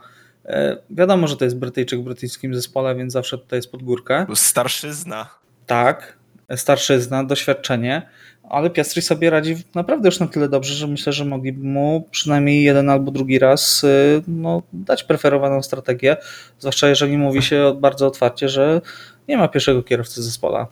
Wiadomo, 0.89 1.28
że 1.28 1.38
to 1.38 1.45
jest 1.45 1.58
Brytyjczyk 1.58 1.99
w 1.99 2.04
brytyjskim 2.04 2.56
zespole, 2.56 2.95
więc 2.95 3.14
zawsze 3.14 3.38
tutaj 3.38 3.58
jest 3.58 3.72
pod 3.72 3.84
górkę. 3.84 4.26
Starszyzna. 4.36 5.30
Tak, 5.66 6.18
starszyzna, 6.56 7.24
doświadczenie 7.24 8.10
ale 8.54 8.70
Piastri 8.70 9.01
sobie 9.01 9.30
radzi 9.30 9.56
naprawdę 9.76 10.08
już 10.08 10.20
na 10.20 10.28
tyle 10.28 10.49
dobrze, 10.49 10.74
że 10.74 10.88
myślę, 10.88 11.14
że 11.14 11.26
mogliby 11.26 11.68
mu 11.68 12.08
przynajmniej 12.12 12.64
jeden 12.64 12.89
albo 12.89 13.12
drugi 13.12 13.39
raz 13.39 13.84
y, 13.84 14.22
no, 14.28 14.62
dać 14.74 15.04
preferowaną 15.04 15.64
strategię, 15.64 16.18
zwłaszcza 16.60 16.89
jeżeli 16.89 17.18
mówi 17.18 17.41
się 17.41 17.78
bardzo 17.80 18.08
otwarcie, 18.08 18.49
że 18.49 18.82
nie 19.28 19.38
ma 19.38 19.47
pierwszego 19.47 19.84
kierowcy 19.84 20.24
zespoła. 20.24 20.68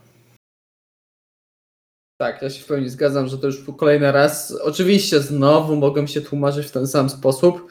Tak, 2.21 2.41
ja 2.41 2.49
się 2.49 2.63
w 2.63 2.65
pełni 2.65 2.89
zgadzam, 2.89 3.27
że 3.27 3.37
to 3.37 3.47
już 3.47 3.57
kolejny 3.77 4.11
raz. 4.11 4.51
Oczywiście 4.63 5.19
znowu 5.19 5.75
mogą 5.75 6.07
się 6.07 6.21
tłumaczyć 6.21 6.67
w 6.67 6.71
ten 6.71 6.87
sam 6.87 7.09
sposób, 7.09 7.67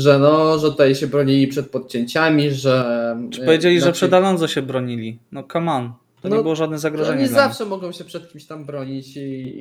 że 0.00 0.18
no, 0.18 0.58
że 0.58 0.70
tutaj 0.70 0.94
się 0.94 1.06
bronili 1.06 1.46
przed 1.46 1.70
podcięciami, 1.70 2.50
że... 2.50 3.16
Czy 3.30 3.44
powiedzieli, 3.44 3.78
znaczy... 3.78 3.88
że 3.88 3.92
przed 3.92 4.14
Alonso 4.14 4.48
się 4.48 4.62
bronili? 4.62 5.18
No 5.32 5.44
come 5.52 5.72
on. 5.72 5.92
To 6.24 6.30
no, 6.30 6.36
nie 6.36 6.42
było 6.42 6.56
żadne 6.56 6.78
zagrożenie. 6.78 7.24
Oni 7.24 7.28
zawsze 7.28 7.64
mogą 7.64 7.92
się 7.92 8.04
przed 8.04 8.32
kimś 8.32 8.44
tam 8.44 8.64
bronić 8.64 9.16
i, 9.16 9.54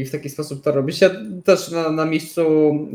i 0.00 0.04
w 0.04 0.10
taki 0.10 0.30
sposób 0.30 0.64
to 0.64 0.72
robić. 0.72 1.00
Ja 1.00 1.10
też 1.44 1.70
na, 1.70 1.90
na 1.90 2.04
miejscu 2.04 2.42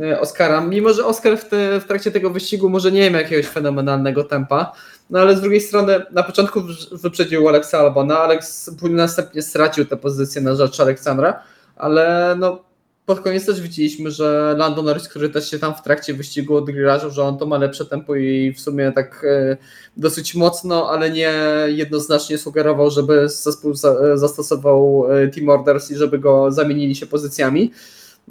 e, 0.01 0.19
Oscara, 0.19 0.61
mimo 0.61 0.93
że 0.93 1.05
Oscar 1.05 1.37
w, 1.37 1.49
te, 1.49 1.79
w 1.79 1.85
trakcie 1.85 2.11
tego 2.11 2.29
wyścigu 2.29 2.69
może 2.69 2.91
nie 2.91 3.11
ma 3.11 3.17
jakiegoś 3.17 3.45
fenomenalnego 3.45 4.23
tempa, 4.23 4.71
no 5.09 5.19
ale 5.19 5.37
z 5.37 5.41
drugiej 5.41 5.61
strony 5.61 6.01
na 6.11 6.23
początku 6.23 6.61
wyprzedził 6.91 7.49
Alexa 7.49 7.79
Albona, 7.79 8.19
Alex 8.19 8.71
następnie 8.81 9.41
stracił 9.41 9.85
tę 9.85 9.97
pozycję 9.97 10.41
na 10.41 10.55
rzecz 10.55 10.79
Aleksandra, 10.79 11.43
ale 11.75 12.35
no 12.39 12.63
pod 13.05 13.19
koniec 13.19 13.45
też 13.45 13.61
widzieliśmy, 13.61 14.11
że 14.11 14.55
Lando 14.57 14.81
Norris, 14.81 15.07
który 15.09 15.29
też 15.29 15.51
się 15.51 15.59
tam 15.59 15.75
w 15.75 15.81
trakcie 15.81 16.13
wyścigu 16.13 16.55
odgrażał, 16.55 17.11
że 17.11 17.23
on 17.23 17.37
to 17.37 17.45
ma 17.45 17.57
lepsze 17.57 17.85
tempo 17.85 18.15
i 18.15 18.53
w 18.53 18.59
sumie 18.59 18.91
tak 18.91 19.25
e, 19.29 19.57
dosyć 19.97 20.35
mocno, 20.35 20.89
ale 20.89 21.11
nie 21.11 21.33
jednoznacznie 21.67 22.37
sugerował, 22.37 22.91
żeby 22.91 23.29
zespół 23.29 23.73
zastosował 24.15 25.05
e, 25.11 25.27
Team 25.27 25.49
Orders 25.49 25.91
i 25.91 25.95
żeby 25.95 26.19
go 26.19 26.51
zamienili 26.51 26.95
się 26.95 27.05
pozycjami, 27.05 27.71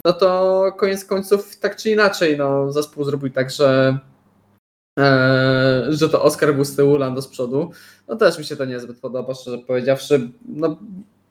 no 0.05 0.13
to 0.13 0.63
koniec 0.77 1.05
końców 1.05 1.59
tak 1.59 1.77
czy 1.77 1.91
inaczej 1.91 2.37
no, 2.37 2.71
zespół 2.71 3.03
zrobił 3.03 3.29
tak, 3.29 3.51
że 3.51 3.97
e, 4.99 5.85
że 5.89 6.09
to 6.09 6.23
Oscar 6.23 6.55
był 6.55 6.65
z 6.65 6.75
tyłu, 6.75 6.97
Lando 6.97 7.21
z 7.21 7.27
przodu. 7.27 7.71
No 8.07 8.15
też 8.15 8.37
mi 8.37 8.45
się 8.45 8.55
to 8.55 8.65
niezbyt 8.65 8.99
podoba, 8.99 9.33
szczerze 9.33 9.57
powiedziawszy. 9.57 10.29
No, 10.45 10.77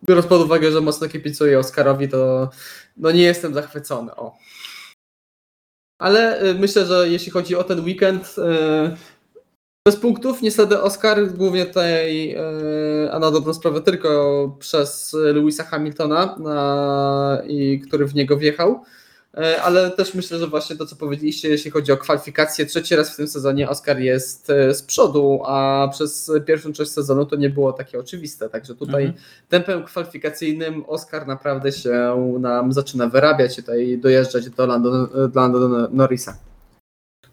biorąc 0.09 0.27
pod 0.27 0.43
uwagę, 0.43 0.73
że 0.73 0.81
mocno 0.81 1.09
kipicuję 1.09 1.59
Oscarowi, 1.59 2.09
to 2.09 2.51
no 2.97 3.11
nie 3.11 3.23
jestem 3.23 3.55
zachwycony. 3.55 4.15
O. 4.17 4.37
Ale 6.01 6.43
y, 6.43 6.55
myślę, 6.55 6.87
że 6.87 7.09
jeśli 7.09 7.33
chodzi 7.33 7.57
o 7.57 7.65
ten 7.65 7.85
weekend, 7.85 8.35
y, 8.39 8.97
bez 9.87 9.97
punktów 9.97 10.43
niestety 10.43 10.83
Oscar 10.83 11.33
głównie 11.33 11.67
tutaj, 11.67 12.31
y, 12.35 13.13
a 13.13 13.19
na 13.19 13.31
dobrą 13.31 13.55
sprawę 13.55 13.81
tylko 13.81 14.57
przez 14.59 15.17
Louisa 15.35 15.65
Hamiltona, 15.65 16.37
i 17.47 17.81
który 17.81 18.07
w 18.07 18.15
niego 18.15 18.37
wjechał. 18.37 18.85
E, 19.37 19.63
ale 19.63 19.91
też 19.91 20.15
myślę, 20.15 20.39
że 20.39 20.47
właśnie 20.47 20.77
to, 20.77 20.87
co 20.87 20.97
powiedzieliście, 20.97 21.49
jeśli 21.49 21.71
chodzi 21.71 21.93
o 21.93 21.97
kwalifikacje, 21.97 22.67
trzeci 22.67 22.97
raz 22.97 23.15
w 23.15 23.17
tym 23.17 23.29
sezonie 23.29 23.69
Oscar 23.69 23.99
jest 23.99 24.51
e, 24.51 24.75
z 24.75 24.83
przodu, 24.83 25.43
a 25.47 25.89
przez 25.93 26.33
pierwszą 26.47 26.73
część 26.73 26.91
sezonu 26.91 27.27
to 27.27 27.37
nie 27.37 27.51
było 27.51 27.73
takie 27.73 27.99
oczywiste. 27.99 28.49
Także 28.49 28.75
tutaj 28.75 29.05
mhm. 29.05 29.25
tempem 29.49 29.85
kwalifikacyjnym 29.85 30.85
Oscar 30.87 31.27
naprawdę 31.27 31.73
się 31.73 32.37
nam 32.41 32.73
zaczyna 32.73 33.09
wyrabiać 33.09 33.59
i 33.59 33.63
tutaj 33.63 33.99
dojeżdżać 33.99 34.51
do 34.51 34.67
Lando, 34.67 35.07
do 35.29 35.41
Lando 35.41 35.89
Norrisa. 35.91 36.39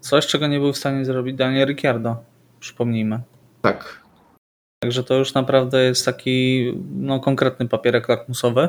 Coś, 0.00 0.26
czego 0.26 0.46
nie 0.46 0.58
był 0.58 0.72
w 0.72 0.78
stanie 0.78 1.04
zrobić 1.04 1.36
Daniel 1.36 1.68
Ricciardo, 1.68 2.16
przypomnijmy. 2.60 3.20
Tak. 3.62 4.00
Także 4.82 5.04
to 5.04 5.14
już 5.14 5.34
naprawdę 5.34 5.84
jest 5.84 6.04
taki 6.04 6.66
no, 6.94 7.20
konkretny 7.20 7.68
papierek 7.68 8.08
lakmusowy. 8.08 8.68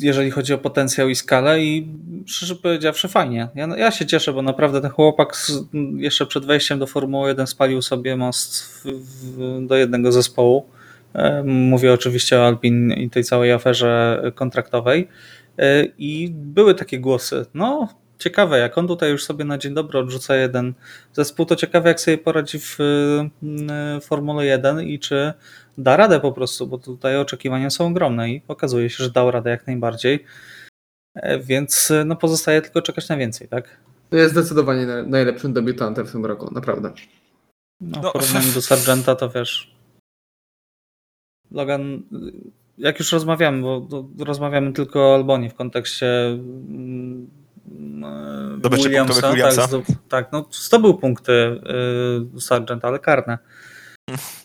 E, 0.00 0.06
jeżeli 0.06 0.30
chodzi 0.30 0.54
o 0.54 0.58
potencjał 0.58 1.08
i 1.08 1.14
skalę 1.14 1.62
i 1.62 1.88
szczerze 2.26 2.56
powiedziawszy 2.56 3.08
fajnie. 3.08 3.48
Ja, 3.54 3.68
ja 3.76 3.90
się 3.90 4.06
cieszę, 4.06 4.32
bo 4.32 4.42
naprawdę 4.42 4.80
ten 4.80 4.90
chłopak 4.90 5.36
z, 5.36 5.52
jeszcze 5.96 6.26
przed 6.26 6.46
wejściem 6.46 6.78
do 6.78 6.86
Formuły 6.86 7.28
1 7.28 7.46
spalił 7.46 7.82
sobie 7.82 8.16
most 8.16 8.62
w, 8.62 8.84
w, 8.84 9.66
do 9.66 9.76
jednego 9.76 10.12
zespołu. 10.12 10.66
E, 11.14 11.42
mówię 11.44 11.92
oczywiście 11.92 12.40
o 12.40 12.46
Alpin 12.46 12.92
i 12.92 13.10
tej 13.10 13.24
całej 13.24 13.52
aferze 13.52 14.22
kontraktowej. 14.34 15.08
E, 15.58 15.84
I 15.98 16.28
były 16.32 16.74
takie 16.74 17.00
głosy, 17.00 17.46
no 17.54 17.88
ciekawe, 18.22 18.58
jak 18.58 18.78
on 18.78 18.88
tutaj 18.88 19.10
już 19.10 19.24
sobie 19.24 19.44
na 19.44 19.58
dzień 19.58 19.74
dobry 19.74 19.98
odrzuca 19.98 20.36
jeden 20.36 20.74
zespół, 21.12 21.46
to 21.46 21.56
ciekawe, 21.56 21.88
jak 21.88 22.00
sobie 22.00 22.18
poradzi 22.18 22.58
w 22.58 22.78
Formule 24.02 24.46
1 24.46 24.80
i 24.80 24.98
czy 24.98 25.32
da 25.78 25.96
radę 25.96 26.20
po 26.20 26.32
prostu, 26.32 26.66
bo 26.66 26.78
tutaj 26.78 27.18
oczekiwania 27.18 27.70
są 27.70 27.86
ogromne 27.86 28.30
i 28.30 28.42
okazuje 28.48 28.90
się, 28.90 29.04
że 29.04 29.10
dał 29.10 29.30
radę 29.30 29.50
jak 29.50 29.66
najbardziej. 29.66 30.24
E, 31.14 31.38
więc 31.38 31.92
no 32.04 32.16
pozostaje 32.16 32.62
tylko 32.62 32.82
czekać 32.82 33.08
na 33.08 33.16
więcej, 33.16 33.48
tak? 33.48 33.80
Jest 34.12 34.32
zdecydowanie 34.32 34.86
najlepszym 34.86 35.52
debiutantem 35.52 36.06
w 36.06 36.12
tym 36.12 36.26
roku, 36.26 36.54
naprawdę. 36.54 36.92
No, 37.80 38.00
w 38.00 38.02
no. 38.02 38.12
porównaniu 38.12 38.52
do 38.52 38.62
Sargenta 38.62 39.14
to 39.14 39.30
wiesz. 39.30 39.74
Logan, 41.50 42.02
jak 42.78 42.98
już 42.98 43.12
rozmawiamy, 43.12 43.62
bo 43.62 44.08
rozmawiamy 44.18 44.72
tylko 44.72 45.10
o 45.10 45.14
Albonie 45.14 45.50
w 45.50 45.54
kontekście 45.54 46.26
mm, 46.26 47.30
Williamsa, 48.70 49.30
Williamsa. 49.30 49.68
Tak, 49.68 49.96
tak, 50.08 50.32
no 50.32 50.44
zdobył 50.50 50.94
punkty 50.94 51.32
y, 52.36 52.40
Sargent, 52.40 52.84
ale 52.84 52.98
karne. 52.98 53.38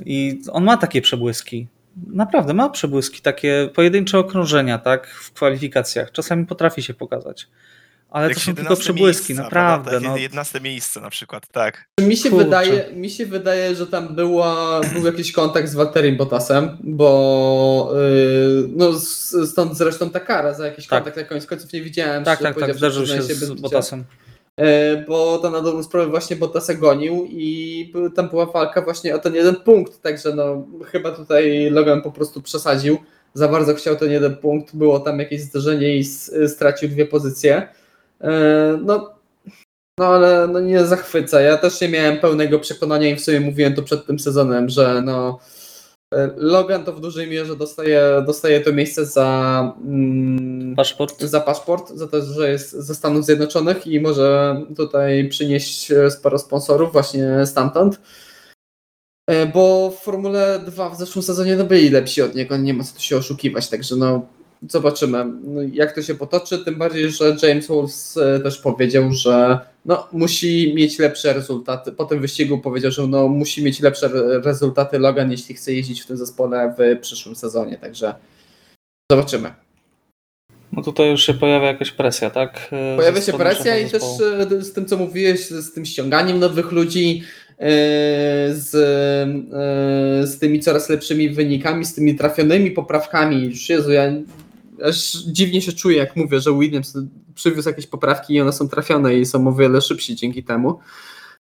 I 0.06 0.42
on 0.52 0.64
ma 0.64 0.78
takie 0.78 1.02
przebłyski. 1.02 1.68
Naprawdę 2.08 2.54
ma 2.54 2.70
przebłyski, 2.70 3.22
takie 3.22 3.70
pojedyncze 3.76 4.20
okrążenia, 4.20 4.78
tak, 4.78 5.08
w 5.08 5.32
kwalifikacjach. 5.32 6.12
Czasami 6.12 6.46
potrafi 6.46 6.84
się 6.84 6.94
pokazać. 6.94 7.48
Ale 8.10 8.26
to 8.26 8.30
Jakieś 8.30 8.44
są 8.44 8.56
tylko 8.56 8.62
11 8.74 8.84
przebłyski, 8.84 9.34
miejsca, 9.34 9.44
naprawdę. 9.44 9.90
prawda? 9.90 10.08
No, 10.08 10.14
Takie 10.14 10.24
11 10.24 10.62
miejsce 10.62 11.02
na 11.02 11.10
przykład, 11.10 11.48
tak. 11.52 11.90
Mi 12.02 12.18
się, 12.18 12.30
Kurczę. 12.30 12.46
wydaje, 12.46 12.90
mi 12.94 13.10
się 13.10 13.26
wydaje, 13.26 13.76
że 13.76 13.88
tam 13.88 14.16
była, 14.16 14.82
był 14.94 15.06
jakiś 15.06 15.32
kontakt 15.32 15.70
z 15.70 15.76
Walterem 15.76 16.18
Bottasem, 16.18 16.78
bo 16.84 17.92
yy, 17.94 18.70
no 18.76 19.00
stąd 19.46 19.78
zresztą 19.78 20.10
ta 20.10 20.20
kara 20.20 20.54
za 20.54 20.66
jakiś 20.66 20.88
Tak. 20.88 21.00
kontakt, 21.04 21.18
na 21.18 21.24
koniec 21.24 21.46
końców 21.46 21.74
nie 21.74 21.82
widziałem. 21.82 22.24
tak, 22.24 22.40
tak, 22.40 22.60
tak, 22.60 22.76
zdarzył 22.76 23.08
się 23.08 23.22
z. 23.22 23.62
Bottasem. 23.62 24.04
E, 24.58 24.98
bo 25.08 25.38
to 25.38 25.50
na 25.50 25.62
dobrą 25.62 25.84
sprawę 25.84 26.08
właśnie 26.08 26.36
Bottasa 26.36 26.74
gonił 26.74 27.28
i 27.30 27.94
tam 28.16 28.30
była 28.30 28.46
walka 28.46 28.82
właśnie 28.82 29.16
o 29.16 29.20
ten 29.20 29.36
jeden 29.36 29.56
punkt, 29.56 30.02
także 30.02 30.36
no 30.36 30.68
chyba 30.86 31.12
tutaj 31.12 31.70
Logan 31.72 32.02
po 32.02 32.12
prostu 32.12 32.42
przesadził, 32.42 32.98
za 33.34 33.48
bardzo 33.48 33.74
chciał 33.74 33.96
ten 33.96 34.12
jeden 34.12 34.36
punkt, 34.36 34.76
było 34.76 35.00
tam 35.00 35.20
jakieś 35.20 35.42
zderzenie 35.42 35.98
i 35.98 36.04
stracił 36.48 36.90
dwie 36.90 37.06
pozycje. 37.06 37.68
E, 38.22 38.80
No, 38.84 39.18
no 40.00 40.06
ale 40.06 40.48
no 40.48 40.60
nie 40.60 40.86
zachwyca, 40.86 41.42
ja 41.42 41.58
też 41.58 41.82
nie 41.82 41.90
miałem 41.90 42.20
pełnego 42.20 42.60
przekonania 42.60 43.10
i 43.10 43.16
w 43.16 43.22
sumie 43.22 43.40
mówiłem 43.40 43.76
to 43.76 43.84
przed 43.84 44.06
tym 44.06 44.20
sezonem, 44.20 44.70
że 44.70 45.02
no 45.06 45.40
Logan 46.38 46.84
to 46.84 46.94
w 46.94 47.02
dużej 47.02 47.28
mierze 47.28 47.56
dostaje, 47.56 48.24
dostaje 48.26 48.62
to 48.62 48.74
miejsce 48.74 49.06
za 49.06 49.74
mm, 49.86 50.76
Paszport. 50.76 51.22
za 51.22 51.40
paszport, 51.42 51.90
za 51.90 52.08
to, 52.08 52.22
że 52.22 52.52
jest 52.52 52.72
ze 52.72 52.96
Stanów 52.96 53.26
Zjednoczonych 53.26 53.88
i 53.88 54.00
może 54.00 54.56
tutaj 54.76 55.30
przynieść 55.30 55.92
e, 55.92 56.12
sporo 56.12 56.40
sponsorów 56.40 56.94
właśnie 56.94 57.46
stamtąd. 57.46 58.02
E, 59.30 59.46
Bo 59.46 59.92
w 59.92 60.04
Formule 60.04 60.60
2 60.66 60.90
w 60.90 60.98
zeszłym 60.98 61.24
sezonie 61.24 61.56
no 61.56 61.64
byli 61.64 61.90
lepsi 61.90 62.22
od 62.22 62.36
niego, 62.36 62.58
nie 62.58 62.74
ma 62.74 62.84
co 62.84 62.96
tu 62.96 63.02
się 63.02 63.18
oszukiwać, 63.18 63.70
także 63.70 63.96
no 63.96 64.26
zobaczymy 64.70 65.26
no, 65.44 65.62
jak 65.74 65.96
to 65.96 66.02
się 66.02 66.16
potoczy, 66.16 66.66
tym 66.66 66.76
bardziej, 66.76 67.12
że 67.12 67.36
James 67.44 67.68
Wolves 67.68 68.18
e, 68.18 68.40
też 68.40 68.58
powiedział, 68.58 69.12
że 69.12 69.60
no, 69.88 70.08
musi 70.12 70.74
mieć 70.76 71.00
lepsze 71.00 71.34
rezultaty. 71.34 71.92
Po 71.92 72.06
tym 72.06 72.22
wyścigu 72.22 72.58
powiedział, 72.58 72.92
że 72.92 73.08
no, 73.08 73.28
musi 73.28 73.64
mieć 73.64 73.80
lepsze 73.80 74.06
re- 74.06 74.40
rezultaty 74.40 75.00
Logan, 75.00 75.32
jeśli 75.32 75.56
chce 75.56 75.74
jeździć 75.74 76.02
w 76.02 76.06
tym 76.06 76.18
zespole 76.18 76.76
w 76.78 77.00
przyszłym 77.02 77.36
sezonie, 77.36 77.78
także 77.78 78.16
zobaczymy. 79.12 79.54
No 80.72 80.84
tutaj 80.84 81.10
już 81.10 81.26
się 81.26 81.34
pojawia 81.34 81.68
jakaś 81.68 81.92
presja, 81.92 82.30
tak? 82.30 82.70
Pojawia 82.96 83.22
się 83.22 83.34
presja 83.34 83.78
i 83.78 83.90
też 83.90 84.04
e, 84.04 84.62
z 84.62 84.74
tym, 84.74 84.86
co 84.86 84.98
mówiłeś, 84.98 85.48
z 85.50 85.74
tym 85.74 85.86
ściąganiem 85.86 86.40
nowych 86.40 86.72
ludzi, 86.72 87.24
e, 87.50 87.66
z, 88.54 88.76
e, 88.76 90.28
z 90.28 90.40
tymi 90.40 90.60
coraz 90.60 90.90
lepszymi 90.90 91.30
wynikami, 91.30 91.86
z 91.86 91.94
tymi 91.96 92.16
trafionymi 92.16 92.72
poprawkami. 92.72 93.46
Już 93.46 93.70
Jezu, 93.70 93.92
ja 93.92 94.12
aż 94.86 95.14
dziwnie 95.14 95.62
się 95.62 95.74
czuję, 95.74 95.98
jak 95.98 96.16
mówię, 96.16 96.40
że 96.40 96.54
Williams 96.54 96.98
przywiózł 97.36 97.70
jakieś 97.70 97.88
poprawki 97.88 98.34
i 98.34 98.42
one 98.42 98.54
są 98.54 98.70
trafione 98.70 99.16
i 99.16 99.26
są 99.26 99.48
o 99.48 99.54
wiele 99.54 99.82
szybsi 99.82 100.16
dzięki 100.16 100.44
temu. 100.44 100.80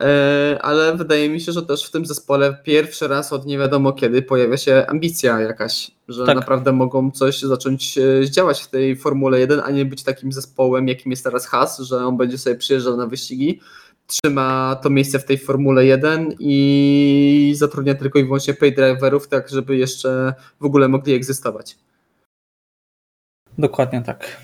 E, 0.02 0.60
Ale 0.62 0.96
wydaje 0.98 1.30
mi 1.30 1.42
się, 1.42 1.52
że 1.52 1.66
też 1.66 1.86
w 1.86 1.92
tym 1.92 2.06
zespole 2.06 2.58
pierwszy 2.64 3.08
raz 3.08 3.34
od 3.34 3.46
nie 3.46 3.58
wiadomo 3.58 3.94
kiedy 3.94 4.22
pojawia 4.22 4.58
się 4.58 4.86
ambicja 4.88 5.40
jakaś, 5.40 5.92
że 6.08 6.26
Tak. 6.26 6.36
naprawdę 6.36 6.72
mogą 6.72 7.12
coś 7.12 7.42
zacząć 7.42 7.98
e, 7.98 8.30
działać 8.32 8.62
w 8.62 8.68
tej 8.68 8.96
Formule 8.96 9.40
1, 9.40 9.62
a 9.66 9.72
nie 9.72 9.86
być 9.86 10.04
takim 10.04 10.32
zespołem, 10.32 10.88
jakim 10.88 11.12
jest 11.12 11.24
teraz 11.24 11.48
Haas, 11.48 11.80
że 11.80 12.06
on 12.06 12.18
będzie 12.18 12.38
sobie 12.38 12.56
przyjeżdżał 12.56 12.98
na 12.98 13.08
wyścigi, 13.08 13.60
trzyma 14.08 14.80
to 14.84 14.90
miejsce 14.90 15.20
w 15.20 15.26
tej 15.26 15.38
Formule 15.38 15.86
1 15.86 16.36
i 16.40 17.54
zatrudnia 17.58 17.96
tylko 17.96 18.20
i 18.20 18.24
wyłącznie 18.24 18.54
paydriverów, 18.54 19.28
tak 19.28 19.50
żeby 19.50 19.78
jeszcze 19.78 20.34
w 20.60 20.66
ogóle 20.66 20.88
mogli 20.88 21.14
egzystować. 21.14 21.78
Dokładnie 23.58 24.02
tak. 24.02 24.42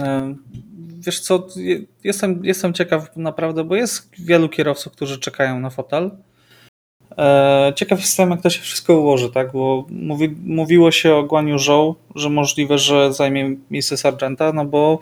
E, 0.00 0.34
Wiesz 1.00 1.20
co, 1.20 1.46
je- 1.56 1.80
jestem, 2.04 2.44
jestem 2.44 2.72
ciekaw 2.74 3.16
naprawdę, 3.16 3.64
bo 3.64 3.76
jest 3.76 4.10
wielu 4.18 4.48
kierowców, 4.48 4.92
którzy 4.92 5.18
czekają 5.18 5.60
na 5.60 5.70
fotel. 5.70 6.10
E, 7.18 7.72
Ciekaw 7.76 8.00
jestem, 8.00 8.30
jak 8.30 8.42
to 8.42 8.50
się 8.50 8.60
wszystko 8.62 9.00
ułoży, 9.00 9.30
tak? 9.30 9.52
Bo 9.52 9.86
mówi, 9.90 10.36
mówiło 10.44 10.90
się 10.90 11.14
o 11.14 11.22
Guaniu 11.22 11.58
Zhou, 11.58 11.94
że 12.14 12.30
możliwe, 12.30 12.78
że 12.78 13.12
zajmie 13.12 13.56
miejsce 13.70 13.96
Sargenta, 13.96 14.52
no 14.52 14.64
bo 14.64 14.98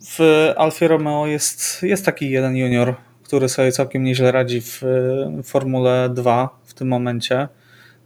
w 0.00 0.48
Alfie 0.56 0.88
Romeo 0.88 1.26
jest, 1.26 1.82
jest 1.82 2.04
taki 2.04 2.30
jeden 2.30 2.56
junior, 2.56 2.94
który 3.22 3.48
sobie 3.48 3.72
całkiem 3.72 4.04
nieźle 4.04 4.32
radzi 4.32 4.60
w 4.60 4.82
e, 4.84 5.42
Formule 5.42 6.08
2 6.14 6.58
w 6.64 6.74
tym 6.74 6.88
momencie. 6.88 7.48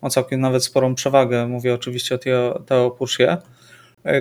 Ma 0.02 0.10
całkiem 0.10 0.40
nawet 0.40 0.64
sporą 0.64 0.94
przewagę. 0.94 1.46
Mówię 1.48 1.74
oczywiście 1.74 2.14
o 2.14 2.18
Theo, 2.18 2.58
Theo 2.66 2.90
Puszie, 2.90 3.30
e, 3.32 3.38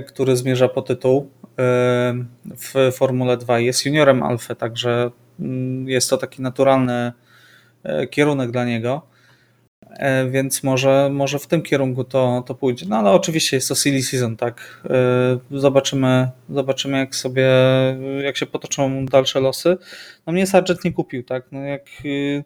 który 0.08 0.36
zmierza 0.36 0.68
po 0.68 0.82
tytuł 0.82 1.30
e, 1.60 2.26
w 2.58 2.92
Formule 2.94 3.38
2. 3.38 3.60
Jest 3.60 3.86
juniorem 3.86 4.24
Alfy, 4.24 4.56
także 4.56 5.12
mm, 5.40 5.90
jest 5.90 6.10
to 6.10 6.18
taki 6.18 6.42
naturalny 6.42 7.12
e, 7.84 8.08
kierunek 8.08 8.52
dla 8.52 8.66
niego. 8.66 9.02
E, 9.90 10.30
Więc 10.30 10.64
może, 10.64 11.10
może 11.12 11.40
w 11.40 11.48
tym 11.48 11.62
kierunku 11.62 12.04
to, 12.04 12.44
to 12.48 12.56
pójdzie. 12.56 12.86
No 12.90 12.98
ale 12.98 13.12
oczywiście 13.12 13.58
jest 13.58 13.70
to 13.70 13.76
silly 13.76 14.04
season, 14.04 14.38
tak. 14.38 14.82
E, 14.90 15.60
Zobaczymy, 15.60 16.30
zobaczymy 16.50 16.98
jak 16.98 17.16
sobie, 17.16 17.48
jak 18.24 18.38
się 18.38 18.46
potoczą 18.46 19.06
dalsze 19.06 19.40
losy. 19.40 19.78
No 20.28 20.34
mnie 20.34 20.48
Sargent 20.48 20.86
nie 20.86 20.94
kupił, 20.94 21.24
tak. 21.24 21.44
No 21.52 21.60
jak 21.60 21.82
y, 22.06 22.44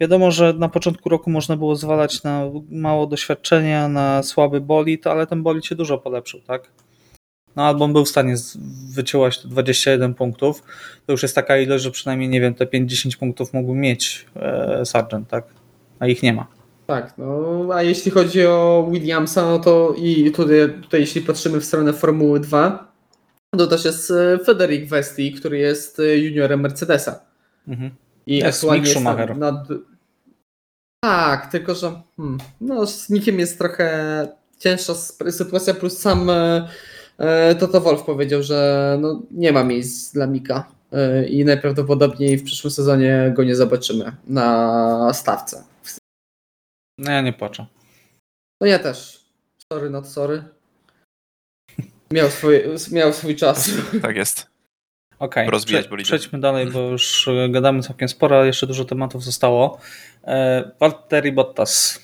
wiadomo, 0.00 0.30
że 0.30 0.52
na 0.52 0.68
początku 0.68 1.08
roku 1.08 1.30
można 1.30 1.56
było 1.56 1.76
zwalać 1.76 2.22
na 2.22 2.44
mało 2.70 3.06
doświadczenia, 3.06 3.88
na 3.88 4.22
słaby 4.22 4.60
bolid, 4.60 5.06
ale 5.06 5.26
ten 5.26 5.42
bolid 5.42 5.66
się 5.66 5.74
dużo 5.74 5.98
polepszył, 5.98 6.40
tak. 6.40 6.70
No 7.56 7.64
albo 7.64 7.88
był 7.88 8.04
w 8.04 8.08
stanie 8.08 8.34
wyciąłać 8.94 9.42
te 9.42 9.48
21 9.48 10.14
punktów, 10.14 10.62
to 11.06 11.12
już 11.12 11.22
jest 11.22 11.34
taka 11.34 11.58
ilość, 11.58 11.84
że 11.84 11.90
przynajmniej, 11.90 12.28
nie 12.28 12.40
wiem, 12.40 12.54
te 12.54 12.64
5-10 12.64 13.18
punktów 13.18 13.52
mógłby 13.52 13.78
mieć 13.78 14.26
e, 14.36 14.86
Sargent, 14.86 15.28
tak? 15.28 15.44
A 15.98 16.06
ich 16.06 16.22
nie 16.22 16.32
ma. 16.32 16.46
Tak, 16.86 17.14
no 17.18 17.68
a 17.74 17.82
jeśli 17.82 18.10
chodzi 18.10 18.46
o 18.46 18.88
Williamsa, 18.90 19.42
no 19.42 19.58
to 19.58 19.94
i 19.98 20.30
tutaj, 20.30 20.56
tutaj 20.82 21.00
jeśli 21.00 21.20
patrzymy 21.20 21.60
w 21.60 21.64
stronę 21.64 21.92
Formuły 21.92 22.40
2, 22.40 22.92
to 23.58 23.66
też 23.66 23.84
jest 23.84 24.10
e, 24.10 24.38
Federic 24.44 24.90
Vesti, 24.90 25.32
który 25.32 25.58
jest 25.58 26.00
e, 26.00 26.18
juniorem 26.18 26.60
Mercedesa. 26.60 27.20
Mhm. 27.68 27.90
I 28.28 28.36
Jest 28.36 28.58
aktualnie 28.58 28.80
Mick 28.80 28.88
jest 28.88 28.96
Schumacher. 28.96 29.36
na... 29.36 29.64
Tak, 31.04 31.50
tylko 31.50 31.74
że 31.74 32.02
hmm, 32.16 32.38
no, 32.60 32.86
z 32.86 33.10
Nikiem 33.10 33.38
jest 33.38 33.58
trochę 33.58 34.28
cięższa 34.58 34.94
sytuacja, 35.30 35.74
plus 35.74 35.98
sam 35.98 36.30
e, 36.30 36.68
e, 37.18 37.54
Toto 37.54 37.80
Wolf 37.80 38.02
powiedział, 38.02 38.42
że 38.42 38.98
no, 39.00 39.22
nie 39.30 39.52
ma 39.52 39.64
miejsc 39.64 40.12
dla 40.12 40.26
Mika 40.26 40.68
e, 40.92 41.28
i 41.28 41.44
najprawdopodobniej 41.44 42.38
w 42.38 42.44
przyszłym 42.44 42.70
sezonie 42.70 43.32
go 43.36 43.44
nie 43.44 43.56
zobaczymy 43.56 44.12
na 44.26 45.10
stawce. 45.14 45.64
No 46.98 47.10
ja 47.12 47.20
nie 47.22 47.32
płaczę. 47.32 47.66
No 48.60 48.66
ja 48.66 48.78
też. 48.78 49.24
Sorry, 49.72 49.90
not 49.90 50.08
sorry. 50.08 50.42
Miał 52.12 52.30
swój, 52.30 52.60
miał 52.92 53.12
swój 53.12 53.36
czas. 53.36 53.70
Tak 54.02 54.16
jest. 54.16 54.57
Okej, 55.18 55.50
Rozwijać 55.50 55.82
prze- 55.82 55.90
bolidy. 55.90 56.06
przejdźmy 56.06 56.40
dalej, 56.40 56.66
bo 56.66 56.80
już 56.80 57.28
e, 57.28 57.48
gadamy 57.48 57.82
całkiem 57.82 58.08
sporo, 58.08 58.40
a 58.40 58.44
jeszcze 58.44 58.66
dużo 58.66 58.84
tematów 58.84 59.24
zostało. 59.24 59.78
E, 60.24 60.70
Valtteri 60.80 61.32
Bottas 61.32 62.00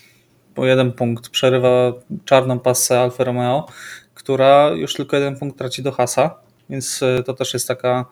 po 0.55 0.67
jeden 0.67 0.93
punkt 0.93 1.29
przerywa 1.29 1.93
czarną 2.25 2.59
pasę 2.59 3.01
Alfa 3.01 3.25
Romeo, 3.25 3.67
która 4.15 4.69
już 4.71 4.95
tylko 4.95 5.17
jeden 5.17 5.39
punkt 5.39 5.59
traci 5.59 5.83
do 5.83 5.93
Hasa, 5.93 6.35
więc 6.71 7.03
e, 7.03 7.23
to 7.23 7.35
też 7.35 7.55
jest 7.55 7.69
taka 7.69 8.05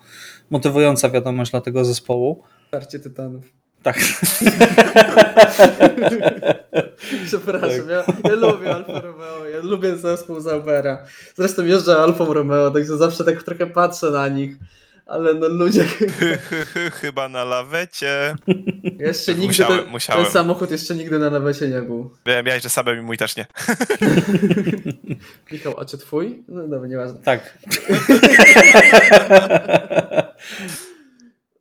motywująca 0.50 1.10
wiadomość 1.10 1.50
dla 1.50 1.60
tego 1.60 1.84
zespołu. 1.84 2.42
Starcie 2.68 2.98
tytanów. 2.98 3.44
Tak. 3.82 3.98
Przepraszam, 7.26 7.88
ja, 7.90 8.04
ja 8.24 8.34
lubię 8.34 8.74
Alfa 8.74 9.00
Romeo, 9.00 9.44
ja 9.48 9.58
lubię 9.62 9.96
zespół 9.96 10.40
Zaubera. 10.40 11.04
Zresztą 11.36 11.64
jeżdżę 11.64 11.96
Alfą 11.96 12.34
Romeo, 12.34 12.70
także 12.70 12.96
zawsze 12.96 13.24
tak 13.24 13.42
trochę 13.42 13.66
patrzę 13.66 14.10
na 14.10 14.28
nich. 14.28 14.56
Ale 15.12 15.34
no 15.34 15.48
ludzie, 15.48 15.84
Hy, 15.84 16.08
hy, 16.38 16.64
hy, 16.64 16.90
chyba 16.90 17.28
na 17.28 17.44
lawecie. 17.44 18.34
jeszcze 18.98 19.32
nigdy 19.34 19.46
Musiałem, 19.46 19.78
ten, 19.78 19.88
musiałem. 19.90 20.24
ten 20.24 20.32
samochód 20.32 20.70
jeszcze 20.70 20.94
nigdy 20.94 21.18
na 21.18 21.30
nawecie 21.30 21.68
nie 21.68 21.82
był. 21.82 22.10
Wiem, 22.26 22.46
miałeś, 22.46 22.62
że 22.62 22.68
Sabem 22.70 22.98
i 22.98 23.02
mój 23.02 23.18
też 23.18 23.36
nie. 23.36 23.46
Michał, 25.52 25.80
a 25.80 25.84
czy 25.84 25.98
twój? 25.98 26.42
No 26.48 26.68
dobra, 26.68 26.88
nieważne. 26.88 27.18
tak. 27.24 27.58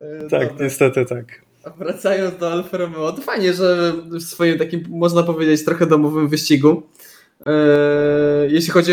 E, 0.02 0.30
tak, 0.30 0.50
dobra. 0.50 0.66
niestety 0.66 1.06
tak. 1.06 1.26
A 1.64 1.70
Wracając 1.70 2.38
do 2.38 2.52
Alfa 2.52 2.78
Romeo, 2.78 3.12
to 3.12 3.22
fajnie, 3.22 3.54
że 3.54 3.94
w 4.12 4.22
swoim 4.22 4.58
takim, 4.60 4.84
można 4.90 5.24
powiedzieć, 5.24 5.66
trochę 5.66 5.86
domowym 5.86 6.28
wyścigu 6.30 6.84
jeśli 8.48 8.72
chodzi, 8.72 8.92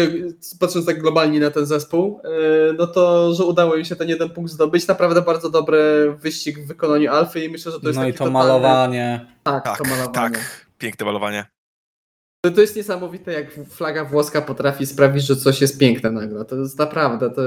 patrząc 0.61 0.86
tak 0.86 1.01
globalnie 1.01 1.40
na 1.40 1.51
ten 1.51 1.66
zespół, 1.66 2.20
eee, 2.24 2.74
no 2.78 2.86
to, 2.86 3.34
że 3.34 3.44
udało 3.44 3.76
im 3.76 3.84
się 3.84 3.96
ten 3.96 4.09
jeden 4.09 4.30
punkt 4.30 4.51
zdobyć, 4.53 4.86
naprawdę 4.86 5.22
bardzo 5.22 5.51
dobry 5.51 6.12
wyścig 6.20 6.59
w 6.59 6.66
wykonaniu 6.66 7.12
Alfy 7.12 7.44
i 7.44 7.49
myślę, 7.51 7.72
że 7.72 7.80
to 7.80 7.86
jest 7.86 7.99
No 7.99 8.05
i 8.09 8.12
taki 8.12 8.18
to 8.18 8.24
totalny... 8.24 8.49
malowanie. 8.49 9.26
Tak, 9.42 9.64
Tak, 9.64 9.78
to 9.78 9.84
malowanie. 9.84 10.12
tak. 10.12 10.66
Piękne 10.78 11.07
malowanie. 11.07 11.44
To, 12.41 12.51
to 12.51 12.61
jest 12.61 12.76
niesamowite, 12.76 13.32
jak 13.32 13.47
flaga 13.70 14.05
włoska 14.05 14.43
potrafi 14.43 14.86
sprawić, 14.86 15.26
że 15.26 15.36
coś 15.36 15.61
jest 15.61 15.78
piękne 15.78 16.11
nagle. 16.11 16.45
To 16.45 16.57
jest 16.57 16.78
naprawdę, 16.78 17.30
to, 17.30 17.43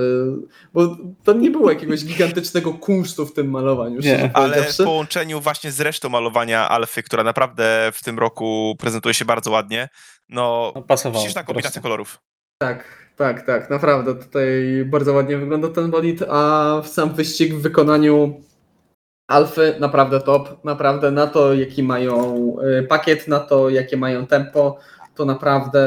bo 0.74 0.98
to 1.24 1.34
nie 1.34 1.52
było 1.52 1.72
jakiegoś 1.72 2.06
gigantycznego 2.06 2.74
kunsztu 2.74 3.26
w 3.26 3.34
tym 3.34 3.50
malowaniu. 3.50 4.00
Nie, 4.00 4.32
Ale 4.34 4.64
w 4.64 4.78
połączeniu 4.78 5.42
właśnie 5.42 5.72
z 5.72 5.82
resztą 5.82 6.10
malowania 6.10 6.70
Alfy, 6.70 7.04
która 7.04 7.24
naprawdę 7.24 7.92
w 7.94 8.04
tym 8.04 8.20
roku 8.20 8.76
prezentuje 8.80 9.14
się 9.14 9.26
bardzo 9.26 9.52
ładnie, 9.52 9.89
no 10.30 10.72
No, 10.76 10.82
pasowało. 10.82 11.24
śliczna 11.26 11.44
kombinacja 11.44 11.82
kolorów. 11.82 12.20
Tak, 12.58 12.84
tak, 13.18 13.46
tak, 13.46 13.70
naprawdę 13.70 14.16
tutaj 14.16 14.50
bardzo 14.86 15.14
ładnie 15.14 15.38
wygląda 15.38 15.70
ten 15.70 15.92
bolid, 15.92 16.24
a 16.30 16.82
sam 16.86 17.14
wyścig 17.14 17.54
w 17.54 17.62
wykonaniu 17.62 18.42
Alfy 19.32 19.75
naprawdę 19.79 20.21
top, 20.21 20.63
naprawdę 20.63 21.11
na 21.11 21.27
to 21.27 21.53
jaki 21.53 21.84
mają 21.84 22.36
y, 22.79 22.84
pakiet, 22.84 23.27
na 23.27 23.39
to 23.39 23.69
jakie 23.69 23.97
mają 23.97 24.27
tempo, 24.27 24.77
to 25.15 25.25
naprawdę 25.25 25.84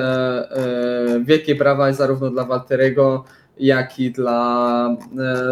y, 1.17 1.25
wielkie 1.25 1.55
brawa 1.55 1.93
zarówno 1.93 2.31
dla 2.31 2.45
Walteriego, 2.45 3.25
jak 3.59 3.99
i 3.99 4.11
dla, 4.11 4.97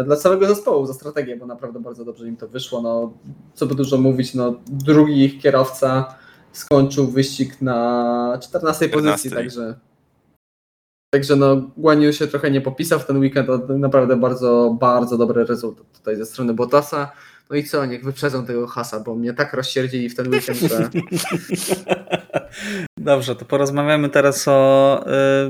y, 0.01 0.03
dla 0.03 0.15
całego 0.15 0.47
zespołu 0.47 0.85
za 0.85 0.93
strategię, 0.93 1.37
bo 1.37 1.45
naprawdę 1.45 1.79
bardzo 1.79 2.05
dobrze 2.05 2.27
im 2.27 2.37
to 2.37 2.47
wyszło. 2.47 2.81
No, 2.81 3.13
co 3.53 3.65
by 3.65 3.75
dużo 3.75 3.97
mówić, 3.97 4.33
no, 4.33 4.55
drugi 4.67 5.23
ich 5.23 5.41
kierowca 5.41 6.15
skończył 6.51 7.07
wyścig 7.07 7.61
na 7.61 8.39
14 8.41 8.89
pozycji, 8.89 9.29
14. 9.29 9.29
także 9.29 9.75
Także 11.13 11.35
no, 11.35 11.61
Guaniu 11.77 12.13
się 12.13 12.27
trochę 12.27 12.51
nie 12.51 12.61
popisał 12.61 12.99
w 12.99 13.05
ten 13.05 13.17
weekend, 13.17 13.49
naprawdę 13.69 14.15
bardzo, 14.15 14.77
bardzo 14.79 15.17
dobry 15.17 15.45
rezultat 15.45 15.85
tutaj 15.93 16.15
ze 16.15 16.25
strony 16.25 16.53
Bottasa. 16.53 17.11
No 17.49 17.55
i 17.55 17.63
co, 17.63 17.85
niech 17.85 18.03
wyprzedzą 18.03 18.45
tego 18.45 18.67
Hasa, 18.67 18.99
bo 18.99 19.15
mnie 19.15 19.33
tak 19.33 19.53
rozsierdzili 19.53 20.09
w 20.09 20.15
ten 20.15 20.27
weekend, 20.27 20.59
że 20.59 20.89
Dobrze, 22.97 23.35
to 23.35 23.45
porozmawiamy 23.45 24.09
teraz 24.09 24.47
o 24.47 25.05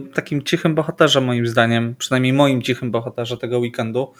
y, 0.07 0.13
takim 0.13 0.43
cichym 0.43 0.75
bohaterze, 0.75 1.21
moim 1.21 1.47
zdaniem, 1.47 1.95
przynajmniej 1.97 2.33
moim 2.33 2.61
cichym 2.61 2.91
bohaterze 2.91 3.37
tego 3.37 3.59
weekendu, 3.59 4.13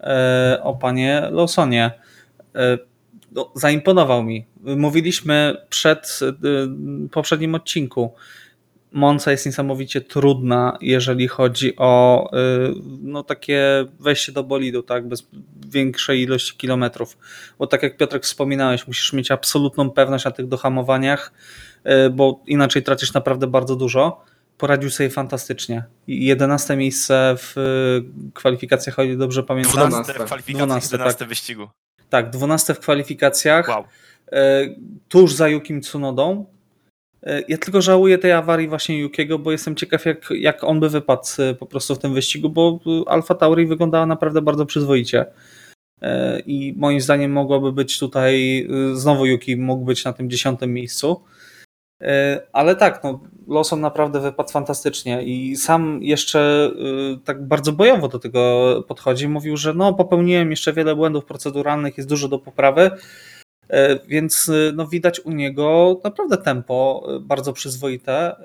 y, 0.00 0.62
o 0.62 0.74
panie 0.74 1.28
Lawsonie. 1.30 1.90
Y, 2.56 2.78
no, 3.32 3.52
zaimponował 3.54 4.22
mi. 4.22 4.46
Mówiliśmy 4.60 5.56
przed 5.68 6.20
y, 6.22 7.08
poprzednim 7.08 7.54
odcinku. 7.54 8.14
Monza 8.92 9.30
jest 9.30 9.46
niesamowicie 9.46 10.00
trudna, 10.00 10.78
jeżeli 10.80 11.28
chodzi 11.28 11.76
o 11.76 12.24
y, 12.32 12.74
no, 13.02 13.22
takie 13.22 13.86
wejście 14.00 14.32
do 14.32 14.44
bolidu, 14.44 14.82
tak, 14.82 15.08
bez 15.08 15.28
większej 15.66 16.22
ilości 16.22 16.56
kilometrów. 16.56 17.18
Bo 17.58 17.66
tak 17.66 17.82
jak 17.82 17.96
Piotrek 17.96 18.24
wspominałeś, 18.24 18.86
musisz 18.86 19.12
mieć 19.12 19.30
absolutną 19.30 19.90
pewność 19.90 20.24
na 20.24 20.30
tych 20.30 20.48
dohamowaniach, 20.48 21.32
y, 22.06 22.10
bo 22.10 22.42
inaczej 22.46 22.82
tracisz 22.82 23.12
naprawdę 23.12 23.46
bardzo 23.46 23.76
dużo. 23.76 24.24
Poradził 24.58 24.90
sobie 24.90 25.10
fantastycznie. 25.10 25.84
I 26.06 26.26
11 26.26 26.76
miejsce 26.76 27.34
w 27.38 27.58
y, 27.58 28.32
kwalifikacjach, 28.32 28.98
o 28.98 29.02
ile 29.02 29.16
dobrze 29.16 29.42
pamiętam. 29.42 29.72
12 29.72 30.12
w 30.12 30.16
12, 30.16 30.24
kwalifikacji, 30.24 30.66
12, 30.66 30.94
11 30.96 31.18
tak. 31.18 31.28
wyścigu. 31.28 31.68
Tak, 32.10 32.30
12 32.30 32.74
w 32.74 32.78
kwalifikacjach. 32.80 33.68
Wow. 33.68 33.84
Tuż 35.08 35.34
za 35.34 35.48
Yukim 35.48 35.80
Tsunodą. 35.80 36.46
E, 37.22 37.42
Ja 37.48 37.58
tylko 37.58 37.82
żałuję 37.82 38.18
tej 38.18 38.32
awarii 38.32 38.68
właśnie 38.68 38.98
Yukiego, 38.98 39.38
bo 39.38 39.52
jestem 39.52 39.76
ciekaw, 39.76 40.06
jak, 40.06 40.30
jak 40.30 40.64
on 40.64 40.80
by 40.80 40.88
wypadł 40.88 41.22
e, 41.38 41.54
po 41.54 41.66
prostu 41.66 41.94
w 41.94 41.98
tym 41.98 42.14
wyścigu, 42.14 42.50
bo 42.50 42.80
e, 42.86 43.08
Alfa 43.08 43.34
Tauri 43.34 43.66
wyglądała 43.66 44.06
naprawdę 44.06 44.42
bardzo 44.42 44.66
przyzwoicie. 44.66 45.26
I 46.46 46.74
moim 46.76 47.00
zdaniem 47.00 47.32
mogłoby 47.32 47.72
być 47.72 47.98
tutaj, 47.98 48.68
znowu 48.92 49.26
Yuki 49.26 49.56
mógł 49.56 49.84
być 49.84 50.04
na 50.04 50.12
tym 50.12 50.30
dziesiątym 50.30 50.74
miejscu. 50.74 51.20
Ale 52.52 52.76
tak, 52.76 53.04
no, 53.04 53.20
Lawson 53.48 53.80
naprawdę 53.80 54.20
wypadł 54.20 54.50
fantastycznie 54.50 55.22
i 55.22 55.56
sam 55.56 55.98
jeszcze 56.02 56.70
tak 57.24 57.46
bardzo 57.46 57.72
bojowo 57.72 58.08
do 58.08 58.18
tego 58.18 58.84
podchodzi. 58.88 59.28
Mówił, 59.28 59.56
że 59.56 59.74
no, 59.74 59.94
popełniłem 59.94 60.50
jeszcze 60.50 60.72
wiele 60.72 60.96
błędów 60.96 61.24
proceduralnych, 61.24 61.96
jest 61.96 62.08
dużo 62.08 62.28
do 62.28 62.38
poprawy. 62.38 62.90
E, 63.70 63.98
Więc 64.08 64.48
e, 64.48 64.72
no, 64.72 64.86
widać 64.86 65.20
u 65.20 65.30
niego 65.30 66.00
naprawdę 66.04 66.36
tempo 66.36 67.06
e, 67.16 67.20
bardzo 67.20 67.52
przyzwoite. 67.52 68.36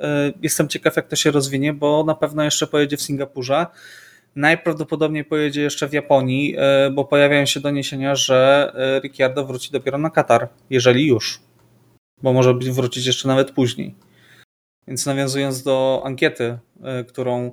Jestem 0.41 0.67
ciekaw, 0.67 0.95
jak 0.95 1.07
to 1.07 1.15
się 1.15 1.31
rozwinie, 1.31 1.73
bo 1.73 2.03
na 2.03 2.15
pewno 2.15 2.43
jeszcze 2.43 2.67
pojedzie 2.67 2.97
w 2.97 3.01
Singapurze. 3.01 3.65
Najprawdopodobniej 4.35 5.25
pojedzie 5.25 5.61
jeszcze 5.61 5.89
w 5.89 5.93
Japonii, 5.93 6.55
bo 6.93 7.05
pojawiają 7.05 7.45
się 7.45 7.59
doniesienia, 7.59 8.15
że 8.15 8.71
Ricciardo 9.03 9.45
wróci 9.45 9.71
dopiero 9.71 9.97
na 9.97 10.09
Katar, 10.09 10.49
jeżeli 10.69 11.07
już, 11.07 11.41
bo 12.21 12.33
może 12.33 12.53
wrócić 12.53 13.05
jeszcze 13.05 13.27
nawet 13.27 13.51
później. 13.51 13.95
Więc 14.87 15.05
nawiązując 15.05 15.63
do 15.63 16.01
ankiety, 16.05 16.57
którą 17.07 17.51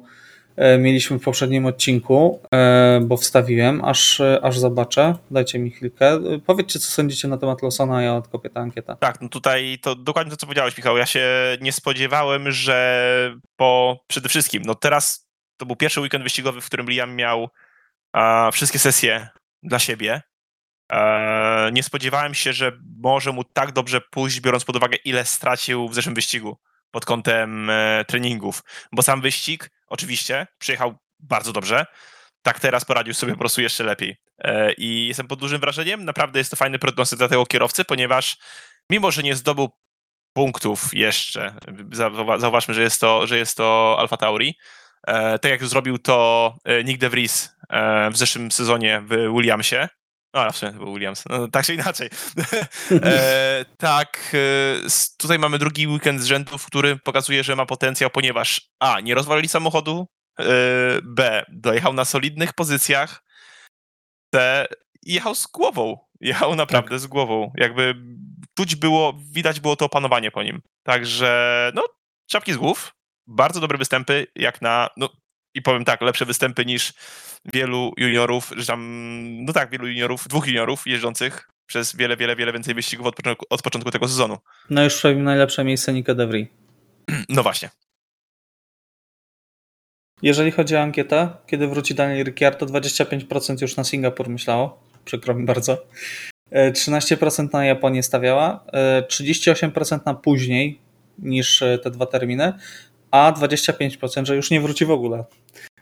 mieliśmy 0.78 1.18
w 1.18 1.22
poprzednim 1.22 1.66
odcinku, 1.66 2.40
e, 2.54 3.00
bo 3.02 3.16
wstawiłem, 3.16 3.84
aż, 3.84 4.20
e, 4.20 4.40
aż 4.42 4.58
zobaczę. 4.58 5.14
Dajcie 5.30 5.58
mi 5.58 5.70
chwilkę. 5.70 6.12
E, 6.12 6.38
Powiedzcie, 6.46 6.78
co 6.78 6.90
sądzicie 6.90 7.28
na 7.28 7.38
temat 7.38 7.62
Lawsona, 7.62 7.96
a 7.96 8.02
ja 8.02 8.14
odkopię 8.14 8.50
tę 8.50 8.60
ankietę. 8.60 8.96
Tak, 9.00 9.20
no 9.20 9.28
tutaj 9.28 9.78
to 9.82 9.94
dokładnie 9.94 10.30
to, 10.30 10.36
co 10.36 10.46
powiedziałeś, 10.46 10.76
Michał. 10.76 10.96
Ja 10.96 11.06
się 11.06 11.28
nie 11.60 11.72
spodziewałem, 11.72 12.50
że 12.50 13.36
po 13.56 13.98
przede 14.06 14.28
wszystkim, 14.28 14.62
no 14.66 14.74
teraz 14.74 15.28
to 15.56 15.66
był 15.66 15.76
pierwszy 15.76 16.00
weekend 16.00 16.24
wyścigowy, 16.24 16.60
w 16.60 16.66
którym 16.66 16.90
Liam 16.90 17.14
miał 17.14 17.48
a, 18.12 18.50
wszystkie 18.52 18.78
sesje 18.78 19.28
dla 19.62 19.78
siebie. 19.78 20.22
E, 20.92 21.70
nie 21.72 21.82
spodziewałem 21.82 22.34
się, 22.34 22.52
że 22.52 22.72
może 22.98 23.32
mu 23.32 23.44
tak 23.44 23.72
dobrze 23.72 24.00
pójść, 24.00 24.40
biorąc 24.40 24.64
pod 24.64 24.76
uwagę, 24.76 24.96
ile 25.04 25.24
stracił 25.24 25.88
w 25.88 25.94
zeszłym 25.94 26.14
wyścigu 26.14 26.56
pod 26.90 27.04
kątem 27.04 27.70
e, 27.70 28.04
treningów. 28.08 28.62
Bo 28.92 29.02
sam 29.02 29.20
wyścig, 29.20 29.70
oczywiście, 29.92 30.46
przyjechał 30.58 30.94
bardzo 31.20 31.52
dobrze. 31.52 31.86
Tak 32.42 32.60
teraz 32.60 32.84
poradził 32.84 33.14
sobie 33.14 33.32
po 33.32 33.38
prostu 33.38 33.60
jeszcze 33.60 33.84
lepiej. 33.84 34.16
E, 34.38 34.72
I 34.72 35.06
jestem 35.06 35.28
pod 35.28 35.40
dużym 35.40 35.60
wrażeniem. 35.60 36.04
Naprawdę 36.04 36.38
jest 36.38 36.50
to 36.50 36.56
fajny 36.56 36.78
prognostyk 36.78 37.18
dla 37.18 37.28
tego 37.28 37.46
kierowcy, 37.46 37.84
ponieważ 37.84 38.36
mimo, 38.90 39.10
że 39.10 39.22
nie 39.22 39.36
zdobył 39.36 39.70
punktów 40.36 40.94
jeszcze, 40.94 41.54
zauwa- 41.92 42.40
zauważmy, 42.40 42.74
że 42.74 42.82
jest 42.82 43.00
to, 43.00 43.26
że 43.26 43.38
jest 43.38 43.56
to 43.56 43.96
Alfa 43.98 44.16
Tauri, 44.16 44.54
e, 45.06 45.38
tak 45.38 45.50
jak 45.50 45.64
zrobił 45.64 45.98
to 45.98 46.54
e, 46.64 46.84
Nick 46.84 47.00
De 47.00 47.10
Vries 47.10 47.56
w 48.10 48.16
zeszłym 48.16 48.50
sezonie 48.50 49.02
w 49.06 49.08
Williamsie, 49.08 49.88
no, 50.34 50.52
w 50.52 50.56
sumie 50.56 50.72
to 50.72 50.78
był 50.78 50.94
Williams, 50.94 51.24
no, 51.30 51.48
tak 51.48 51.66
czy 51.66 51.74
inaczej. 51.74 52.10
e, 52.90 53.64
tak, 53.78 54.32
e, 54.34 55.16
tutaj 55.18 55.38
mamy 55.38 55.58
drugi 55.58 55.88
weekend 55.88 56.20
z 56.20 56.24
rzędu, 56.24 56.58
w 56.58 56.66
którym 56.66 56.98
pokazuje, 57.04 57.44
że 57.44 57.56
ma 57.56 57.66
potencjał, 57.66 58.10
ponieważ 58.10 58.60
A, 58.80 59.00
nie 59.00 59.14
rozwalili 59.14 59.48
samochodu, 59.48 60.08
e, 60.38 60.44
B, 61.02 61.44
dojechał 61.48 61.92
na 61.92 62.04
solidnych 62.04 62.52
pozycjach, 62.52 63.22
C, 64.34 64.66
jechał 65.02 65.34
z 65.34 65.46
głową. 65.46 65.98
Jechał 66.20 66.54
naprawdę 66.54 66.98
z 66.98 67.06
głową. 67.06 67.52
Jakby 67.56 67.94
czuć 68.58 68.76
było, 68.76 69.18
widać 69.32 69.60
było 69.60 69.76
to 69.76 69.84
opanowanie 69.84 70.30
po 70.30 70.42
nim. 70.42 70.62
Także, 70.82 71.70
no, 71.74 71.84
czapki 72.30 72.52
z 72.52 72.56
głów. 72.56 72.94
Bardzo 73.26 73.60
dobre 73.60 73.78
występy, 73.78 74.26
jak 74.36 74.62
na, 74.62 74.88
no 74.96 75.08
i 75.54 75.62
powiem 75.62 75.84
tak, 75.84 76.00
lepsze 76.00 76.24
występy 76.24 76.64
niż 76.64 76.92
wielu 77.52 77.92
juniorów, 77.96 78.52
że 78.56 78.66
tam, 78.66 79.10
no 79.44 79.52
tak, 79.52 79.70
wielu 79.70 79.86
juniorów, 79.86 80.28
dwóch 80.28 80.46
juniorów 80.46 80.86
jeżdżących 80.86 81.48
przez 81.66 81.96
wiele, 81.96 82.16
wiele, 82.16 82.36
wiele 82.36 82.52
więcej 82.52 82.74
wyścigów 82.74 83.06
od 83.06 83.16
początku, 83.16 83.46
od 83.50 83.62
początku 83.62 83.90
tego 83.90 84.08
sezonu. 84.08 84.38
No 84.70 84.84
już 84.84 84.94
wszedł 84.94 85.20
najlepsze 85.20 85.64
miejsce 85.64 85.92
Nika 85.92 86.14
De 86.14 86.26
Vries. 86.26 86.48
No 87.28 87.42
właśnie. 87.42 87.70
Jeżeli 90.22 90.50
chodzi 90.50 90.76
o 90.76 90.80
ankietę, 90.80 91.30
kiedy 91.46 91.68
wróci 91.68 91.94
Daniel 91.94 92.24
Ricciardo, 92.24 92.66
25% 92.66 93.62
już 93.62 93.76
na 93.76 93.84
Singapur 93.84 94.28
myślało. 94.28 94.82
Przykro 95.04 95.34
mi 95.34 95.44
bardzo. 95.44 95.86
E, 96.50 96.72
13% 96.72 97.52
na 97.52 97.64
Japonię 97.64 98.02
stawiała, 98.02 98.64
e, 98.72 99.02
38% 99.02 100.06
na 100.06 100.14
później 100.14 100.80
niż 101.18 101.62
e, 101.62 101.78
te 101.78 101.90
dwa 101.90 102.06
terminy, 102.06 102.52
a 103.12 103.32
25%, 103.32 104.24
że 104.24 104.36
już 104.36 104.50
nie 104.50 104.60
wróci 104.60 104.84
w 104.84 104.90
ogóle. 104.90 105.24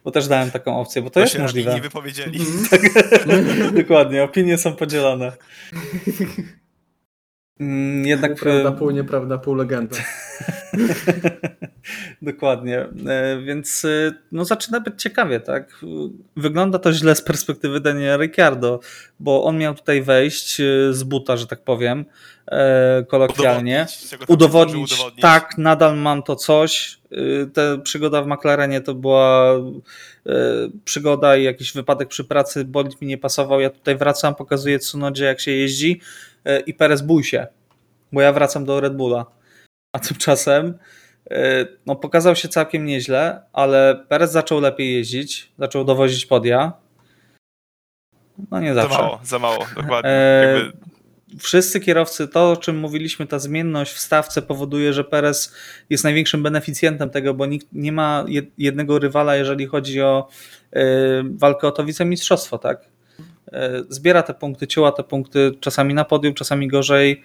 Bo 0.05 0.11
też 0.11 0.29
dałem 0.29 0.51
taką 0.51 0.81
opcję, 0.81 1.03
bo 1.03 1.11
to, 1.11 1.21
jest 1.21 1.33
się 1.33 1.39
możliwe. 1.39 1.75
Nie 1.75 1.81
wypowiedzieli. 1.81 2.41
Mhm. 2.41 3.75
Dokładnie, 3.83 4.23
opinie 4.23 4.59
są 4.59 4.77
podzielone. 4.77 5.33
Mm, 7.61 8.07
Jednak 8.07 8.35
Prawda, 8.35 8.69
e, 8.69 8.73
pół 8.73 8.91
nieprawda, 8.91 9.39
pół 9.39 9.55
legenda. 9.55 9.97
Dokładnie. 12.23 12.79
E, 13.07 13.43
więc 13.45 13.85
e, 13.85 14.13
no, 14.33 14.45
zaczyna 14.45 14.81
być 14.81 15.03
ciekawie, 15.03 15.41
tak? 15.41 15.81
Wygląda 16.37 16.79
to 16.79 16.93
źle 16.93 17.15
z 17.15 17.23
perspektywy 17.23 17.81
Daniela 17.81 18.17
Ricciardo, 18.17 18.81
bo 19.21 19.45
on 19.45 19.59
miał 19.59 19.75
tutaj 19.75 20.03
wejść 20.03 20.57
z 20.91 21.03
buta, 21.03 21.37
że 21.37 21.47
tak 21.47 21.65
powiem, 21.65 22.05
kolokwialnie. 23.09 23.87
Udowodnić, 23.87 24.29
udowodnić, 24.29 24.93
udowodnić, 24.93 25.23
tak, 25.23 25.59
nadal 25.59 25.97
mam 25.97 26.23
to 26.23 26.37
coś. 26.37 27.00
Ta 27.55 27.79
przygoda 27.83 28.23
w 28.23 28.27
McLarenie 28.27 28.81
to 28.81 28.95
była 28.95 29.55
przygoda 30.85 31.37
i 31.37 31.45
jakiś 31.45 31.73
wypadek 31.73 32.09
przy 32.09 32.25
pracy, 32.25 32.65
bolid 32.65 33.01
mi 33.01 33.09
nie 33.09 33.19
pasował. 33.19 33.61
Ja 33.61 33.71
tutaj 33.71 33.97
wracam, 33.97 34.35
pokazuję 34.35 34.79
Tsunodzie 34.79 35.25
jak 35.25 35.41
się 35.41 35.51
jeździ 35.51 36.01
i 36.67 36.75
Perez 36.75 37.03
bój 37.03 37.25
się, 37.25 37.47
bo 38.13 38.21
ja 38.21 38.33
wracam 38.33 38.65
do 38.65 38.81
Red 38.81 38.97
Bulla. 38.97 39.27
A 39.93 39.99
tymczasem 39.99 40.79
no, 41.87 41.97
pokazał 41.97 42.37
się 42.37 42.49
całkiem 42.49 42.85
nieźle, 42.85 43.43
ale 43.53 44.05
Perez 44.09 44.33
zaczął 44.33 44.61
lepiej 44.61 44.95
jeździć, 44.95 45.53
zaczął 45.59 45.85
dowozić 45.85 46.27
podia. 46.27 46.73
No 48.51 48.61
nie 48.61 48.75
zawsze. 48.75 48.97
Za 48.97 49.03
mało, 49.03 49.21
za 49.23 49.39
mało, 49.39 49.67
dokładnie. 49.77 50.11
E, 50.11 50.73
wszyscy 51.39 51.81
kierowcy, 51.81 52.29
to 52.29 52.51
o 52.51 52.57
czym 52.57 52.79
mówiliśmy, 52.79 53.27
ta 53.27 53.39
zmienność 53.39 53.93
w 53.93 53.99
stawce 53.99 54.43
powoduje, 54.43 54.93
że 54.93 55.05
Perez 55.05 55.55
jest 55.91 56.05
największym 56.05 56.43
beneficjentem 56.43 57.11
tego, 57.11 57.35
bo 57.35 57.47
nikt 57.47 57.67
nie 57.73 57.93
ma 57.93 58.25
jednego 58.59 58.99
rywala, 58.99 59.37
jeżeli 59.37 59.67
chodzi 59.67 60.01
o 60.01 60.29
e, 60.73 60.83
walkę 61.35 61.69
o 61.69 61.71
to 61.71 61.85
wicemistrzostwo, 61.85 62.59
tak? 62.59 62.91
Zbiera 63.89 64.23
te 64.23 64.35
punkty, 64.35 64.67
cięła 64.67 64.93
te 64.93 65.05
punkty, 65.05 65.53
czasami 65.61 65.95
na 65.95 66.05
podium, 66.05 66.35
czasami 66.35 66.69
gorzej 66.69 67.23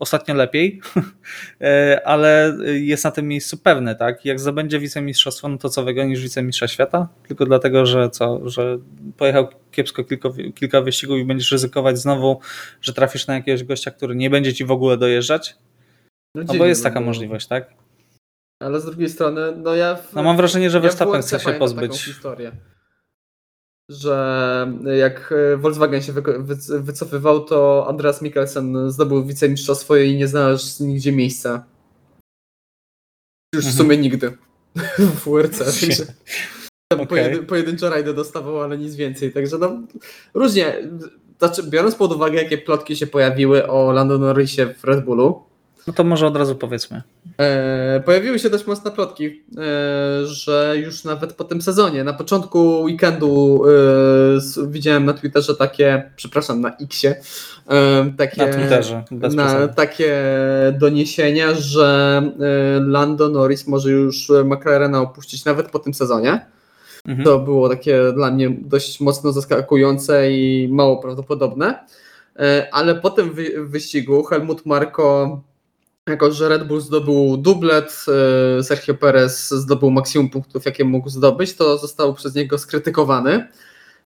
ostatnio 0.00 0.34
lepiej, 0.34 0.80
e, 1.60 2.00
ale 2.04 2.56
jest 2.72 3.04
na 3.04 3.10
tym 3.10 3.28
miejscu 3.28 3.58
pewny, 3.58 3.96
tak? 3.96 4.24
Jak 4.24 4.40
zdobędzie 4.40 4.78
wicemistrzostwo, 4.78 5.48
no 5.48 5.58
to 5.58 5.68
co 5.68 5.84
wygonisz 5.84 6.20
wicemistrza 6.20 6.68
świata? 6.68 7.08
Tylko 7.28 7.46
dlatego, 7.46 7.86
że 7.86 8.10
co, 8.10 8.48
że 8.48 8.78
pojechał 9.16 9.48
kiepsko 9.70 10.04
kilka, 10.04 10.28
kilka 10.54 10.80
wyścigów 10.80 11.18
i 11.18 11.24
będziesz 11.24 11.52
ryzykować 11.52 11.98
znowu, 11.98 12.40
że 12.82 12.92
trafisz 12.92 13.26
na 13.26 13.34
jakiegoś 13.34 13.64
gościa, 13.64 13.90
który 13.90 14.16
nie 14.16 14.30
będzie 14.30 14.54
ci 14.54 14.64
w 14.64 14.70
ogóle 14.70 14.96
dojeżdżać? 14.96 15.56
No, 16.34 16.42
no 16.48 16.54
bo 16.54 16.66
jest 16.66 16.82
taka 16.82 17.00
możliwość, 17.00 17.46
tak? 17.46 17.70
Ale 18.62 18.80
z 18.80 18.84
drugiej 18.84 19.08
strony, 19.08 19.40
no 19.56 19.74
ja. 19.74 19.96
W, 19.96 20.12
no 20.12 20.22
mam 20.22 20.36
wrażenie, 20.36 20.70
że 20.70 20.78
ja 20.78 20.82
Verstappen 20.82 21.22
chce 21.22 21.40
się 21.40 21.52
pozbyć. 21.52 22.04
Historię 22.04 22.52
że 23.90 24.72
jak 24.98 25.34
Volkswagen 25.58 26.02
się 26.02 26.12
wycofywał, 26.80 27.44
to 27.44 27.86
Andreas 27.88 28.22
Mikkelsen 28.22 28.90
zdobył 28.90 29.24
wicemistrzostwo 29.24 29.96
i 29.96 30.16
nie 30.16 30.28
znalazł 30.28 30.84
nigdzie 30.84 31.12
miejsca. 31.12 31.64
Już 33.54 33.64
w 33.64 33.68
mhm. 33.68 33.76
sumie 33.76 33.96
nigdy 33.96 34.30
w 34.98 35.24
WRC. 35.24 35.62
okay. 36.98 37.42
pojedyncze 37.42 37.90
rajdy 37.90 38.14
dostawał, 38.14 38.60
ale 38.60 38.78
nic 38.78 38.94
więcej. 38.94 39.32
Także 39.32 39.58
no, 39.58 39.82
różnie. 40.34 40.88
Znaczy, 41.38 41.62
biorąc 41.62 41.94
pod 41.94 42.12
uwagę, 42.12 42.42
jakie 42.42 42.58
plotki 42.58 42.96
się 42.96 43.06
pojawiły 43.06 43.66
o 43.66 43.92
Lando 43.92 44.18
Norrisie 44.18 44.74
w 44.74 44.84
Red 44.84 45.04
Bullu, 45.04 45.42
no 45.86 45.92
to 45.92 46.04
może 46.04 46.26
od 46.26 46.36
razu 46.36 46.56
powiedzmy. 46.56 47.02
E, 47.38 48.02
pojawiły 48.04 48.38
się 48.38 48.50
dość 48.50 48.66
mocne 48.66 48.90
plotki, 48.90 49.26
e, 49.26 50.26
że 50.26 50.74
już 50.84 51.04
nawet 51.04 51.32
po 51.32 51.44
tym 51.44 51.62
sezonie, 51.62 52.04
na 52.04 52.12
początku 52.12 52.80
weekendu 52.82 53.62
e, 54.58 54.66
widziałem 54.66 55.04
na 55.04 55.12
Twitterze 55.12 55.54
takie, 55.54 56.10
przepraszam, 56.16 56.60
na 56.60 56.76
Xie, 56.76 57.16
e, 57.68 58.12
takie, 58.16 58.46
na 58.46 58.52
Twitterze, 58.52 59.04
na, 59.10 59.68
takie 59.68 60.14
doniesienia, 60.78 61.54
że 61.54 62.22
e, 62.40 62.80
Lando 62.80 63.28
Norris 63.28 63.66
może 63.66 63.90
już 63.90 64.32
McLarena 64.44 65.00
opuścić 65.00 65.44
nawet 65.44 65.70
po 65.70 65.78
tym 65.78 65.94
sezonie. 65.94 66.46
Mhm. 67.06 67.24
To 67.24 67.38
było 67.38 67.68
takie 67.68 68.12
dla 68.14 68.30
mnie 68.30 68.50
dość 68.50 69.00
mocno 69.00 69.32
zaskakujące 69.32 70.32
i 70.32 70.68
mało 70.72 70.96
prawdopodobne. 70.96 71.86
E, 72.36 72.68
ale 72.72 72.94
po 72.94 73.10
tym 73.10 73.34
wyścigu 73.56 74.22
Helmut 74.22 74.66
Marko 74.66 75.40
jako, 76.08 76.32
że 76.32 76.48
Red 76.48 76.66
Bull 76.66 76.80
zdobył 76.80 77.36
dublet, 77.36 78.04
e, 78.58 78.62
Sergio 78.62 78.94
Perez 78.94 79.50
zdobył 79.50 79.90
maksimum 79.90 80.30
punktów, 80.30 80.64
jakie 80.64 80.84
mógł 80.84 81.08
zdobyć, 81.08 81.56
to 81.56 81.78
został 81.78 82.14
przez 82.14 82.34
niego 82.34 82.58
skrytykowany. 82.58 83.48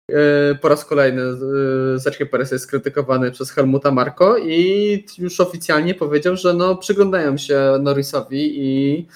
E, 0.09 0.55
po 0.55 0.68
raz 0.68 0.84
kolejny 0.84 1.22
e, 1.22 2.01
Sergio 2.01 2.26
Perez 2.26 2.51
jest 2.51 2.64
skrytykowany 2.64 3.30
przez 3.30 3.51
Helmuta 3.51 3.90
Marko 3.90 4.38
i 4.38 5.05
już 5.18 5.40
oficjalnie 5.40 5.95
powiedział, 5.95 6.36
że 6.36 6.55
no, 6.55 6.76
przyglądają 6.76 7.36
się 7.36 7.78
Norrisowi 7.80 8.53
i 8.57 9.07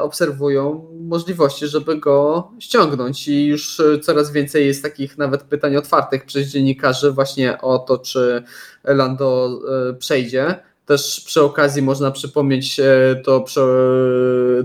obserwują 0.00 0.86
możliwości, 1.00 1.66
żeby 1.66 1.96
go 1.96 2.50
ściągnąć 2.58 3.28
i 3.28 3.46
już 3.46 3.82
coraz 4.02 4.32
więcej 4.32 4.66
jest 4.66 4.82
takich 4.82 5.18
nawet 5.18 5.42
pytań 5.42 5.76
otwartych 5.76 6.24
przez 6.24 6.48
dziennikarzy 6.48 7.12
właśnie 7.12 7.60
o 7.60 7.78
to, 7.78 7.98
czy 7.98 8.42
Lando 8.84 9.60
przejdzie 9.98 10.67
też 10.88 11.20
przy 11.20 11.42
okazji 11.42 11.82
można 11.82 12.10
przypomnieć 12.10 12.80
e, 12.80 13.16
to, 13.24 13.44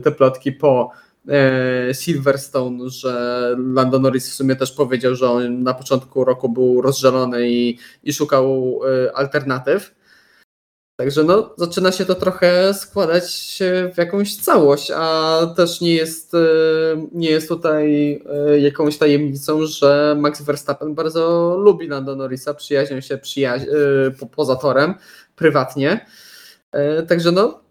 te 0.03 0.11
plotki 0.11 0.51
po 0.51 0.91
e, 1.27 1.93
Silverstone, 1.93 2.89
że 2.89 3.55
Lando 3.73 3.99
Norris 3.99 4.29
w 4.29 4.33
sumie 4.33 4.55
też 4.55 4.71
powiedział, 4.71 5.15
że 5.15 5.29
on 5.29 5.63
na 5.63 5.73
początku 5.73 6.25
roku 6.25 6.49
był 6.49 6.81
rozżalony 6.81 7.49
i, 7.49 7.77
i 8.03 8.13
szukał 8.13 8.79
e, 9.07 9.17
alternatyw. 9.17 9.95
Także 10.95 11.23
no, 11.23 11.53
zaczyna 11.57 11.91
się 11.91 12.05
to 12.05 12.15
trochę 12.15 12.73
składać 12.73 13.59
w 13.93 13.97
jakąś 13.97 14.35
całość, 14.35 14.91
a 14.95 15.39
też 15.55 15.81
nie 15.81 15.93
jest, 15.93 16.31
nie 17.11 17.29
jest 17.29 17.47
tutaj 17.47 18.19
jakąś 18.59 18.97
tajemnicą, 18.97 19.65
że 19.65 20.15
Max 20.19 20.41
Verstappen 20.41 20.95
bardzo 20.95 21.55
lubi 21.59 21.87
Lando 21.87 22.15
Norrisa, 22.15 22.53
przyjaźnią 22.53 23.01
się 23.01 23.17
przyjaź 23.17 23.61
po, 24.19 24.25
poza 24.25 24.55
torem 24.55 24.93
prywatnie. 25.35 26.05
Także 27.07 27.31
no, 27.31 27.61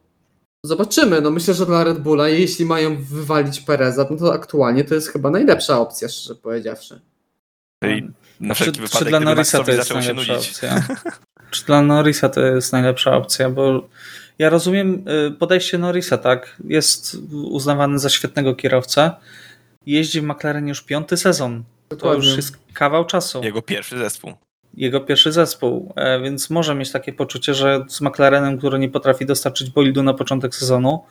zobaczymy. 0.64 1.20
No 1.20 1.30
myślę, 1.30 1.54
że 1.54 1.66
dla 1.66 1.84
Red 1.84 1.98
Bulla, 1.98 2.28
jeśli 2.28 2.64
mają 2.64 3.04
wywalić 3.04 3.60
Pereza, 3.60 4.06
no 4.10 4.16
to 4.16 4.34
aktualnie 4.34 4.84
to 4.84 4.94
jest 4.94 5.08
chyba 5.08 5.30
najlepsza 5.30 5.80
opcja, 5.80 6.08
szczerze 6.08 6.34
powiedziawszy. 6.34 7.00
I 7.84 8.08
na 8.40 8.54
wszelki 8.54 8.72
czy, 8.72 8.82
wypadek, 8.82 8.98
czy 8.98 9.04
dla 9.04 9.20
Norrisa 9.20 9.64
to 9.64 9.72
jest 9.72 9.94
najlepsza 9.94 10.34
opcja? 10.34 10.82
Czy 11.52 11.64
dla 11.64 11.82
Norrisa 11.82 12.28
to 12.28 12.40
jest 12.40 12.72
najlepsza 12.72 13.16
opcja? 13.16 13.50
Bo 13.50 13.88
ja 14.38 14.50
rozumiem 14.50 15.04
y, 15.28 15.30
podejście 15.30 15.78
Norrisa, 15.78 16.18
tak? 16.18 16.56
Jest 16.64 17.16
uznawany 17.32 17.98
za 17.98 18.08
świetnego 18.08 18.54
kierowcę. 18.54 19.10
Jeździ 19.86 20.20
w 20.20 20.24
McLarenie 20.24 20.68
już 20.68 20.82
piąty 20.82 21.16
sezon. 21.16 21.64
To 21.98 22.14
już 22.14 22.36
jest 22.36 22.58
kawał 22.72 23.04
czasu. 23.04 23.42
Jego 23.44 23.62
pierwszy 23.62 23.98
zespół 23.98 24.32
jego 24.74 25.00
pierwszy 25.00 25.32
zespół, 25.32 25.92
e, 25.96 26.20
więc 26.20 26.50
może 26.50 26.74
mieć 26.74 26.92
takie 26.92 27.12
poczucie, 27.12 27.54
że 27.54 27.84
z 27.88 28.00
McLarenem, 28.00 28.58
który 28.58 28.78
nie 28.78 28.88
potrafi 28.88 29.26
dostarczyć 29.26 29.70
bolidu 29.70 30.02
na 30.02 30.14
początek 30.14 30.54
sezonu, 30.54 31.04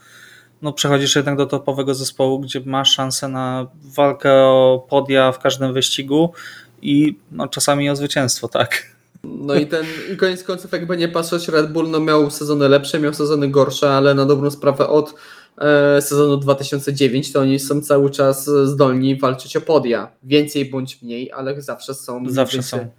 no 0.62 0.74
przechodzisz 0.74 1.16
jednak 1.16 1.38
do 1.38 1.46
topowego 1.46 1.96
zespołu, 1.96 2.40
gdzie 2.40 2.62
masz 2.66 2.92
szansę 2.92 3.28
na 3.28 3.68
walkę 3.84 4.34
o 4.34 4.86
podia 4.90 5.32
w 5.32 5.40
każdym 5.40 5.74
wyścigu 5.74 6.34
i 6.82 7.16
no, 7.32 7.48
czasami 7.48 7.90
o 7.90 7.96
zwycięstwo, 7.96 8.48
tak. 8.48 8.91
No 9.24 9.56
i 9.56 9.68
ten, 9.68 9.86
i 10.14 10.18
koniec 10.18 10.44
końców, 10.44 10.72
jakby 10.72 10.98
nie 10.98 11.08
patrzeć, 11.08 11.48
Red 11.48 11.72
Bull 11.72 11.90
no 11.90 12.00
miał 12.00 12.32
sezony 12.32 12.70
lepsze, 12.70 13.00
miał 13.00 13.14
sezony 13.14 13.50
gorsze, 13.50 13.90
ale 13.90 14.14
na 14.14 14.26
dobrą 14.26 14.52
sprawę 14.52 14.88
od 14.88 15.16
e, 15.58 16.02
sezonu 16.02 16.38
2009 16.38 17.34
to 17.34 17.40
oni 17.40 17.60
są 17.60 17.82
cały 17.82 18.10
czas 18.10 18.50
zdolni 18.64 19.20
walczyć 19.20 19.58
o 19.58 19.62
podia. 19.62 20.12
Więcej 20.24 20.66
bądź 20.66 21.02
mniej, 21.02 21.32
ale 21.32 21.62
zawsze 21.62 21.94
są. 21.94 22.24
Zawsze 22.30 22.58
więcej, 22.58 22.80
są 22.80 22.90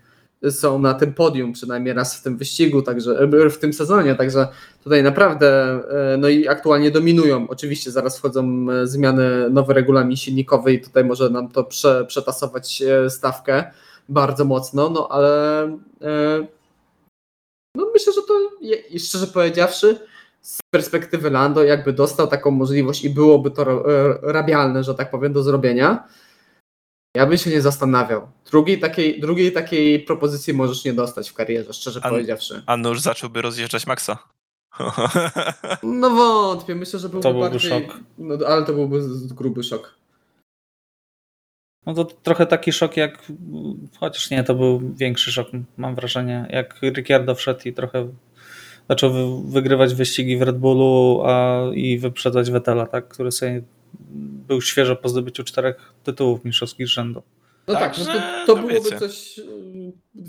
są 0.51 0.79
na 0.79 0.95
tym 0.95 1.15
podium, 1.15 1.53
przynajmniej 1.53 1.95
raz 1.95 2.17
w 2.17 2.23
tym 2.23 2.37
wyścigu, 2.37 2.83
także 2.83 3.29
e, 3.45 3.51
w 3.51 3.59
tym 3.59 3.73
sezonie, 3.73 4.15
także 4.15 4.49
tutaj 4.85 5.03
naprawdę 5.03 5.49
e, 6.13 6.17
no 6.17 6.29
i 6.29 6.49
aktualnie 6.49 6.91
dominują. 6.91 7.49
Oczywiście 7.49 7.91
zaraz 7.91 8.19
wchodzą 8.19 8.67
e, 8.71 8.87
zmiany, 8.87 9.51
nowy 9.51 9.75
regulamin 9.75 10.17
silnikowy 10.17 10.73
i 10.73 10.81
tutaj 10.81 11.05
może 11.05 11.31
nam 11.31 11.49
to 11.49 11.65
prze, 11.65 12.05
przetasować 12.05 12.83
stawkę 13.09 13.65
bardzo 14.13 14.45
mocno, 14.45 14.91
no 14.91 15.09
ale 15.11 15.79
no 17.77 17.91
myślę, 17.93 18.13
że 18.13 18.23
to 18.23 18.51
szczerze 18.99 19.27
powiedziawszy 19.27 20.07
z 20.41 20.59
perspektywy 20.75 21.31
Lando 21.31 21.65
jakby 21.65 21.93
dostał 21.93 22.27
taką 22.27 22.51
możliwość 22.51 23.05
i 23.05 23.11
byłoby 23.11 23.51
to 23.51 23.85
rabialne, 24.23 24.85
że 24.85 24.95
tak 24.95 25.11
powiem, 25.11 25.33
do 25.33 25.43
zrobienia, 25.43 26.09
ja 27.17 27.27
bym 27.27 27.39
się 27.39 27.51
nie 27.51 27.61
zastanawiał. 27.61 28.29
Drugiej 28.51 28.81
takiej, 28.81 29.21
drugiej 29.21 29.53
takiej 29.53 30.01
propozycji 30.01 30.55
możesz 30.55 30.85
nie 30.85 30.93
dostać 30.93 31.31
w 31.31 31.35
karierze, 31.35 31.73
szczerze 31.73 32.01
a, 32.03 32.09
powiedziawszy. 32.09 32.63
A 32.67 32.77
już 32.77 33.01
zacząłby 33.01 33.43
rozjeżdżać 33.43 33.87
Maxa. 33.87 34.19
No 35.83 36.11
wątpię, 36.11 36.75
myślę, 36.75 36.99
że 36.99 37.09
byłby, 37.09 37.23
to 37.23 37.33
byłby 37.33 37.51
bardziej... 37.51 37.71
szok. 37.71 37.99
No, 38.19 38.47
ale 38.47 38.67
to 38.67 38.73
byłby 38.73 39.01
gruby 39.35 39.63
szok. 39.63 39.95
No 41.87 41.95
to 41.95 42.05
trochę 42.05 42.47
taki 42.47 42.73
szok 42.73 42.97
jak, 42.97 43.19
chociaż 44.01 44.31
nie, 44.31 44.45
to 44.45 44.55
był 44.55 44.95
większy 44.95 45.33
szok, 45.33 45.49
mam 45.77 45.95
wrażenie, 45.95 46.47
jak 46.51 46.83
Ricciardo 46.83 47.35
wszedł 47.35 47.61
i 47.65 47.73
trochę 47.73 48.09
zaczął 48.89 49.13
wy, 49.13 49.51
wygrywać 49.53 49.95
wyścigi 49.95 50.37
w 50.37 50.43
Red 50.43 50.59
Bullu 50.59 51.23
a, 51.25 51.61
i 51.75 51.99
wyprzedzać 51.99 52.51
Vettela, 52.51 52.87
tak, 52.87 53.09
który 53.09 53.33
sobie 53.33 53.63
był 54.49 54.61
świeżo 54.61 54.97
po 54.97 55.09
zdobyciu 55.09 55.45
czterech 55.45 55.93
tytułów 56.05 56.45
mistrzowskich 56.45 56.89
rzędu. 56.89 57.23
No 57.67 57.75
tak, 57.75 57.99
no 57.99 58.05
to, 58.05 58.13
to 58.47 58.55
no 58.61 58.69
byłoby 58.69 58.75
wiecie. 58.75 58.99
coś. 58.99 59.41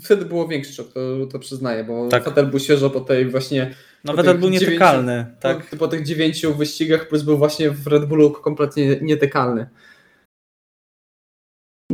Wtedy 0.04 0.24
było 0.24 0.48
większy 0.48 0.72
szok, 0.72 0.92
to, 0.92 1.26
to 1.32 1.38
przyznaję, 1.38 1.84
bo 1.84 2.08
tak. 2.08 2.24
Vettel 2.24 2.46
był 2.46 2.60
świeżo 2.60 2.90
po 2.90 3.00
tej 3.00 3.26
właśnie. 3.30 3.74
No 4.04 4.14
Vettel 4.14 4.38
był 4.38 4.48
nietykalny, 4.48 5.26
tak. 5.40 5.70
Po, 5.70 5.76
po, 5.76 5.88
tych 5.88 6.06
dziewięciu 6.06 6.54
wyścigach, 6.54 7.08
plus 7.08 7.22
był 7.22 7.38
właśnie 7.38 7.70
w 7.70 7.86
Red 7.86 8.04
Bullu 8.04 8.30
kompletnie 8.30 8.96
nietykalny. 9.02 9.66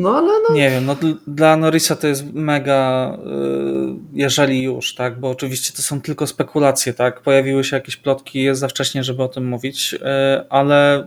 No 0.01 0.17
ale 0.17 0.33
no. 0.49 0.55
Nie 0.55 0.71
wiem, 0.71 0.87
no 0.87 0.97
dla 1.27 1.57
Norrisa 1.57 1.97
to 1.97 2.07
jest 2.07 2.25
mega, 2.33 3.13
y, 3.15 3.95
jeżeli 4.13 4.63
już, 4.63 4.95
tak, 4.95 5.21
bo 5.21 5.31
oczywiście 5.31 5.73
to 5.77 5.83
są 5.83 6.01
tylko 6.01 6.27
spekulacje, 6.27 6.95
tak, 6.95 7.21
pojawiły 7.21 7.65
się 7.65 7.77
jakieś 7.77 7.97
plotki, 7.97 8.43
jest 8.43 8.61
za 8.61 8.69
wcześnie, 8.69 9.05
żeby 9.05 9.23
o 9.23 9.29
tym 9.29 9.49
mówić, 9.49 9.95
y, 9.95 9.99
ale 10.49 11.07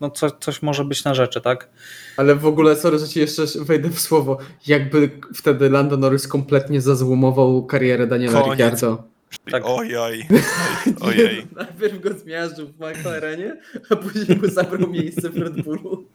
no 0.00 0.10
co, 0.10 0.30
coś 0.30 0.62
może 0.62 0.84
być 0.84 1.04
na 1.04 1.14
rzeczy, 1.14 1.40
tak. 1.40 1.68
Ale 2.16 2.34
w 2.34 2.46
ogóle, 2.46 2.76
sorry, 2.76 2.98
że 2.98 3.08
ci 3.08 3.20
jeszcze 3.20 3.42
wejdę 3.60 3.90
w 3.90 4.00
słowo, 4.00 4.38
jakby 4.66 5.10
wtedy 5.34 5.70
Lando 5.70 5.96
Norris 5.96 6.28
kompletnie 6.28 6.80
zazłomował 6.80 7.66
karierę 7.66 8.06
Daniela 8.06 8.40
Koniec. 8.40 8.50
Ricciardo. 8.50 9.02
Tak. 9.50 9.62
Ojoj, 9.66 10.26
ojej. 11.00 11.46
Najpierw 11.56 12.00
go 12.00 12.14
zmiażdżył 12.14 12.66
w 12.66 12.80
McLarenie, 12.80 13.56
a 13.90 13.96
później 13.96 14.38
mu 14.38 14.48
zabrał 14.48 14.90
miejsce 14.90 15.30
w 15.30 15.36
Red 15.36 15.62
Bullu. 15.62 16.06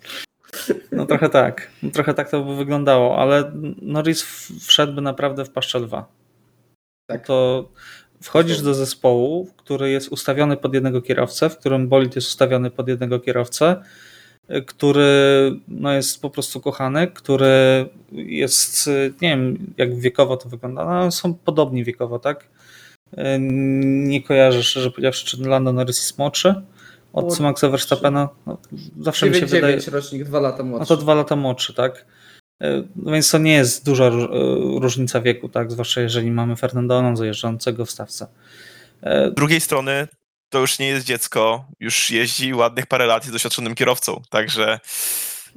No 0.91 1.05
trochę 1.05 1.29
tak, 1.29 1.71
no, 1.83 1.91
trochę 1.91 2.13
tak 2.13 2.29
to 2.29 2.43
by 2.43 2.55
wyglądało, 2.55 3.17
ale 3.17 3.51
Norris 3.81 4.23
wszedłby 4.67 5.01
naprawdę 5.01 5.45
w 5.45 5.49
paszczę 5.49 5.79
lwa. 5.79 6.05
Tak. 7.07 7.25
To 7.25 7.69
wchodzisz 8.21 8.61
do 8.61 8.73
zespołu, 8.73 9.47
który 9.57 9.89
jest 9.89 10.07
ustawiony 10.07 10.57
pod 10.57 10.73
jednego 10.73 11.01
kierowcę, 11.01 11.49
w 11.49 11.57
którym 11.57 11.87
bolid 11.87 12.15
jest 12.15 12.27
ustawiony 12.27 12.71
pod 12.71 12.87
jednego 12.87 13.19
kierowcę, 13.19 13.83
który 14.65 15.51
no, 15.67 15.93
jest 15.93 16.21
po 16.21 16.29
prostu 16.29 16.61
kochany, 16.61 17.07
który 17.07 17.85
jest, 18.11 18.87
nie 19.21 19.29
wiem 19.29 19.73
jak 19.77 19.99
wiekowo 19.99 20.37
to 20.37 20.49
wygląda, 20.49 20.85
no, 20.85 21.11
są 21.11 21.33
podobni 21.33 21.83
wiekowo, 21.83 22.19
tak? 22.19 22.47
Nie 23.79 24.23
kojarzę 24.23 24.63
szczerze 24.63 24.91
powiedziawszy, 24.91 25.25
czy 25.25 25.41
Lando 25.41 25.73
Norris 25.73 25.97
jest 25.97 26.17
młodszy, 26.17 26.61
od 27.13 27.39
Maxa 27.39 27.69
Verstappena. 27.69 28.29
No, 28.45 28.57
zawsze 29.01 29.25
9, 29.25 29.35
mi 29.35 29.47
się 29.49 29.55
9 29.55 29.75
wydaje. 29.85 30.01
rocznik, 30.01 30.23
dwa 30.23 30.39
lata 30.39 30.63
młodszy. 30.63 30.79
No 30.79 30.85
to 30.85 31.01
dwa 31.03 31.13
lata 31.13 31.35
młodszy, 31.35 31.73
tak. 31.73 32.05
E, 32.61 32.83
no 32.95 33.11
więc 33.11 33.31
to 33.31 33.37
nie 33.37 33.53
jest 33.53 33.85
duża 33.85 34.05
e, 34.05 34.27
różnica 34.81 35.21
wieku, 35.21 35.49
tak, 35.49 35.71
zwłaszcza 35.71 36.01
jeżeli 36.01 36.31
mamy 36.31 36.55
Fernando 36.55 36.99
Alonso 36.99 37.23
jeżdżącego 37.25 37.85
w 37.85 37.91
stawce. 37.91 38.27
E, 39.01 39.29
Z 39.31 39.33
drugiej 39.33 39.61
strony 39.61 40.07
to 40.49 40.59
już 40.59 40.79
nie 40.79 40.87
jest 40.87 41.05
dziecko, 41.05 41.65
już 41.79 42.11
jeździ 42.11 42.53
ładnych 42.53 42.87
parę 42.87 43.05
lat 43.05 43.25
z 43.25 43.31
doświadczonym 43.31 43.75
kierowcą, 43.75 44.21
także... 44.29 44.79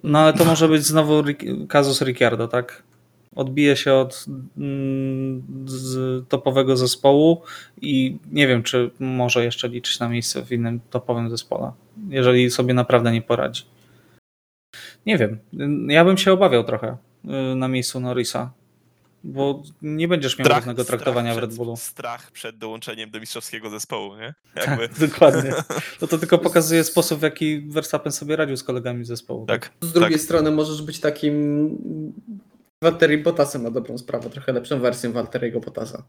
No 0.03 0.19
ale 0.19 0.33
to 0.33 0.45
może 0.45 0.69
być 0.69 0.83
znowu 0.87 1.23
kazus 1.69 2.03
Ricciardo, 2.03 2.49
tak? 2.49 2.83
Odbije 3.35 3.77
się 3.77 3.95
od 3.95 4.25
mm, 4.59 5.43
topowego 6.29 6.77
zespołu 6.77 7.43
i 7.81 8.19
nie 8.33 8.47
wiem, 8.47 8.63
czy 8.63 8.91
może 8.99 9.45
jeszcze 9.45 9.69
liczyć 9.69 10.01
na 10.01 10.09
miejsce 10.09 10.45
w 10.45 10.53
innym 10.53 10.81
topowym 10.91 11.31
zespole, 11.31 11.73
jeżeli 12.09 12.51
sobie 12.51 12.75
naprawdę 12.75 13.13
nie 13.13 13.23
poradzi. 13.23 13.63
Nie 15.07 15.19
wiem. 15.19 15.39
Ja 15.89 16.05
bym 16.05 16.19
się 16.19 16.33
obawiał 16.33 16.65
trochę 16.65 16.97
y, 17.25 17.57
na 17.57 17.69
miejscu 17.69 18.01
Norrisa, 18.01 18.51
bo 19.25 19.63
nie 19.83 20.09
będziesz 20.09 20.39
miał 20.39 20.49
równego 20.49 20.85
traktowania 20.85 21.35
w 21.35 21.39
Red 21.39 21.55
Bullu. 21.55 21.77
Strach 21.77 22.31
przed 22.31 22.59
dołączeniem 22.59 23.11
do 23.11 23.21
mistrzowskiego 23.21 23.71
zespołu, 23.71 24.17
nie? 24.17 24.35
Tak, 24.55 24.67
Jakby. 24.67 24.89
Tak, 24.89 24.99
dokładnie. 25.09 25.53
To, 26.01 26.07
to 26.07 26.19
tylko 26.19 26.39
pokazuje 26.49 26.85
sposób, 26.85 27.21
w 27.21 27.23
jaki 27.23 27.61
Verstappen 27.61 28.13
sobie 28.13 28.37
radził 28.37 28.57
z 28.57 28.65
kolegami 28.65 29.05
z 29.05 29.09
zespołu. 29.09 29.47
Tak. 29.47 29.71
Z 29.81 29.93
drugiej 29.93 30.13
tak. 30.13 30.21
strony 30.21 30.51
możesz 30.51 30.83
być 30.83 31.01
takim 31.01 31.79
Walteri 32.83 33.19
Bottasem 33.19 33.63
ma 33.63 33.71
dobrą 33.71 33.99
sprawę, 33.99 34.31
trochę 34.31 34.53
lepszą 34.53 34.81
wersją 34.81 35.13
Walteriego 35.13 35.61
Bottasa. 35.61 36.03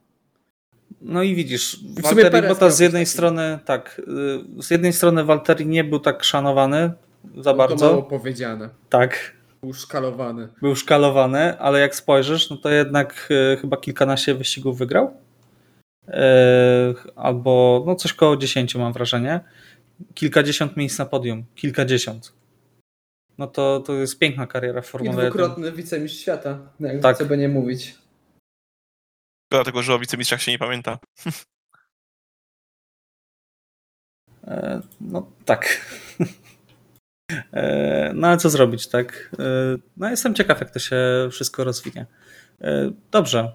No 1.02 1.24
i 1.24 1.36
widzisz, 1.36 1.80
Walteri 2.04 2.48
Bottas 2.48 2.78
z 2.78 2.80
jednej 2.80 3.06
strony, 3.06 3.60
tak, 3.66 4.02
y, 4.58 4.64
z 4.64 4.72
jednej 4.72 4.94
strony 4.94 5.24
Walteri 5.24 5.66
nie 5.66 5.84
był 5.84 6.00
tak 6.00 6.24
szanowany 6.24 6.92
za 7.38 7.52
no 7.52 7.58
bardzo. 7.58 7.86
To 7.86 7.92
mało 7.92 8.04
powiedziane. 8.04 8.70
Tak. 8.90 9.36
Był 9.64 9.74
szkalowany. 9.74 10.48
Był 10.62 10.76
szkalowany, 10.76 11.60
ale 11.60 11.80
jak 11.80 11.96
spojrzysz, 11.96 12.50
no 12.50 12.58
to 12.58 12.70
jednak 12.70 13.28
y, 13.54 13.58
chyba 13.58 13.78
kilkanaście 13.78 14.36
wyścigów 14.36 14.78
wygrał. 14.78 15.14
Y, 16.08 16.12
albo 17.16 17.84
no 17.88 17.96
coś 17.96 18.14
koło 18.14 18.38
dziesięciu 18.38 18.80
mam 18.80 18.94
wrażenie. 18.94 19.40
Kilkadziesiąt 20.14 20.78
miejsc 20.78 21.00
na 21.00 21.06
podium. 21.06 21.44
Kilkadziesiąt 21.56 22.34
no 23.38 23.48
to, 23.48 23.80
to 23.80 23.94
jest 23.94 24.20
piękna 24.20 24.48
kariera 24.48 24.82
w 24.82 24.88
Formule 24.88 25.12
1. 25.12 25.26
I 25.26 25.30
dwukrotny 25.30 25.72
wicemistrz 25.72 26.20
świata, 26.20 26.60
jak 26.80 27.02
tak. 27.02 27.18
co 27.18 27.26
by 27.26 27.38
nie 27.38 27.50
mówić. 27.50 27.96
Dlatego, 29.52 29.84
że 29.84 29.94
o 29.94 30.00
wicemistrzach 30.00 30.42
się 30.42 30.52
nie 30.52 30.60
pamięta. 30.60 31.00
E, 34.48 34.82
no 35.02 35.32
tak. 35.46 35.66
E, 37.54 38.12
no 38.16 38.28
ale 38.28 38.38
co 38.38 38.50
zrobić, 38.50 38.88
tak? 38.88 39.32
E, 39.40 39.44
no 39.98 40.10
jestem 40.10 40.36
ciekaw, 40.36 40.60
jak 40.60 40.72
to 40.72 40.80
się 40.80 40.98
wszystko 41.32 41.64
rozwinie. 41.64 42.06
Dobrze, 43.12 43.52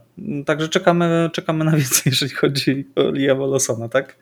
także 0.46 0.68
czekamy, 0.68 1.30
czekamy 1.32 1.64
na 1.64 1.70
więcej, 1.70 2.02
jeżeli 2.10 2.32
chodzi 2.32 2.88
o 2.96 3.10
Liam 3.10 3.38
Lawsona, 3.38 3.88
tak? 3.88 4.16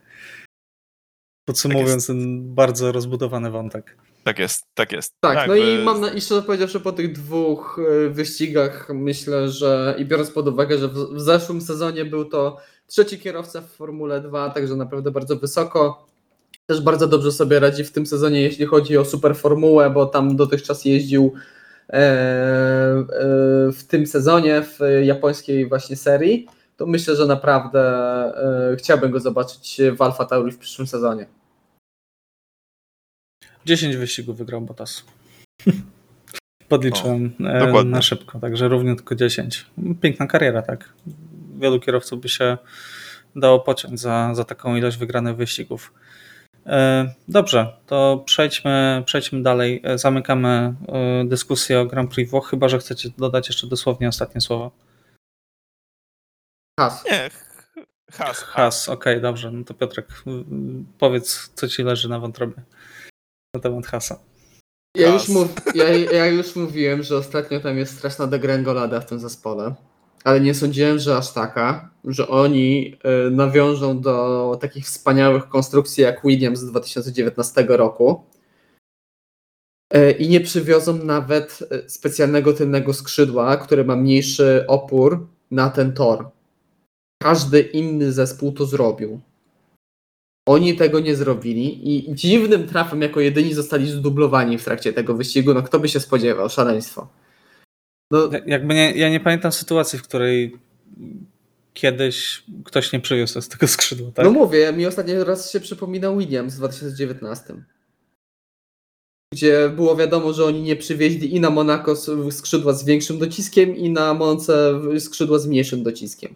Podsumowując 1.48 2.06
tak 2.06 2.16
ten 2.16 2.54
bardzo 2.54 2.92
rozbudowany 2.92 3.50
wątek. 3.50 3.96
Tak 4.24 4.38
jest, 4.38 4.64
tak 4.74 4.92
jest. 4.92 5.14
Tak, 5.20 5.34
tak 5.34 5.48
no 5.48 5.54
i 5.54 5.84
mam 5.84 6.00
na, 6.00 6.10
i 6.10 6.20
szczerze 6.20 6.42
powiedziawszy 6.42 6.80
po 6.80 6.92
tych 6.92 7.12
dwóch 7.12 7.80
e, 8.06 8.08
wyścigach 8.08 8.88
myślę, 8.94 9.48
że 9.48 9.94
i 9.98 10.04
biorąc 10.04 10.30
pod 10.30 10.48
uwagę, 10.48 10.78
że 10.78 10.88
w, 10.88 10.94
w 10.94 11.20
zeszłym 11.20 11.60
sezonie 11.60 12.04
był 12.04 12.24
to 12.24 12.56
trzeci 12.86 13.18
kierowca 13.18 13.60
w 13.60 13.70
Formule 13.70 14.20
2, 14.20 14.50
także 14.50 14.76
naprawdę 14.76 15.10
bardzo 15.10 15.36
wysoko. 15.36 16.06
Też 16.66 16.80
bardzo 16.80 17.06
dobrze 17.06 17.32
sobie 17.32 17.60
radzi 17.60 17.84
w 17.84 17.92
tym 17.92 18.06
sezonie, 18.06 18.42
jeśli 18.42 18.66
chodzi 18.66 18.98
o 18.98 19.04
super 19.04 19.36
formułę, 19.36 19.90
bo 19.90 20.06
tam 20.06 20.36
dotychczas 20.36 20.84
jeździł 20.84 21.32
e, 21.90 21.94
e, 21.94 23.06
w 23.72 23.84
tym 23.88 24.06
sezonie 24.06 24.62
w 24.62 24.78
japońskiej 25.02 25.68
właśnie 25.68 25.96
serii. 25.96 26.46
To 26.76 26.86
myślę, 26.86 27.16
że 27.16 27.26
naprawdę 27.26 27.80
e, 28.72 28.76
chciałbym 28.76 29.10
go 29.10 29.20
zobaczyć 29.20 29.80
w 29.96 30.02
Alfa 30.02 30.24
Tauri 30.24 30.52
w 30.52 30.58
przyszłym 30.58 30.86
sezonie. 30.86 31.37
10 33.68 33.96
wyścigów 33.96 34.38
wygrał 34.38 34.60
Bottas. 34.60 35.04
Podliczyłem 36.68 37.32
o, 37.74 37.80
e, 37.80 37.84
na 37.84 38.02
szybko, 38.02 38.38
także 38.38 38.68
równie 38.68 38.96
tylko 38.96 39.14
10. 39.14 39.66
Piękna 40.00 40.26
kariera, 40.26 40.62
tak. 40.62 40.92
Wielu 41.58 41.80
kierowców 41.80 42.20
by 42.20 42.28
się 42.28 42.58
dało 43.36 43.60
pociąć 43.60 44.00
za, 44.00 44.34
za 44.34 44.44
taką 44.44 44.76
ilość 44.76 44.96
wygranych 44.96 45.36
wyścigów. 45.36 45.94
E, 46.66 47.14
dobrze, 47.28 47.76
to 47.86 48.22
przejdźmy, 48.26 49.02
przejdźmy 49.06 49.42
dalej. 49.42 49.80
E, 49.84 49.98
zamykamy 49.98 50.74
dyskusję 51.24 51.80
o 51.80 51.86
Grand 51.86 52.14
Prix 52.14 52.30
Włoch, 52.30 52.50
chyba 52.50 52.68
że 52.68 52.78
chcecie 52.78 53.10
dodać 53.18 53.48
jeszcze 53.48 53.66
dosłownie 53.66 54.08
ostatnie 54.08 54.40
słowo. 54.40 54.70
Has. 56.80 57.04
Nie, 57.04 57.30
has. 58.12 58.42
Has, 58.42 58.88
okej, 58.88 59.12
okay, 59.12 59.22
dobrze. 59.22 59.50
No 59.50 59.64
to 59.64 59.74
Piotrek, 59.74 60.06
powiedz, 60.98 61.50
co 61.54 61.68
ci 61.68 61.82
leży 61.82 62.08
na 62.08 62.18
wątrobie 62.18 62.62
na 63.54 63.60
temat 63.60 63.86
hasa. 63.86 64.18
Ja 64.96 65.12
już, 65.12 65.28
mów, 65.28 65.48
ja, 65.74 65.88
ja 65.94 66.26
już 66.26 66.56
mówiłem, 66.56 67.02
że 67.02 67.16
ostatnio 67.16 67.60
tam 67.60 67.78
jest 67.78 67.96
straszna 67.98 68.26
degrengolada 68.26 69.00
w 69.00 69.06
tym 69.06 69.20
zespole, 69.20 69.74
ale 70.24 70.40
nie 70.40 70.54
sądziłem, 70.54 70.98
że 70.98 71.16
aż 71.16 71.32
taka, 71.32 71.90
że 72.04 72.28
oni 72.28 72.96
y, 73.26 73.30
nawiążą 73.30 74.00
do 74.00 74.58
takich 74.60 74.84
wspaniałych 74.84 75.48
konstrukcji 75.48 76.02
jak 76.02 76.22
Williams 76.24 76.60
z 76.60 76.70
2019 76.70 77.66
roku 77.68 78.24
y, 79.96 80.10
i 80.12 80.28
nie 80.28 80.40
przywiozą 80.40 81.04
nawet 81.04 81.58
y, 81.86 81.90
specjalnego 81.90 82.52
tylnego 82.52 82.94
skrzydła, 82.94 83.56
które 83.56 83.84
ma 83.84 83.96
mniejszy 83.96 84.64
opór 84.68 85.26
na 85.50 85.70
ten 85.70 85.92
tor. 85.92 86.30
Każdy 87.22 87.60
inny 87.60 88.12
zespół 88.12 88.52
to 88.52 88.66
zrobił. 88.66 89.20
Oni 90.48 90.76
tego 90.76 91.00
nie 91.00 91.16
zrobili 91.16 91.96
i 91.96 92.14
dziwnym 92.14 92.66
trafem 92.66 93.02
jako 93.02 93.20
jedyni 93.20 93.54
zostali 93.54 93.86
zdublowani 93.86 94.58
w 94.58 94.64
trakcie 94.64 94.92
tego 94.92 95.14
wyścigu. 95.14 95.54
No 95.54 95.62
kto 95.62 95.80
by 95.80 95.88
się 95.88 96.00
spodziewał? 96.00 96.48
Szaleństwo. 96.48 97.08
No, 98.10 98.30
Jakby 98.46 98.74
nie, 98.74 98.92
ja 98.92 99.10
nie 99.10 99.20
pamiętam 99.20 99.52
sytuacji, 99.52 99.98
w 99.98 100.02
której 100.02 100.56
kiedyś 101.74 102.44
ktoś 102.64 102.92
nie 102.92 103.00
przywiózł 103.00 103.40
z 103.40 103.48
tego 103.48 103.66
skrzydła. 103.68 104.10
Tak? 104.14 104.24
No 104.24 104.30
mówię, 104.30 104.72
mi 104.72 104.86
ostatni 104.86 105.14
raz 105.14 105.52
się 105.52 105.60
przypominał 105.60 106.18
Williams 106.18 106.54
w 106.54 106.58
2019. 106.58 107.54
Gdzie 109.32 109.68
było 109.76 109.96
wiadomo, 109.96 110.32
że 110.32 110.44
oni 110.44 110.62
nie 110.62 110.76
przywieźli 110.76 111.36
i 111.36 111.40
na 111.40 111.50
Monaco 111.50 111.96
skrzydła 112.30 112.72
z 112.72 112.84
większym 112.84 113.18
dociskiem, 113.18 113.76
i 113.76 113.90
na 113.90 114.14
Monce 114.14 114.80
skrzydła 114.98 115.38
z 115.38 115.46
mniejszym 115.46 115.82
dociskiem. 115.82 116.34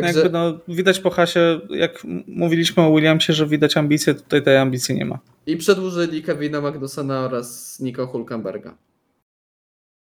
Także... 0.00 0.20
Jakby 0.20 0.38
no, 0.38 0.58
widać 0.68 1.00
po 1.00 1.10
hasie, 1.10 1.60
jak 1.70 2.02
mówiliśmy 2.26 2.82
o 2.82 2.94
Williamsie, 2.94 3.32
że 3.32 3.46
widać 3.46 3.76
ambicje, 3.76 4.14
tutaj 4.14 4.42
tej 4.42 4.56
ambicji 4.56 4.94
nie 4.94 5.04
ma. 5.04 5.18
I 5.46 5.56
przedłużyli 5.56 6.22
Kevina 6.22 6.60
Magnusona 6.60 7.20
oraz 7.20 7.80
Nico 7.80 8.06
Hulkenberga. 8.06 8.74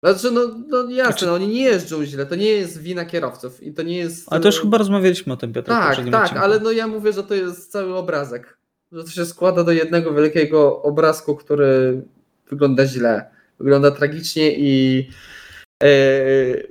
Znaczy, 0.03 0.31
no, 0.31 0.41
no 0.69 0.91
jasne, 0.91 1.05
znaczy... 1.05 1.27
no, 1.27 1.35
oni 1.35 1.49
nie 1.49 1.63
jeżdżą 1.63 2.05
źle, 2.05 2.27
to 2.27 2.35
nie 2.35 2.49
jest 2.49 2.83
wina 2.83 3.05
kierowców 3.05 3.63
i 3.63 3.73
to 3.73 3.83
nie 3.83 3.97
jest... 3.97 4.33
Ale 4.33 4.41
to 4.41 4.49
już 4.49 4.61
chyba 4.61 4.79
rozmawialiśmy 4.79 5.33
o 5.33 5.37
tym, 5.37 5.53
Piotr. 5.53 5.69
Tak, 5.69 5.97
tak, 5.97 6.23
odcinku. 6.23 6.45
ale 6.45 6.61
no 6.61 6.73
ja 6.73 6.87
mówię, 6.87 7.13
że 7.13 7.23
to 7.23 7.35
jest 7.35 7.73
cały 7.73 7.97
obrazek. 7.97 8.59
Że 8.93 9.05
to 9.05 9.11
się 9.11 9.27
składa 9.27 9.65
do 9.65 9.73
jednego 9.73 10.15
wielkiego 10.15 10.83
obrazku, 10.83 11.37
który 11.37 12.03
wygląda 12.51 12.87
źle, 12.87 13.31
wygląda 13.59 13.91
tragicznie 13.91 14.59
i 14.59 15.09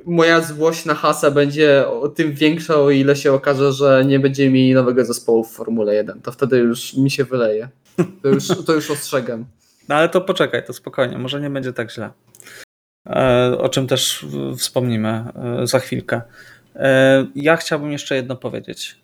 moja 0.05 0.41
złość 0.41 0.85
na 0.85 0.93
Hasa 0.93 1.31
będzie 1.31 1.87
o 1.87 2.09
tym 2.09 2.33
większa, 2.33 2.75
o 2.75 2.89
ile 2.89 3.15
się 3.15 3.33
okaże, 3.33 3.73
że 3.73 4.05
nie 4.05 4.19
będzie 4.19 4.49
mi 4.49 4.73
nowego 4.73 5.05
zespołu 5.05 5.43
w 5.43 5.51
Formule 5.51 5.95
1. 5.95 6.21
To 6.21 6.31
wtedy 6.31 6.57
już 6.57 6.93
mi 6.93 7.11
się 7.11 7.23
wyleje. 7.23 7.69
To 8.21 8.29
już, 8.29 8.47
to 8.65 8.73
już 8.73 8.91
ostrzegam. 8.91 9.45
No 9.89 9.95
ale 9.95 10.09
to 10.09 10.21
poczekaj, 10.21 10.65
to 10.65 10.73
spokojnie, 10.73 11.17
może 11.17 11.41
nie 11.41 11.49
będzie 11.49 11.73
tak 11.73 11.91
źle. 11.91 12.09
E, 13.09 13.57
o 13.57 13.69
czym 13.69 13.87
też 13.87 14.25
wspomnimy 14.57 15.23
e, 15.35 15.67
za 15.67 15.79
chwilkę. 15.79 16.21
E, 16.75 17.25
ja 17.35 17.57
chciałbym 17.57 17.91
jeszcze 17.91 18.15
jedno 18.15 18.35
powiedzieć. 18.35 18.99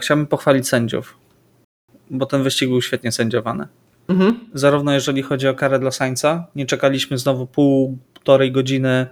Chciałbym 0.00 0.26
pochwalić 0.26 0.68
sędziów, 0.68 1.16
bo 2.10 2.26
ten 2.26 2.42
wyścig 2.42 2.68
był 2.68 2.82
świetnie 2.82 3.12
sędziowany. 3.12 3.66
Mhm. 4.08 4.40
Zarówno 4.54 4.92
jeżeli 4.92 5.22
chodzi 5.22 5.48
o 5.48 5.54
karę 5.54 5.78
dla 5.78 5.90
Sańca, 5.90 6.46
nie 6.56 6.66
czekaliśmy 6.66 7.18
znowu 7.18 7.46
półtorej 8.24 8.52
godziny 8.52 9.06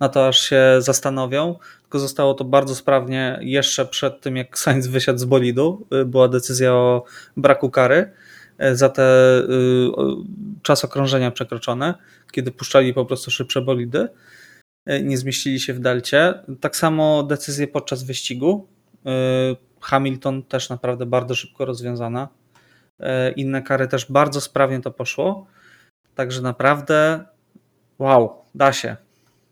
na 0.00 0.08
to, 0.08 0.28
aż 0.28 0.40
się 0.40 0.62
zastanowią, 0.78 1.58
tylko 1.82 1.98
zostało 1.98 2.34
to 2.34 2.44
bardzo 2.44 2.74
sprawnie 2.74 3.38
jeszcze 3.42 3.86
przed 3.86 4.20
tym, 4.20 4.36
jak 4.36 4.58
Sainz 4.58 4.86
wysiadł 4.86 5.18
z 5.18 5.24
bolidu. 5.24 5.86
Była 6.06 6.28
decyzja 6.28 6.72
o 6.72 7.04
braku 7.36 7.70
kary 7.70 8.12
za 8.72 8.88
te 8.88 9.42
czas 10.62 10.84
okrążenia 10.84 11.30
przekroczone 11.30 11.94
kiedy 12.32 12.50
puszczali 12.50 12.94
po 12.94 13.04
prostu 13.04 13.30
szybsze 13.30 13.60
bolidy, 13.62 14.08
nie 15.02 15.18
zmieścili 15.18 15.60
się 15.60 15.74
w 15.74 15.80
delcie. 15.80 16.34
Tak 16.60 16.76
samo 16.76 17.22
decyzje 17.22 17.68
podczas 17.68 18.02
wyścigu. 18.02 18.66
Hamilton 19.80 20.42
też 20.42 20.68
naprawdę 20.68 21.06
bardzo 21.06 21.34
szybko 21.34 21.64
rozwiązana. 21.64 22.28
Inne 23.36 23.62
kary 23.62 23.88
też 23.88 24.12
bardzo 24.12 24.40
sprawnie 24.40 24.80
to 24.80 24.90
poszło. 24.90 25.46
Także 26.14 26.42
naprawdę 26.42 27.24
wow, 27.98 28.30
da 28.54 28.72
się. 28.72 28.96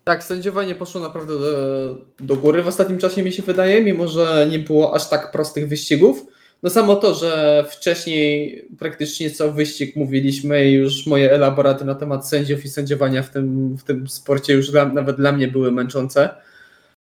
Tak, 0.04 0.24
sędziowanie 0.24 0.74
poszło 0.74 1.00
naprawdę 1.00 1.38
do, 1.38 1.98
do 2.20 2.36
góry 2.36 2.62
w 2.62 2.68
ostatnim 2.68 2.98
czasie 2.98 3.22
mi 3.22 3.32
się 3.32 3.42
wydaje, 3.42 3.82
mimo 3.82 4.08
że 4.08 4.46
nie 4.50 4.58
było 4.58 4.94
aż 4.94 5.08
tak 5.08 5.32
prostych 5.32 5.68
wyścigów. 5.68 6.26
No 6.62 6.70
samo 6.70 6.96
to, 6.96 7.14
że 7.14 7.64
wcześniej 7.70 8.62
praktycznie 8.78 9.30
co 9.30 9.52
wyścig 9.52 9.96
mówiliśmy 9.96 10.70
i 10.70 10.72
już 10.72 11.06
moje 11.06 11.32
elaboraty 11.32 11.84
na 11.84 11.94
temat 11.94 12.28
sędziów 12.28 12.64
i 12.64 12.68
sędziowania 12.68 13.22
w 13.22 13.30
tym, 13.30 13.76
w 13.76 13.84
tym 13.84 14.08
sporcie 14.08 14.54
już 14.54 14.70
dla, 14.70 14.84
nawet 14.84 15.16
dla 15.16 15.32
mnie 15.32 15.48
były 15.48 15.72
męczące. 15.72 16.28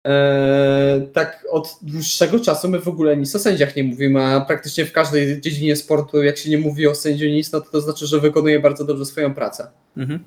Eee, 0.04 1.08
tak 1.12 1.46
od 1.50 1.78
dłuższego 1.82 2.40
czasu 2.40 2.68
my 2.68 2.78
w 2.78 2.88
ogóle 2.88 3.16
nic 3.16 3.36
o 3.36 3.38
sędziach 3.38 3.76
nie 3.76 3.84
mówimy, 3.84 4.22
a 4.22 4.40
praktycznie 4.40 4.84
w 4.84 4.92
każdej 4.92 5.40
dziedzinie 5.40 5.76
sportu, 5.76 6.22
jak 6.22 6.36
się 6.36 6.50
nie 6.50 6.58
mówi 6.58 6.86
o 6.86 6.94
sędziu 6.94 7.26
nic, 7.26 7.52
no 7.52 7.60
to 7.60 7.70
to 7.70 7.80
znaczy, 7.80 8.06
że 8.06 8.20
wykonuje 8.20 8.60
bardzo 8.60 8.84
dobrze 8.84 9.04
swoją 9.04 9.34
pracę. 9.34 9.66
Mhm. 9.96 10.24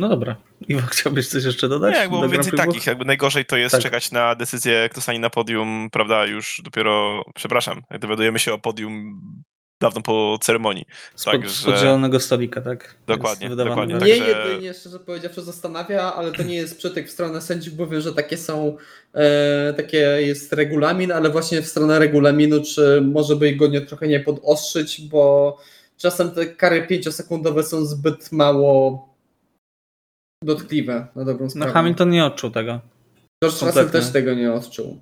No 0.00 0.08
dobra. 0.08 0.36
Iwo, 0.68 0.86
chciałbyś 0.92 1.28
coś 1.28 1.44
jeszcze 1.44 1.68
dodać? 1.68 1.94
Nie, 1.94 2.08
bo 2.08 2.28
więcej 2.28 2.52
takich. 2.52 2.86
Jakby 2.86 3.04
najgorzej 3.04 3.44
to 3.44 3.56
jest 3.56 3.72
tak. 3.72 3.82
czekać 3.82 4.12
na 4.12 4.34
decyzję, 4.34 4.88
kto 4.90 5.00
stanie 5.00 5.20
na 5.20 5.30
podium, 5.30 5.88
prawda, 5.92 6.26
już 6.26 6.60
dopiero, 6.64 7.24
przepraszam, 7.34 7.82
dowiadujemy 8.00 8.38
się 8.38 8.52
o 8.52 8.58
podium 8.58 9.20
dawno 9.80 10.02
po 10.02 10.38
ceremonii. 10.40 10.84
Spod, 11.14 11.32
tak, 11.32 11.50
spod 11.50 11.78
zielonego 11.78 12.20
stolika, 12.20 12.60
tak? 12.60 12.96
Dokładnie, 13.06 13.56
dokładnie. 13.56 13.94
Mnie 13.96 14.16
także... 14.16 14.48
jedynie, 14.48 14.74
szczerze 14.74 15.00
powiedziawszy, 15.00 15.42
zastanawia, 15.42 16.14
ale 16.14 16.32
to 16.32 16.42
nie 16.42 16.54
jest 16.54 16.78
przytyk 16.78 17.08
w 17.08 17.10
stronę 17.10 17.40
sędziów, 17.40 17.74
bo 17.74 17.86
wiem, 17.86 18.00
że 18.00 18.14
takie 18.14 18.36
są, 18.36 18.76
e, 19.14 19.74
takie 19.76 19.98
jest 19.98 20.52
regulamin, 20.52 21.12
ale 21.12 21.30
właśnie 21.30 21.62
w 21.62 21.66
stronę 21.66 21.98
regulaminu, 21.98 22.62
czy 22.64 23.00
może 23.00 23.36
by 23.36 23.52
go 23.52 23.66
nie, 23.66 23.80
trochę 23.80 24.08
nie 24.08 24.20
podostrzyć, 24.20 25.00
bo 25.00 25.56
czasem 25.96 26.30
te 26.30 26.46
kary 26.46 26.86
pięciosekundowe 26.86 27.62
są 27.62 27.84
zbyt 27.84 28.32
mało 28.32 29.15
dotkliwe 30.46 31.06
na 31.16 31.24
dobrą 31.24 31.44
no, 31.44 31.50
sprawę. 31.50 31.66
No 31.66 31.74
Hamilton 31.74 32.10
nie 32.10 32.24
odczuł 32.24 32.50
tego. 32.50 32.80
George 33.44 33.62
Russell 33.62 33.90
też 33.90 34.12
tego 34.12 34.34
nie 34.34 34.52
odczuł. 34.52 35.00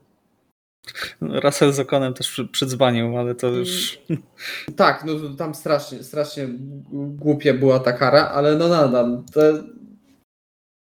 Russell 1.21 1.73
z 1.73 1.81
Okonem 1.81 2.15
też 2.15 2.45
przydzwanił, 2.53 3.19
ale 3.19 3.35
to 3.35 3.49
już... 3.49 3.99
Tak, 4.77 5.05
no 5.05 5.13
tam 5.39 5.55
strasznie, 5.55 6.03
strasznie 6.03 6.49
głupie 6.93 7.55
była 7.55 7.79
ta 7.79 7.93
kara, 7.93 8.29
ale 8.29 8.57
no 8.57 8.69
nadal. 8.69 9.23
To... 9.33 9.41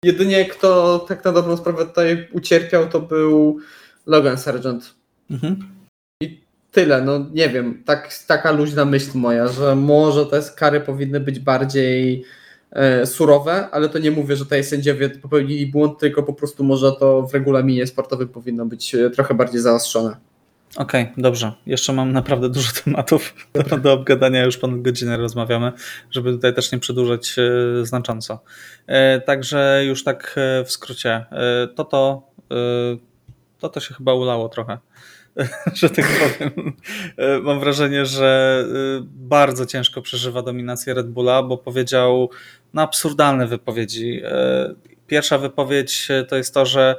Jedynie 0.03 0.45
kto 0.45 0.99
tak 0.99 1.25
na 1.25 1.31
dobrą 1.31 1.57
sprawę 1.57 1.85
tutaj 1.85 2.27
ucierpiał 2.31 2.89
to 2.89 2.99
był 2.99 3.59
Logan 4.05 4.37
Sargent. 4.37 4.95
Mhm. 5.31 5.69
I 6.23 6.41
tyle, 6.71 7.01
no 7.01 7.25
nie 7.33 7.49
wiem, 7.49 7.83
tak, 7.85 8.13
taka 8.27 8.51
luźna 8.51 8.85
myśl 8.85 9.11
moja, 9.17 9.47
że 9.47 9.75
może 9.75 10.25
te 10.25 10.41
kary 10.55 10.81
powinny 10.81 11.19
być 11.19 11.39
bardziej 11.39 12.25
surowe, 13.05 13.69
ale 13.71 13.89
to 13.89 13.99
nie 13.99 14.11
mówię, 14.11 14.35
że 14.35 14.43
tutaj 14.43 14.63
sędziowie 14.63 15.09
popełnili 15.09 15.67
błąd, 15.67 15.99
tylko 15.99 16.23
po 16.23 16.33
prostu 16.33 16.63
może 16.63 16.91
to 16.91 17.21
w 17.21 17.33
regulaminie 17.33 17.87
sportowym 17.87 18.27
powinno 18.27 18.65
być 18.65 18.95
e, 18.95 19.09
trochę 19.09 19.33
bardziej 19.33 19.61
zaostrzone. 19.61 20.15
Okej, 20.75 21.03
okay, 21.03 21.13
dobrze. 21.17 21.51
Jeszcze 21.65 21.93
mam 21.93 22.11
naprawdę 22.11 22.49
dużo 22.49 22.71
tematów 22.83 23.33
do, 23.83 23.93
obgadania, 23.93 24.45
już 24.45 24.57
ponad 24.57 24.81
godzinę 24.81 25.17
rozmawiamy, 25.17 25.71
żeby 26.11 26.31
tutaj 26.31 26.53
też 26.53 26.71
nie 26.71 26.79
przedłużać 26.79 27.35
e, 27.39 27.85
znacząco. 27.85 28.39
Także 29.25 29.83
już 29.85 30.03
tak 30.03 30.35
w 30.65 30.71
skrócie, 30.71 31.25
to 31.75 31.85
to, 31.85 32.31
to, 33.59 33.69
to 33.69 33.79
się 33.79 33.93
chyba 33.93 34.13
ulało 34.13 34.49
trochę. 34.49 34.77
że 35.73 35.89
tak 35.89 36.05
powiem. 36.05 36.73
E, 37.17 37.39
mam 37.39 37.59
wrażenie, 37.59 38.05
że 38.05 38.63
e, 38.67 39.03
bardzo 39.13 39.65
ciężko 39.65 40.01
przeżywa 40.01 40.41
dominację 40.41 40.93
Red 40.93 41.09
Bulla, 41.09 41.43
bo 41.43 41.57
powiedział 41.57 42.29
no, 42.73 42.81
absurdalne 42.81 43.47
wypowiedzi. 43.47 44.21
E, 44.23 44.73
pierwsza 45.07 45.37
wypowiedź 45.37 46.07
to 46.27 46.35
jest 46.35 46.53
to, 46.53 46.65
że 46.65 46.95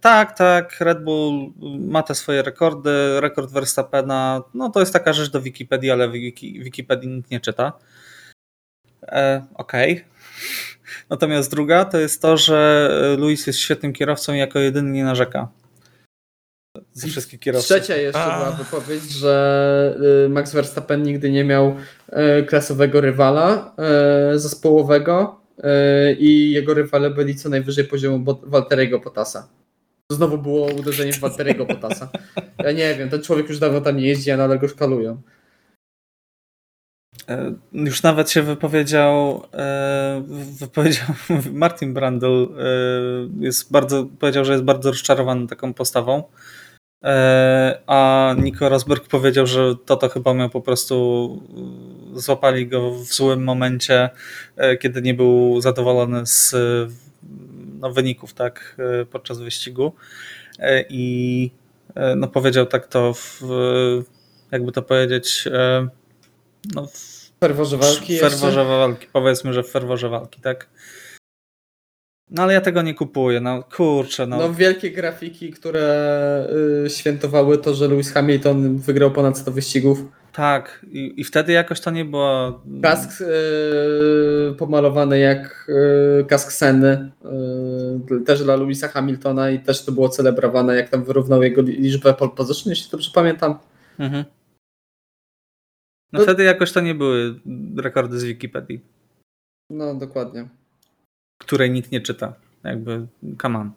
tak, 0.00 0.38
tak, 0.38 0.80
Red 0.80 1.04
Bull 1.04 1.52
ma 1.80 2.02
te 2.02 2.14
swoje 2.14 2.42
rekordy, 2.42 3.20
rekord 3.20 3.52
Verstappena, 3.52 4.42
no 4.54 4.70
to 4.70 4.80
jest 4.80 4.92
taka 4.92 5.12
rzecz 5.12 5.30
do 5.30 5.40
Wikipedii, 5.40 5.90
ale 5.90 6.10
Wiki, 6.10 6.60
Wikipedii 6.60 7.08
nikt 7.08 7.30
nie 7.30 7.40
czyta. 7.40 7.72
E, 9.02 9.46
Okej. 9.54 9.92
Okay. 9.92 10.04
Natomiast 11.10 11.50
druga 11.50 11.84
to 11.84 11.98
jest 11.98 12.22
to, 12.22 12.36
że 12.36 12.90
Luis 13.18 13.46
jest 13.46 13.58
świetnym 13.58 13.92
kierowcą 13.92 14.34
i 14.34 14.38
jako 14.38 14.58
jedyny 14.58 14.90
nie 14.90 15.04
narzeka 15.04 15.48
ze 16.96 17.08
wszystkich 17.08 17.40
kierowców. 17.40 17.66
Trzecia 17.66 17.96
jeszcze 17.96 18.20
A. 18.20 18.38
była 18.38 18.56
wypowiedź, 18.56 19.02
że 19.02 19.98
y, 20.26 20.28
Max 20.28 20.52
Verstappen 20.52 21.02
nigdy 21.02 21.30
nie 21.30 21.44
miał 21.44 21.76
y, 22.40 22.44
klasowego 22.44 23.00
rywala 23.00 23.74
y, 24.34 24.38
zespołowego 24.38 25.40
i 26.18 26.50
jego 26.50 26.74
rywale 26.74 27.10
byli 27.10 27.34
co 27.34 27.48
najwyżej 27.48 27.84
poziomu 27.84 28.24
Walteriego 28.42 29.00
Potasa. 29.00 29.48
Znowu 30.12 30.38
było 30.38 30.66
uderzenie 30.66 31.12
w 31.12 31.18
Walteriego 31.18 31.66
Potasa. 31.66 32.08
Ja 32.58 32.72
nie 32.72 32.94
wiem, 32.94 33.10
ten 33.10 33.22
człowiek 33.22 33.48
już 33.48 33.58
dawno 33.58 33.80
tam 33.80 33.96
nie 33.96 34.06
jeździ, 34.06 34.30
a 34.30 34.36
nadal 34.36 34.58
go 34.58 34.68
szkalują. 34.68 35.22
E, 37.28 37.54
już 37.72 38.02
nawet 38.02 38.30
się 38.30 38.42
wypowiedział, 38.42 39.42
e, 39.54 40.24
wypowiedział 40.58 41.06
Martin 41.52 41.94
Brandl 41.94 42.26
e, 42.26 42.46
jest 43.40 43.72
bardzo, 43.72 44.06
powiedział, 44.18 44.44
że 44.44 44.52
jest 44.52 44.64
bardzo 44.64 44.90
rozczarowany 44.90 45.46
taką 45.46 45.74
postawą 45.74 46.22
a 47.86 48.34
Nico 48.38 48.68
Rosberg 48.68 49.08
powiedział, 49.08 49.46
że 49.46 49.74
Toto 49.86 50.08
chyba 50.08 50.34
miał 50.34 50.50
po 50.50 50.60
prostu 50.60 51.42
e, 52.16 52.20
złapali 52.20 52.66
go 52.66 52.90
w 52.90 53.04
złym 53.04 53.44
momencie, 53.44 54.10
e, 54.56 54.76
kiedy 54.76 55.02
nie 55.02 55.14
był 55.14 55.60
zadowolony 55.60 56.26
z 56.26 56.54
no, 57.80 57.92
wyników 57.92 58.34
tak, 58.34 58.76
podczas 59.10 59.38
wyścigu. 59.38 59.92
I 60.88 61.50
no, 62.16 62.28
powiedział 62.28 62.66
tak 62.66 62.86
to 62.86 63.14
w, 63.14 63.40
jakby 64.50 64.72
to 64.72 64.82
powiedzieć 64.82 65.48
no, 66.74 66.86
w 66.86 67.30
ferworze 67.40 67.76
walki, 67.76 68.16
w 68.16 68.20
ferworze 68.20 68.64
walki 68.64 69.06
powiedzmy, 69.12 69.52
że 69.52 69.62
w 69.62 69.70
ferworze 69.70 70.08
walki, 70.08 70.40
tak 70.40 70.68
no 72.30 72.42
ale 72.42 72.52
ja 72.52 72.60
tego 72.60 72.82
nie 72.82 72.94
kupuję, 72.94 73.40
no 73.40 73.62
kurczę. 73.62 74.26
No, 74.26 74.38
no 74.38 74.54
wielkie 74.54 74.90
grafiki, 74.90 75.50
które 75.50 76.48
y, 76.86 76.90
świętowały 76.90 77.58
to, 77.58 77.74
że 77.74 77.88
Lewis 77.88 78.12
Hamilton 78.12 78.78
wygrał 78.78 79.10
ponad 79.10 79.38
100 79.38 79.52
wyścigów. 79.52 80.04
Tak, 80.32 80.86
i, 80.90 81.20
i 81.20 81.24
wtedy 81.24 81.52
jakoś 81.52 81.80
to 81.80 81.90
nie 81.90 82.04
było. 82.04 82.60
Kask 82.82 83.20
yy, 83.20 84.54
pomalowany 84.58 85.18
jak 85.18 85.66
yy, 86.18 86.24
kask 86.24 86.52
Senny, 86.52 87.10
yy, 88.10 88.20
też 88.20 88.44
dla 88.44 88.56
Louisa 88.56 88.88
Hamiltona 88.88 89.50
i 89.50 89.60
też 89.60 89.84
to 89.84 89.92
było 89.92 90.08
celebrowane, 90.08 90.76
jak 90.76 90.88
tam 90.88 91.04
wyrównał 91.04 91.42
jego 91.42 91.62
liczbę 91.62 92.14
pole 92.14 92.30
position, 92.30 92.70
jeśli 92.70 92.90
dobrze 92.90 93.10
pamiętam. 93.14 93.58
Mhm. 93.98 94.24
No, 96.12 96.18
no 96.18 96.24
wtedy 96.24 96.44
jakoś 96.44 96.72
to 96.72 96.80
nie 96.80 96.94
były 96.94 97.34
rekordy 97.76 98.18
z 98.18 98.24
Wikipedii. 98.24 98.80
No, 99.70 99.94
dokładnie. 99.94 100.48
Której 101.38 101.70
nikt 101.70 101.92
nie 101.92 102.00
czyta. 102.00 102.34
Jakby, 102.64 103.06
come 103.42 103.58
on. 103.58 103.72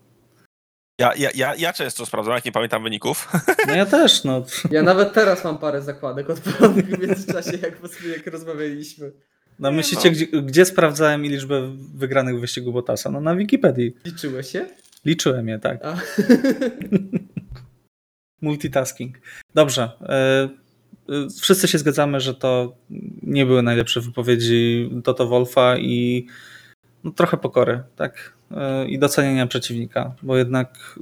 Ja, 0.99 1.14
ja, 1.18 1.30
ja, 1.36 1.55
ja 1.55 1.74
często 1.74 2.05
sprawdzam, 2.05 2.36
jak 2.36 2.45
nie 2.45 2.51
pamiętam 2.51 2.84
wyników. 2.84 3.28
No 3.68 3.76
ja 3.76 3.86
też, 3.86 4.24
no. 4.24 4.45
Ja 4.72 4.84
nawet 4.84 5.14
teraz 5.14 5.43
mam 5.43 5.57
parę 5.57 5.82
zakładek 5.82 6.30
odpalonych 6.30 6.86
w 6.86 6.99
międzyczasie, 6.99 7.51
jak, 7.51 7.74
jak 8.18 8.28
rozmawialiśmy. 8.28 9.12
No 9.60 9.72
myślicie, 9.72 10.10
no. 10.10 10.16
Gdzie, 10.16 10.26
gdzie 10.41 10.66
sprawdzałem 10.66 11.24
liczbę 11.24 11.76
wygranych 11.95 12.38
w 12.38 12.39
wyścigu 12.39 12.74
Botasa? 12.74 13.12
No 13.12 13.22
na 13.22 13.36
Wikipedii. 13.36 13.95
Liczyłeś 14.05 14.51
się? 14.51 14.66
Liczyłem 15.05 15.47
je, 15.47 15.60
tak. 15.60 15.80
Multitasking. 18.41 19.18
Dobrze. 19.55 19.91
E, 20.01 20.49
e, 21.10 21.28
wszyscy 21.41 21.68
się 21.68 21.78
zgadzamy, 21.78 22.20
że 22.20 22.36
to 22.36 22.78
nie 23.24 23.45
były 23.45 23.64
najlepsze 23.64 24.01
wypowiedzi 24.01 24.89
Toto 25.03 25.28
Wolfa 25.28 25.78
i 25.78 26.28
no, 27.03 27.11
trochę 27.11 27.37
pokory, 27.37 27.83
tak? 27.95 28.39
i 28.87 28.99
docenienia 28.99 29.47
przeciwnika, 29.47 30.11
bo 30.23 30.37
jednak 30.37 30.95
y, 30.97 31.01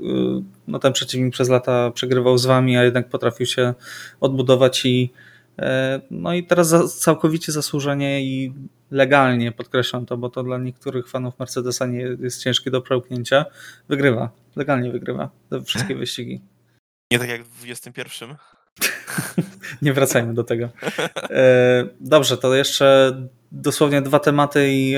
no, 0.67 0.79
ten 0.79 0.93
przeciwnik 0.93 1.33
przez 1.33 1.49
lata 1.49 1.91
przegrywał 1.91 2.37
z 2.37 2.45
wami, 2.45 2.77
a 2.77 2.83
jednak 2.83 3.09
potrafił 3.09 3.45
się 3.45 3.73
odbudować 4.19 4.85
i 4.85 5.13
e, 5.59 6.01
no 6.11 6.33
i 6.33 6.43
teraz 6.43 6.99
całkowicie 6.99 7.51
zasłużenie 7.51 8.21
i 8.25 8.53
legalnie, 8.91 9.51
podkreślam 9.51 10.05
to, 10.05 10.17
bo 10.17 10.29
to 10.29 10.43
dla 10.43 10.57
niektórych 10.57 11.09
fanów 11.09 11.39
Mercedesa 11.39 11.85
nie 11.85 11.99
jest 11.99 12.43
ciężkie 12.43 12.71
do 12.71 12.81
przełknięcia, 12.81 13.45
wygrywa, 13.89 14.29
legalnie 14.55 14.91
wygrywa 14.91 15.29
te 15.49 15.61
wszystkie 15.61 15.95
wyścigi. 16.05 16.41
Nie 17.11 17.19
tak 17.19 17.29
jak 17.29 17.43
w 17.43 17.57
21. 17.57 18.35
nie 19.82 19.93
wracajmy 19.93 20.34
do 20.34 20.43
tego. 20.43 20.69
E, 21.30 21.86
dobrze, 21.99 22.38
to 22.38 22.55
jeszcze 22.55 23.17
dosłownie 23.51 24.01
dwa 24.01 24.19
tematy 24.19 24.67
i 24.69 24.95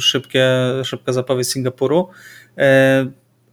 szybkie, 0.00 0.48
szybka 0.84 1.12
zapowiedź 1.12 1.48
Singapuru. 1.48 2.08
E, 2.58 3.06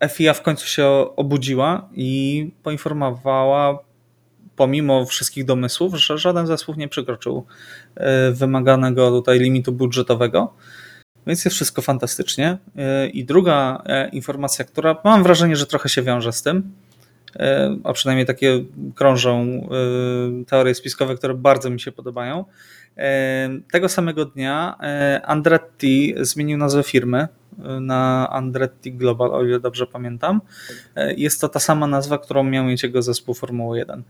FIA 0.10 0.34
w 0.34 0.42
końcu 0.42 0.68
się 0.68 0.88
obudziła 1.16 1.90
i 1.94 2.52
poinformowała, 2.64 3.80
pomimo 4.56 5.06
wszystkich 5.06 5.46
domysłów, 5.46 5.96
że 5.96 6.18
żaden 6.18 6.48
zespół 6.48 6.76
nie 6.76 6.88
przekroczył 6.88 7.46
e, 7.96 8.32
wymaganego 8.32 9.12
tutaj 9.12 9.40
limitu 9.40 9.72
budżetowego. 9.72 10.54
Więc 11.28 11.46
jest 11.46 11.56
wszystko 11.56 11.82
fantastycznie. 11.82 12.58
E, 12.78 13.08
I 13.08 13.26
druga 13.26 13.84
informacja, 14.12 14.66
która 14.66 14.96
mam 15.04 15.24
wrażenie, 15.24 15.56
że 15.56 15.66
trochę 15.66 15.90
się 15.90 16.02
wiąże 16.02 16.34
z 16.34 16.42
tym, 16.42 16.72
a 17.84 17.94
przynajmniej 17.94 18.26
takie 18.26 18.64
krążą 18.96 19.68
teorie 20.48 20.76
spiskowe, 20.76 21.16
które 21.16 21.34
bardzo 21.34 21.70
mi 21.70 21.80
się 21.80 21.92
podobają, 21.92 22.46
tego 23.72 23.90
samego 23.90 24.26
dnia 24.26 24.78
e, 24.82 25.22
Andretti 25.26 26.16
zmienił 26.22 26.58
nazwę 26.58 26.84
firmy 26.84 27.28
e, 27.60 27.80
na 27.80 28.30
Andretti 28.30 28.94
Global, 28.94 29.32
o 29.32 29.44
ile 29.44 29.60
dobrze 29.60 29.88
pamiętam. 29.88 30.42
E, 30.96 31.14
jest 31.14 31.42
to 31.42 31.50
ta 31.50 31.60
sama 31.60 31.88
nazwa, 31.88 32.18
którą 32.18 32.44
miał 32.44 32.66
mieć 32.66 32.84
jego 32.84 33.02
zespół 33.02 33.36
Formuły 33.36 33.78
1. 33.78 34.04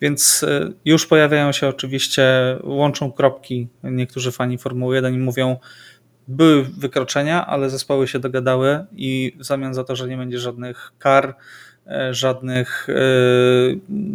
Więc 0.00 0.44
już 0.84 1.06
pojawiają 1.06 1.52
się 1.52 1.68
oczywiście, 1.68 2.24
łączą 2.64 3.12
kropki 3.12 3.68
niektórzy 3.84 4.32
fani 4.32 4.58
Formuły 4.58 4.94
1 4.96 5.14
i 5.14 5.18
mówią, 5.18 5.56
były 6.28 6.64
wykroczenia, 6.64 7.46
ale 7.46 7.70
zespoły 7.70 8.08
się 8.08 8.18
dogadały 8.18 8.84
i 8.92 9.36
w 9.38 9.44
zamian 9.44 9.74
za 9.74 9.84
to, 9.84 9.96
że 9.96 10.08
nie 10.08 10.16
będzie 10.16 10.38
żadnych 10.38 10.92
kar, 10.98 11.36
E, 11.36 11.36
żadnych 12.10 12.88
e, 12.88 12.94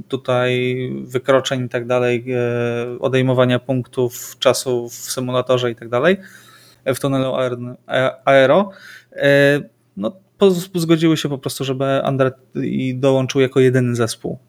tutaj 0.08 0.78
wykroczeń 1.04 1.66
i 1.66 1.70
tak 1.70 1.88
dalej, 1.88 2.26
e, 2.32 3.00
odejmowania 3.00 3.60
punktów, 3.60 4.36
czasu 4.40 4.90
w 4.90 4.94
symulatorze 4.94 5.72
i 5.72 5.76
tak 5.76 5.90
dalej, 5.90 6.18
w 6.86 7.00
tunelu 7.00 7.34
aero. 8.26 8.70
No, 9.98 10.12
zgodziły 10.76 11.18
się 11.18 11.30
po 11.30 11.38
prostu, 11.38 11.64
żeby 11.64 12.04
Andretti 12.04 12.96
dołączył 12.96 13.42
jako 13.42 13.60
jedyny 13.60 13.96
zespół, 13.96 14.40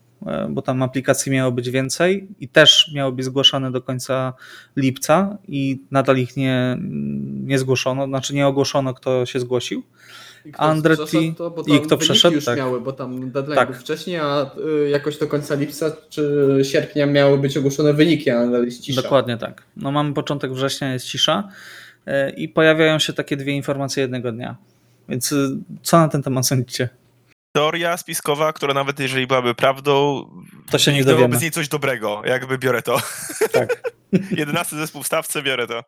bo 0.48 0.62
tam 0.62 0.82
aplikacji 0.82 1.32
miało 1.32 1.52
być 1.52 1.70
więcej 1.70 2.28
i 2.40 2.48
też 2.48 2.92
miały 2.94 3.12
być 3.12 3.24
zgłaszane 3.24 3.70
do 3.70 3.82
końca 3.82 4.32
lipca 4.76 5.38
i 5.48 5.82
nadal 5.90 6.16
ich 6.16 6.36
nie, 6.36 6.78
nie 7.44 7.58
zgłoszono, 7.58 8.06
znaczy 8.06 8.34
nie 8.34 8.46
ogłoszono, 8.46 8.94
kto 8.94 9.26
się 9.26 9.40
zgłosił. 9.40 9.82
I 10.44 10.52
kto 10.52 10.62
Andretti 10.62 11.34
to, 11.34 11.50
bo 11.50 11.62
i 11.62 11.80
kto 11.80 11.96
przeszedł, 11.96 12.34
już 12.34 12.44
tak. 12.44 12.58
miały, 12.58 12.80
bo 12.80 12.92
tam 12.92 13.30
deadline 13.30 13.56
tak. 13.56 13.70
był 13.70 13.80
wcześniej, 13.80 14.16
a 14.16 14.50
y, 14.84 14.88
jakoś 14.88 15.18
do 15.18 15.26
końca 15.26 15.54
lipca 15.54 15.92
czy 16.08 16.58
sierpnia 16.62 17.06
miały 17.06 17.38
być 17.38 17.56
ogłoszone 17.56 17.92
wyniki, 17.92 18.30
ale 18.30 18.64
jest 18.64 18.80
cisza. 18.80 19.02
Dokładnie 19.02 19.36
tak. 19.36 19.62
No 19.76 19.92
mamy 19.92 20.14
początek 20.14 20.52
września, 20.52 20.92
jest 20.92 21.06
cisza 21.06 21.48
y, 22.08 22.30
i 22.30 22.48
pojawiają 22.48 22.98
się 22.98 23.12
takie 23.12 23.36
dwie 23.36 23.52
informacje 23.52 24.00
jednego 24.00 24.32
dnia. 24.32 24.56
Więc 25.08 25.32
y, 25.32 25.56
co 25.82 25.98
na 25.98 26.08
ten 26.08 26.22
temat 26.22 26.46
sądzicie? 26.46 26.88
Teoria 27.52 27.96
spiskowa, 27.96 28.52
która 28.52 28.74
nawet 28.74 29.00
jeżeli 29.00 29.26
byłaby 29.26 29.54
prawdą, 29.54 30.24
to 30.70 30.78
się 30.78 30.92
nie 30.92 31.04
dowiemy. 31.04 31.36
z 31.36 31.42
niej 31.42 31.50
coś 31.50 31.68
dobrego, 31.68 32.22
jakby 32.24 32.58
biorę 32.58 32.82
to. 32.82 33.02
Tak. 33.52 33.92
Jedenasty 34.38 34.76
zespół 34.76 35.02
w 35.02 35.06
stawce, 35.06 35.42
biorę 35.42 35.66
to. 35.66 35.84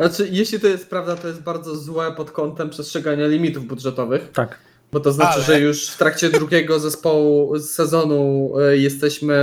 Znaczy, 0.00 0.28
jeśli 0.30 0.60
to 0.60 0.66
jest 0.66 0.90
prawda, 0.90 1.16
to 1.16 1.28
jest 1.28 1.42
bardzo 1.42 1.76
złe 1.76 2.12
pod 2.12 2.30
kątem 2.30 2.70
przestrzegania 2.70 3.26
limitów 3.26 3.66
budżetowych. 3.66 4.30
Tak. 4.32 4.58
Bo 4.92 5.00
to 5.00 5.12
znaczy, 5.12 5.34
Ale... 5.34 5.44
że 5.44 5.60
już 5.60 5.88
w 5.88 5.98
trakcie 5.98 6.30
drugiego 6.30 6.78
zespołu 6.88 7.58
sezonu 7.58 8.52
e, 8.58 8.76
jesteśmy, 8.76 9.36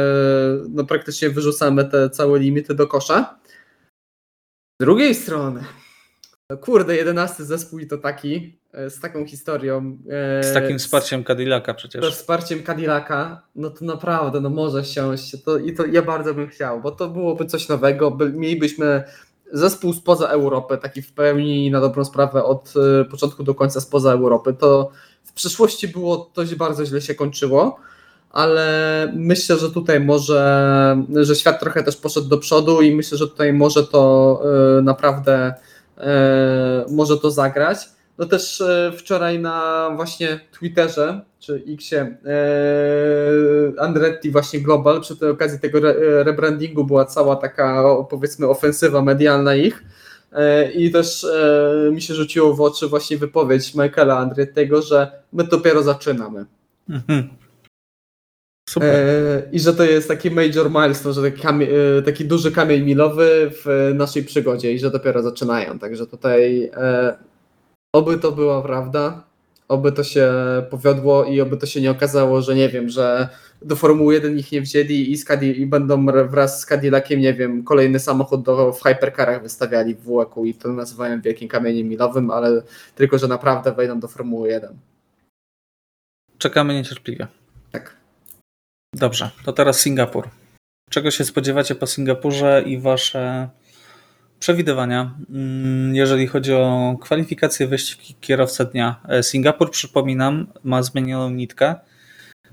no 0.69 0.83
praktycznie 0.83 1.29
wyrzucamy 1.29 1.85
te 1.85 2.09
całe 2.09 2.39
limity 2.39 2.75
do 2.75 2.87
kosza. 2.87 3.39
Z 4.81 4.83
drugiej 4.83 5.15
strony, 5.15 5.63
no 6.49 6.57
kurde, 6.57 6.95
jedenasty 6.95 7.45
zespół 7.45 7.79
i 7.79 7.87
to 7.87 7.97
taki, 7.97 8.59
e, 8.73 8.89
z 8.89 8.99
taką 8.99 9.25
historią. 9.25 9.97
E, 10.09 10.43
z 10.43 10.53
takim 10.53 10.79
wsparciem 10.79 11.23
Cadillaca 11.23 11.73
przecież. 11.73 12.13
Z 12.13 12.17
wsparciem 12.17 12.63
Cadillaca, 12.63 13.41
no 13.55 13.69
to 13.69 13.85
naprawdę, 13.85 14.41
no 14.41 14.49
może 14.49 14.85
siąść. 14.85 15.43
To, 15.43 15.57
I 15.57 15.73
to 15.73 15.85
ja 15.85 16.01
bardzo 16.01 16.33
bym 16.33 16.47
chciał, 16.47 16.81
bo 16.81 16.91
to 16.91 17.09
byłoby 17.09 17.45
coś 17.45 17.69
nowego. 17.69 18.11
By, 18.11 18.33
mielibyśmy 18.33 19.03
zespół 19.51 19.93
spoza 19.93 20.27
Europy, 20.27 20.77
taki 20.77 21.01
w 21.01 21.13
pełni 21.13 21.71
na 21.71 21.81
dobrą 21.81 22.05
sprawę 22.05 22.43
od 22.43 22.73
e, 23.01 23.05
początku 23.05 23.43
do 23.43 23.55
końca 23.55 23.81
spoza 23.81 24.11
Europy, 24.11 24.53
to 24.53 24.89
w 25.23 25.33
przeszłości 25.33 25.87
było 25.87 26.31
dość 26.35 26.55
bardzo 26.55 26.85
źle 26.85 27.01
się 27.01 27.15
kończyło, 27.15 27.77
ale 28.29 29.13
myślę, 29.15 29.57
że 29.57 29.71
tutaj 29.71 29.99
może, 29.99 30.97
że 31.15 31.35
świat 31.35 31.59
trochę 31.59 31.83
też 31.83 31.97
poszedł 31.97 32.27
do 32.27 32.37
przodu 32.37 32.81
i 32.81 32.95
myślę, 32.95 33.17
że 33.17 33.27
tutaj 33.27 33.53
może 33.53 33.87
to 33.87 34.41
e, 34.79 34.81
naprawdę 34.81 35.53
e, 35.97 36.85
może 36.89 37.17
to 37.17 37.31
zagrać. 37.31 37.77
No 38.21 38.27
też 38.27 38.63
wczoraj 38.97 39.39
na 39.39 39.89
właśnie 39.95 40.39
Twitterze 40.59 41.21
czy 41.39 41.63
Xie 41.67 42.17
e, 42.25 43.79
Andretti 43.79 44.31
właśnie 44.31 44.59
Global 44.59 45.01
przy 45.01 45.17
tej 45.17 45.29
okazji 45.29 45.59
tego 45.59 45.77
re, 45.77 46.23
rebrandingu 46.23 46.83
była 46.83 47.05
cała 47.05 47.35
taka 47.35 47.83
powiedzmy 48.09 48.47
ofensywa 48.47 49.01
medialna 49.01 49.55
ich 49.55 49.83
e, 50.31 50.71
i 50.71 50.91
też 50.91 51.23
e, 51.23 51.89
mi 51.91 52.01
się 52.01 52.13
rzuciło 52.13 52.53
w 52.53 52.61
oczy 52.61 52.87
właśnie 52.87 53.17
wypowiedź 53.17 53.75
Michaela 53.75 54.17
Andrettiego, 54.17 54.81
że 54.81 55.11
my 55.33 55.43
dopiero 55.43 55.83
zaczynamy. 55.83 56.45
Mhm. 56.89 57.29
Super. 58.69 59.49
I 59.51 59.59
że 59.59 59.73
to 59.73 59.83
jest 59.83 60.07
taki 60.07 60.31
major 60.31 60.69
milestone, 60.69 61.13
że 61.13 61.21
taki, 61.21 61.41
kamie, 61.41 61.67
taki 62.05 62.25
duży 62.25 62.51
kamień 62.51 62.83
milowy 62.83 63.51
w 63.51 63.91
naszej 63.95 64.23
przygodzie 64.23 64.73
i 64.73 64.79
że 64.79 64.91
dopiero 64.91 65.21
zaczynają. 65.21 65.79
Także 65.79 66.07
tutaj 66.07 66.71
oby 67.93 68.17
to 68.17 68.31
była 68.31 68.61
prawda 68.61 69.31
oby 69.71 69.91
to 69.91 70.03
się 70.03 70.33
powiodło 70.69 71.25
i 71.25 71.41
oby 71.41 71.57
to 71.57 71.65
się 71.65 71.81
nie 71.81 71.91
okazało, 71.91 72.41
że 72.41 72.55
nie 72.55 72.69
wiem, 72.69 72.89
że 72.89 73.29
do 73.61 73.75
Formuły 73.75 74.13
1 74.13 74.37
ich 74.37 74.51
nie 74.51 74.61
wzięli 74.61 75.11
i, 75.11 75.17
i 75.61 75.65
będą 75.65 76.05
wraz 76.05 76.61
z 76.61 76.65
Cadillaciem, 76.65 77.19
nie 77.19 77.33
wiem, 77.33 77.63
kolejny 77.63 77.99
samochód 77.99 78.43
do, 78.43 78.73
w 78.73 78.83
hypercarach 78.83 79.41
wystawiali 79.41 79.95
w 79.95 80.05
WEC-u 80.05 80.45
i 80.45 80.53
to 80.53 80.69
nazywają 80.69 81.21
wielkim 81.21 81.47
kamieniem 81.47 81.87
milowym, 81.87 82.31
ale 82.31 82.61
tylko, 82.95 83.17
że 83.17 83.27
naprawdę 83.27 83.71
wejdą 83.71 83.99
do 83.99 84.07
Formuły 84.07 84.49
1. 84.49 84.77
Czekamy 86.37 86.73
niecierpliwie. 86.73 87.27
Tak. 87.71 87.95
Dobrze, 88.95 89.29
to 89.45 89.53
teraz 89.53 89.79
Singapur. 89.79 90.27
Czego 90.89 91.11
się 91.11 91.25
spodziewacie 91.25 91.75
po 91.75 91.87
Singapurze 91.87 92.63
i 92.65 92.79
wasze 92.79 93.49
przewidywania, 94.45 95.15
mm, 95.29 95.95
jeżeli 95.95 96.27
chodzi 96.27 96.53
o 96.53 96.95
kwalifikację 97.01 97.67
wyścigi 97.67 98.15
kierowca 98.21 98.65
dnia. 98.65 98.95
E, 99.09 99.23
Singapur, 99.23 99.71
przypominam, 99.71 100.47
ma 100.63 100.83
zmienioną 100.83 101.29
nitkę. 101.29 101.75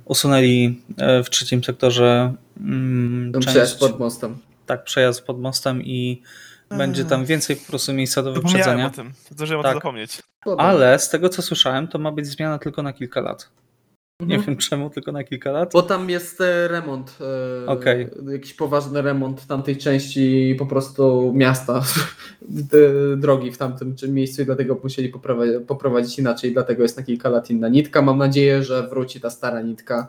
usunęli 0.04 0.82
e, 0.96 1.22
w 1.24 1.30
trzecim 1.30 1.64
sektorze 1.64 2.34
mm, 2.60 3.32
część, 3.32 3.46
przejazd 3.46 3.78
pod 3.80 3.98
mostem. 3.98 4.38
tak, 4.66 4.84
przejazd 4.84 5.22
pod 5.26 5.40
mostem 5.40 5.82
i 5.82 6.22
będzie 6.70 7.04
tam 7.04 7.24
więcej 7.24 7.56
po 7.56 7.66
prostu 7.68 7.92
miejsca 7.92 8.22
do 8.22 8.34
Zapomniałem 8.34 8.58
wyprzedzenia. 8.58 8.86
o 8.86 8.90
tym. 8.90 9.12
Zdążyłem 9.30 9.62
Tak. 9.62 9.70
o 9.70 9.74
tym 9.74 9.80
zapomnieć. 9.80 10.22
Ale 10.58 10.98
z 10.98 11.08
tego 11.08 11.28
co 11.28 11.42
słyszałem, 11.42 11.88
to 11.88 11.98
ma 11.98 12.12
być 12.12 12.26
zmiana 12.26 12.58
tylko 12.58 12.82
na 12.82 12.92
kilka 12.92 13.20
lat. 13.20 13.50
Nie 14.26 14.34
Mhm. 14.36 14.46
wiem 14.46 14.56
czemu, 14.56 14.90
tylko 14.90 15.12
na 15.12 15.24
kilka 15.24 15.50
lat. 15.52 15.70
Bo 15.72 15.82
tam 15.82 16.10
jest 16.10 16.40
e, 16.40 16.68
remont. 16.68 17.18
e, 17.64 17.66
Okej. 17.66 18.08
Jakiś 18.32 18.54
poważny 18.54 19.02
remont 19.02 19.46
tamtej 19.46 19.76
części 19.76 20.56
po 20.58 20.66
prostu 20.66 21.32
miasta, 21.36 21.82
d- 22.42 23.16
drogi 23.16 23.52
w 23.52 23.58
tamtym 23.58 23.94
miejscu 24.08 24.42
i 24.42 24.44
dlatego 24.44 24.80
musieli 24.82 25.08
poprowadzić, 25.08 25.54
poprowadzić 25.66 26.18
inaczej. 26.18 26.52
Dlatego 26.52 26.82
jest 26.82 26.96
na 26.96 27.02
kilka 27.02 27.28
lat 27.28 27.50
inna 27.50 27.68
nitka. 27.68 28.02
Mam 28.02 28.18
nadzieję, 28.18 28.62
że 28.62 28.88
wróci 28.88 29.20
ta 29.20 29.30
stara 29.30 29.62
nitka. 29.62 30.08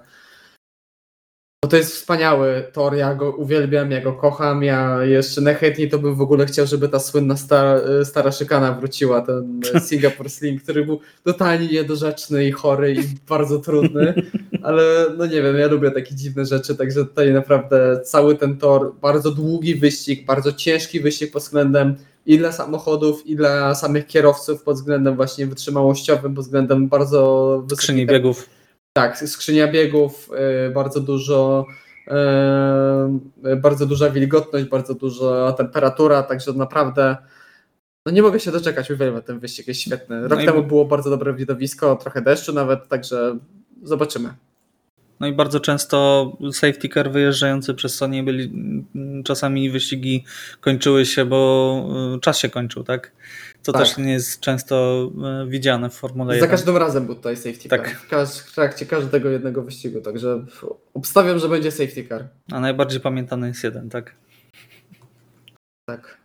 To 1.69 1.77
jest 1.77 1.93
wspaniały 1.93 2.63
tor, 2.73 2.95
ja 2.95 3.15
go 3.15 3.31
uwielbiam, 3.31 3.91
ja 3.91 4.01
go 4.01 4.13
kocham. 4.13 4.63
Ja 4.63 5.03
jeszcze 5.03 5.41
najchętniej 5.41 5.89
to 5.89 5.99
bym 5.99 6.15
w 6.15 6.21
ogóle 6.21 6.45
chciał, 6.45 6.65
żeby 6.65 6.89
ta 6.89 6.99
słynna 6.99 7.37
stara, 7.37 7.81
stara 8.03 8.31
szykana 8.31 8.73
wróciła. 8.73 9.21
Ten 9.21 9.61
Singapore 9.87 10.29
Sling, 10.29 10.63
który 10.63 10.85
był 10.85 10.99
totalnie 11.23 11.67
niedorzeczny 11.67 12.45
i 12.45 12.51
chory 12.51 12.93
i 12.93 12.99
bardzo 13.29 13.59
trudny. 13.59 14.13
Ale 14.63 15.05
no 15.17 15.25
nie 15.25 15.41
wiem, 15.41 15.57
ja 15.57 15.67
lubię 15.67 15.91
takie 15.91 16.15
dziwne 16.15 16.45
rzeczy, 16.45 16.75
także 16.75 17.05
tutaj 17.05 17.33
naprawdę 17.33 17.99
cały 18.03 18.35
ten 18.35 18.57
tor, 18.57 18.93
bardzo 19.01 19.31
długi 19.31 19.75
wyścig, 19.75 20.25
bardzo 20.25 20.53
ciężki 20.53 20.99
wyścig 20.99 21.31
pod 21.31 21.43
względem 21.43 21.95
i 22.25 22.37
dla 22.37 22.51
samochodów, 22.51 23.27
i 23.27 23.35
dla 23.35 23.75
samych 23.75 24.07
kierowców, 24.07 24.63
pod 24.63 24.75
względem 24.75 25.15
właśnie 25.15 25.47
wytrzymałościowym, 25.47 26.35
pod 26.35 26.45
względem 26.45 26.87
bardzo 26.87 27.61
wysokiej 27.63 27.77
Skrzyni 27.77 28.05
biegów. 28.05 28.49
Tak, 29.01 29.29
skrzynia 29.29 29.67
biegów, 29.67 30.29
y, 30.67 30.71
bardzo 30.71 30.99
dużo, 30.99 31.65
y, 33.45 33.55
bardzo 33.55 33.85
duża 33.85 34.09
wilgotność, 34.09 34.65
bardzo 34.65 34.93
duża 34.93 35.51
temperatura, 35.51 36.23
także 36.23 36.53
naprawdę 36.53 37.17
no 38.05 38.11
nie 38.11 38.21
mogę 38.21 38.39
się 38.39 38.51
doczekać, 38.51 38.91
uwielbiam 38.91 39.21
ten 39.21 39.39
wyścig, 39.39 39.67
jest 39.67 39.81
świetny. 39.81 40.27
Rok 40.27 40.39
No 40.39 40.45
temu 40.45 40.63
było 40.63 40.85
bardzo 40.85 41.09
dobre 41.09 41.33
widowisko, 41.33 41.95
trochę 41.95 42.21
deszczu 42.21 42.53
nawet, 42.53 42.87
także 42.87 43.37
zobaczymy. 43.83 44.29
No 45.19 45.27
i 45.27 45.33
bardzo 45.33 45.59
często 45.59 46.31
safety 46.51 46.89
car 46.89 47.11
wyjeżdżający 47.11 47.73
przez 47.73 47.97
co 47.97 48.07
nie 48.07 48.23
byli, 48.23 48.51
czasami 49.25 49.69
wyścigi 49.69 50.25
kończyły 50.61 51.05
się, 51.05 51.25
bo 51.25 52.13
y, 52.17 52.19
czas 52.19 52.37
się 52.37 52.49
kończył, 52.49 52.83
tak? 52.83 53.11
To 53.63 53.71
Tak. 53.71 53.81
też 53.81 53.97
nie 53.97 54.11
jest 54.11 54.39
często 54.39 55.07
y, 55.45 55.49
widziane 55.49 55.89
w 55.89 55.93
Formule 55.93 56.33
Za 56.33 56.35
1. 56.35 56.49
każdym 56.49 56.77
razem 56.77 57.05
był 57.05 57.15
tutaj 57.15 57.37
safety 57.37 57.69
Tak. 57.69 58.05
car, 58.09 58.27
w, 58.27 58.55
trakcie 58.55 58.85
każdego 58.85 59.29
jednego 59.29 59.61
wyścigu, 59.63 60.01
także 60.01 60.45
obstawiam, 60.93 61.39
że 61.39 61.49
będzie 61.49 61.71
safety 61.71 62.07
car. 62.07 62.27
A 62.51 62.59
najbardziej 62.59 62.99
pamiętany 62.99 63.47
jest 63.47 63.63
jeden, 63.63 63.89
tak? 63.89 64.15
Tak. 65.85 66.17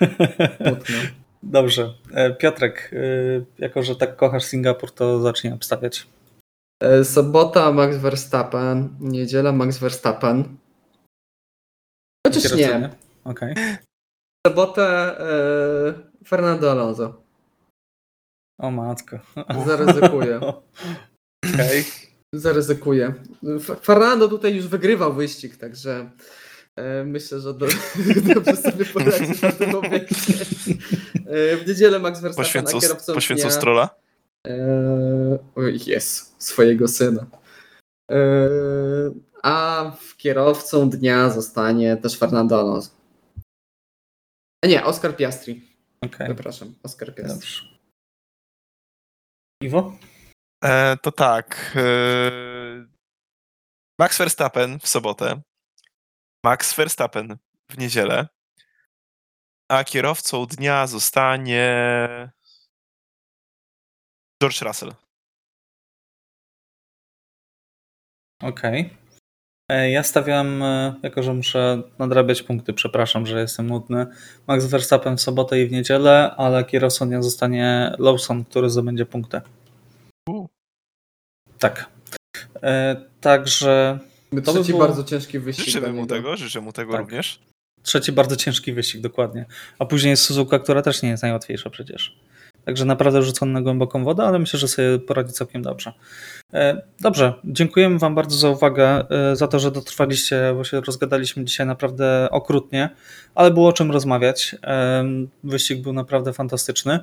Dobrze. 1.42 1.94
E, 2.14 2.34
Piotrek, 2.34 2.90
jako 3.58 3.82
że 3.82 3.96
tak 3.96 4.16
kochasz 4.16 4.44
Singapur, 4.44 4.90
to 4.90 5.20
zacznij 5.20 5.52
obstawiać. 5.52 6.06
E, 6.82 7.04
Sobota 7.04 7.72
Max 7.72 7.96
Verstappen, 7.96 8.96
niedziela 9.00 9.52
Max 9.52 9.78
Verstappen. 9.78 10.56
Chociaż 12.26 12.54
nie, 12.54 12.90
Okej. 13.24 13.54
sobotę 14.46 14.82
e, 15.20 16.24
Fernando 16.26 16.70
Alonso. 16.70 17.22
O 18.60 18.70
matko. 18.70 19.18
Zaryzykuję. 19.66 20.40
Okej. 21.54 21.84
Zaryzykuję. 22.34 23.14
Fernando 23.82 24.28
tutaj 24.28 24.56
już 24.56 24.66
wygrywał 24.68 25.12
wyścig, 25.12 25.56
także 25.56 26.10
e, 26.76 27.04
myślę, 27.04 27.40
że 27.40 27.54
do, 27.54 27.66
dobrze 28.34 28.56
sobie 28.56 28.84
poradzi 28.84 29.32
na 29.42 29.52
tym 29.52 29.74
obiekcie. 29.74 30.34
E, 31.26 31.56
w 31.56 31.66
niedzielę 31.68 31.98
Max 31.98 32.20
Verstappen, 32.20 32.44
Poświęcą, 32.44 32.78
a 32.78 32.80
kierowcą 32.80 33.14
poświęcą 33.14 33.42
dnia, 33.42 33.50
strola. 33.50 34.01
E, 34.46 35.38
oj, 35.54 35.78
jest, 35.86 36.42
swojego 36.42 36.88
syna. 36.88 37.26
E, 38.10 38.18
a 39.42 39.84
w 40.00 40.16
kierowcą 40.16 40.90
dnia 40.90 41.30
zostanie 41.30 41.96
też 41.96 42.18
Fernando 42.18 42.60
Alonso. 42.60 42.90
E, 44.64 44.68
Nie, 44.68 44.84
Oscar 44.84 45.16
Piastri. 45.16 45.68
Okej. 46.04 46.26
Przepraszam, 46.26 46.74
Oscar 46.82 47.14
Piastri. 47.14 47.34
Dobrze. 47.34 47.62
Iwo? 49.62 49.96
E, 50.64 50.96
to 50.96 51.12
tak. 51.12 51.76
E, 51.76 52.30
Max 53.98 54.18
Verstappen 54.18 54.78
w 54.78 54.88
sobotę. 54.88 55.42
Max 56.44 56.74
Verstappen 56.74 57.36
w 57.70 57.78
niedzielę. 57.78 58.28
A 59.70 59.84
kierowcą 59.84 60.46
dnia 60.46 60.86
zostanie 60.86 61.68
George 64.42 64.62
Russell. 64.62 64.92
Okej. 68.42 68.90
E, 69.70 69.90
Ja 69.90 70.02
stawiam, 70.02 70.62
e, 70.62 70.94
jako 71.02 71.22
że 71.22 71.34
muszę 71.34 71.82
nadrabiać 71.98 72.42
punkty, 72.42 72.72
przepraszam, 72.72 73.26
że 73.26 73.40
jestem 73.40 73.66
nudny. 73.66 74.06
Max 74.46 74.64
Verstappen 74.66 75.16
w 75.16 75.20
sobotę 75.20 75.60
i 75.60 75.66
w 75.66 75.72
niedzielę, 75.72 76.34
ale 76.36 76.64
kierowcą 76.64 77.22
zostanie 77.22 77.92
Lawson, 77.98 78.44
który 78.44 78.70
zdobędzie 78.70 79.06
punkty. 79.06 79.40
U. 80.28 80.46
Tak. 81.58 81.90
E, 82.62 82.96
Także 83.20 83.98
To 84.30 84.36
by 84.36 84.42
Trzeci 84.42 84.72
było- 84.72 84.86
bardzo 84.86 85.04
ciężki 85.04 85.38
wyścig. 85.38 85.64
Życzymy 85.66 85.92
mu 85.92 86.06
tego, 86.06 86.36
życzę 86.36 86.60
mu 86.60 86.72
tego 86.72 86.92
Tak. 86.92 87.00
również. 87.00 87.38
trzeci 87.82 88.12
bardzo 88.12 88.36
ciężki 88.36 88.72
wyścig, 88.72 89.00
dokładnie. 89.00 89.46
A 89.78 89.84
później 89.84 90.10
jest 90.10 90.22
Suzuka, 90.22 90.58
która 90.58 90.82
też 90.82 91.02
nie 91.02 91.08
jest 91.08 91.22
najłatwiejsza 91.22 91.70
przecież. 91.70 92.16
Także 92.64 92.84
naprawdę 92.84 93.22
rzucony 93.22 93.52
na 93.52 93.62
głęboką 93.62 94.04
wodę, 94.04 94.22
ale 94.22 94.38
myślę, 94.38 94.58
że 94.58 94.68
sobie 94.68 94.98
poradzi 94.98 95.32
całkiem 95.32 95.62
dobrze. 95.62 95.92
E, 96.54 96.82
Dobrze, 97.00 97.34
dziękujemy 97.44 97.98
Wam 97.98 98.14
bardzo 98.14 98.36
za 98.36 98.48
uwagę, 98.48 99.04
e, 99.10 99.36
za 99.36 99.48
to, 99.48 99.58
że 99.58 99.70
dotrwaliście, 99.70 100.52
bo 100.56 100.64
się 100.64 100.80
rozgadaliśmy 100.80 101.44
dzisiaj 101.44 101.66
naprawdę 101.66 102.28
okrutnie, 102.30 102.90
ale 103.34 103.50
było 103.50 103.68
o 103.68 103.72
czym 103.72 103.90
rozmawiać. 103.90 104.56
E, 104.64 105.04
Wyścig 105.44 105.82
był 105.82 105.92
naprawdę 105.92 106.32
fantastyczny, 106.32 107.00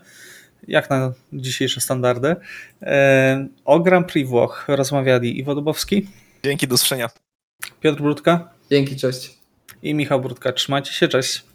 jak 0.67 0.89
na 0.89 1.13
dzisiejsze 1.33 1.81
standardy. 1.81 2.35
O 3.65 3.79
Grand 3.79 4.11
Prix 4.11 4.29
Włoch 4.29 4.65
rozmawiali 4.67 5.39
Iwo 5.39 5.55
Dubowski, 5.55 6.07
Dzięki, 6.43 6.67
do 6.67 6.75
usłyszenia. 6.75 7.09
Piotr 7.81 8.01
Brudka 8.01 8.49
Dzięki, 8.71 8.95
cześć. 8.95 9.37
i 9.83 9.93
Michał 9.93 10.21
Brudka. 10.21 10.51
Trzymajcie 10.51 10.93
się, 10.93 11.07
cześć. 11.07 11.48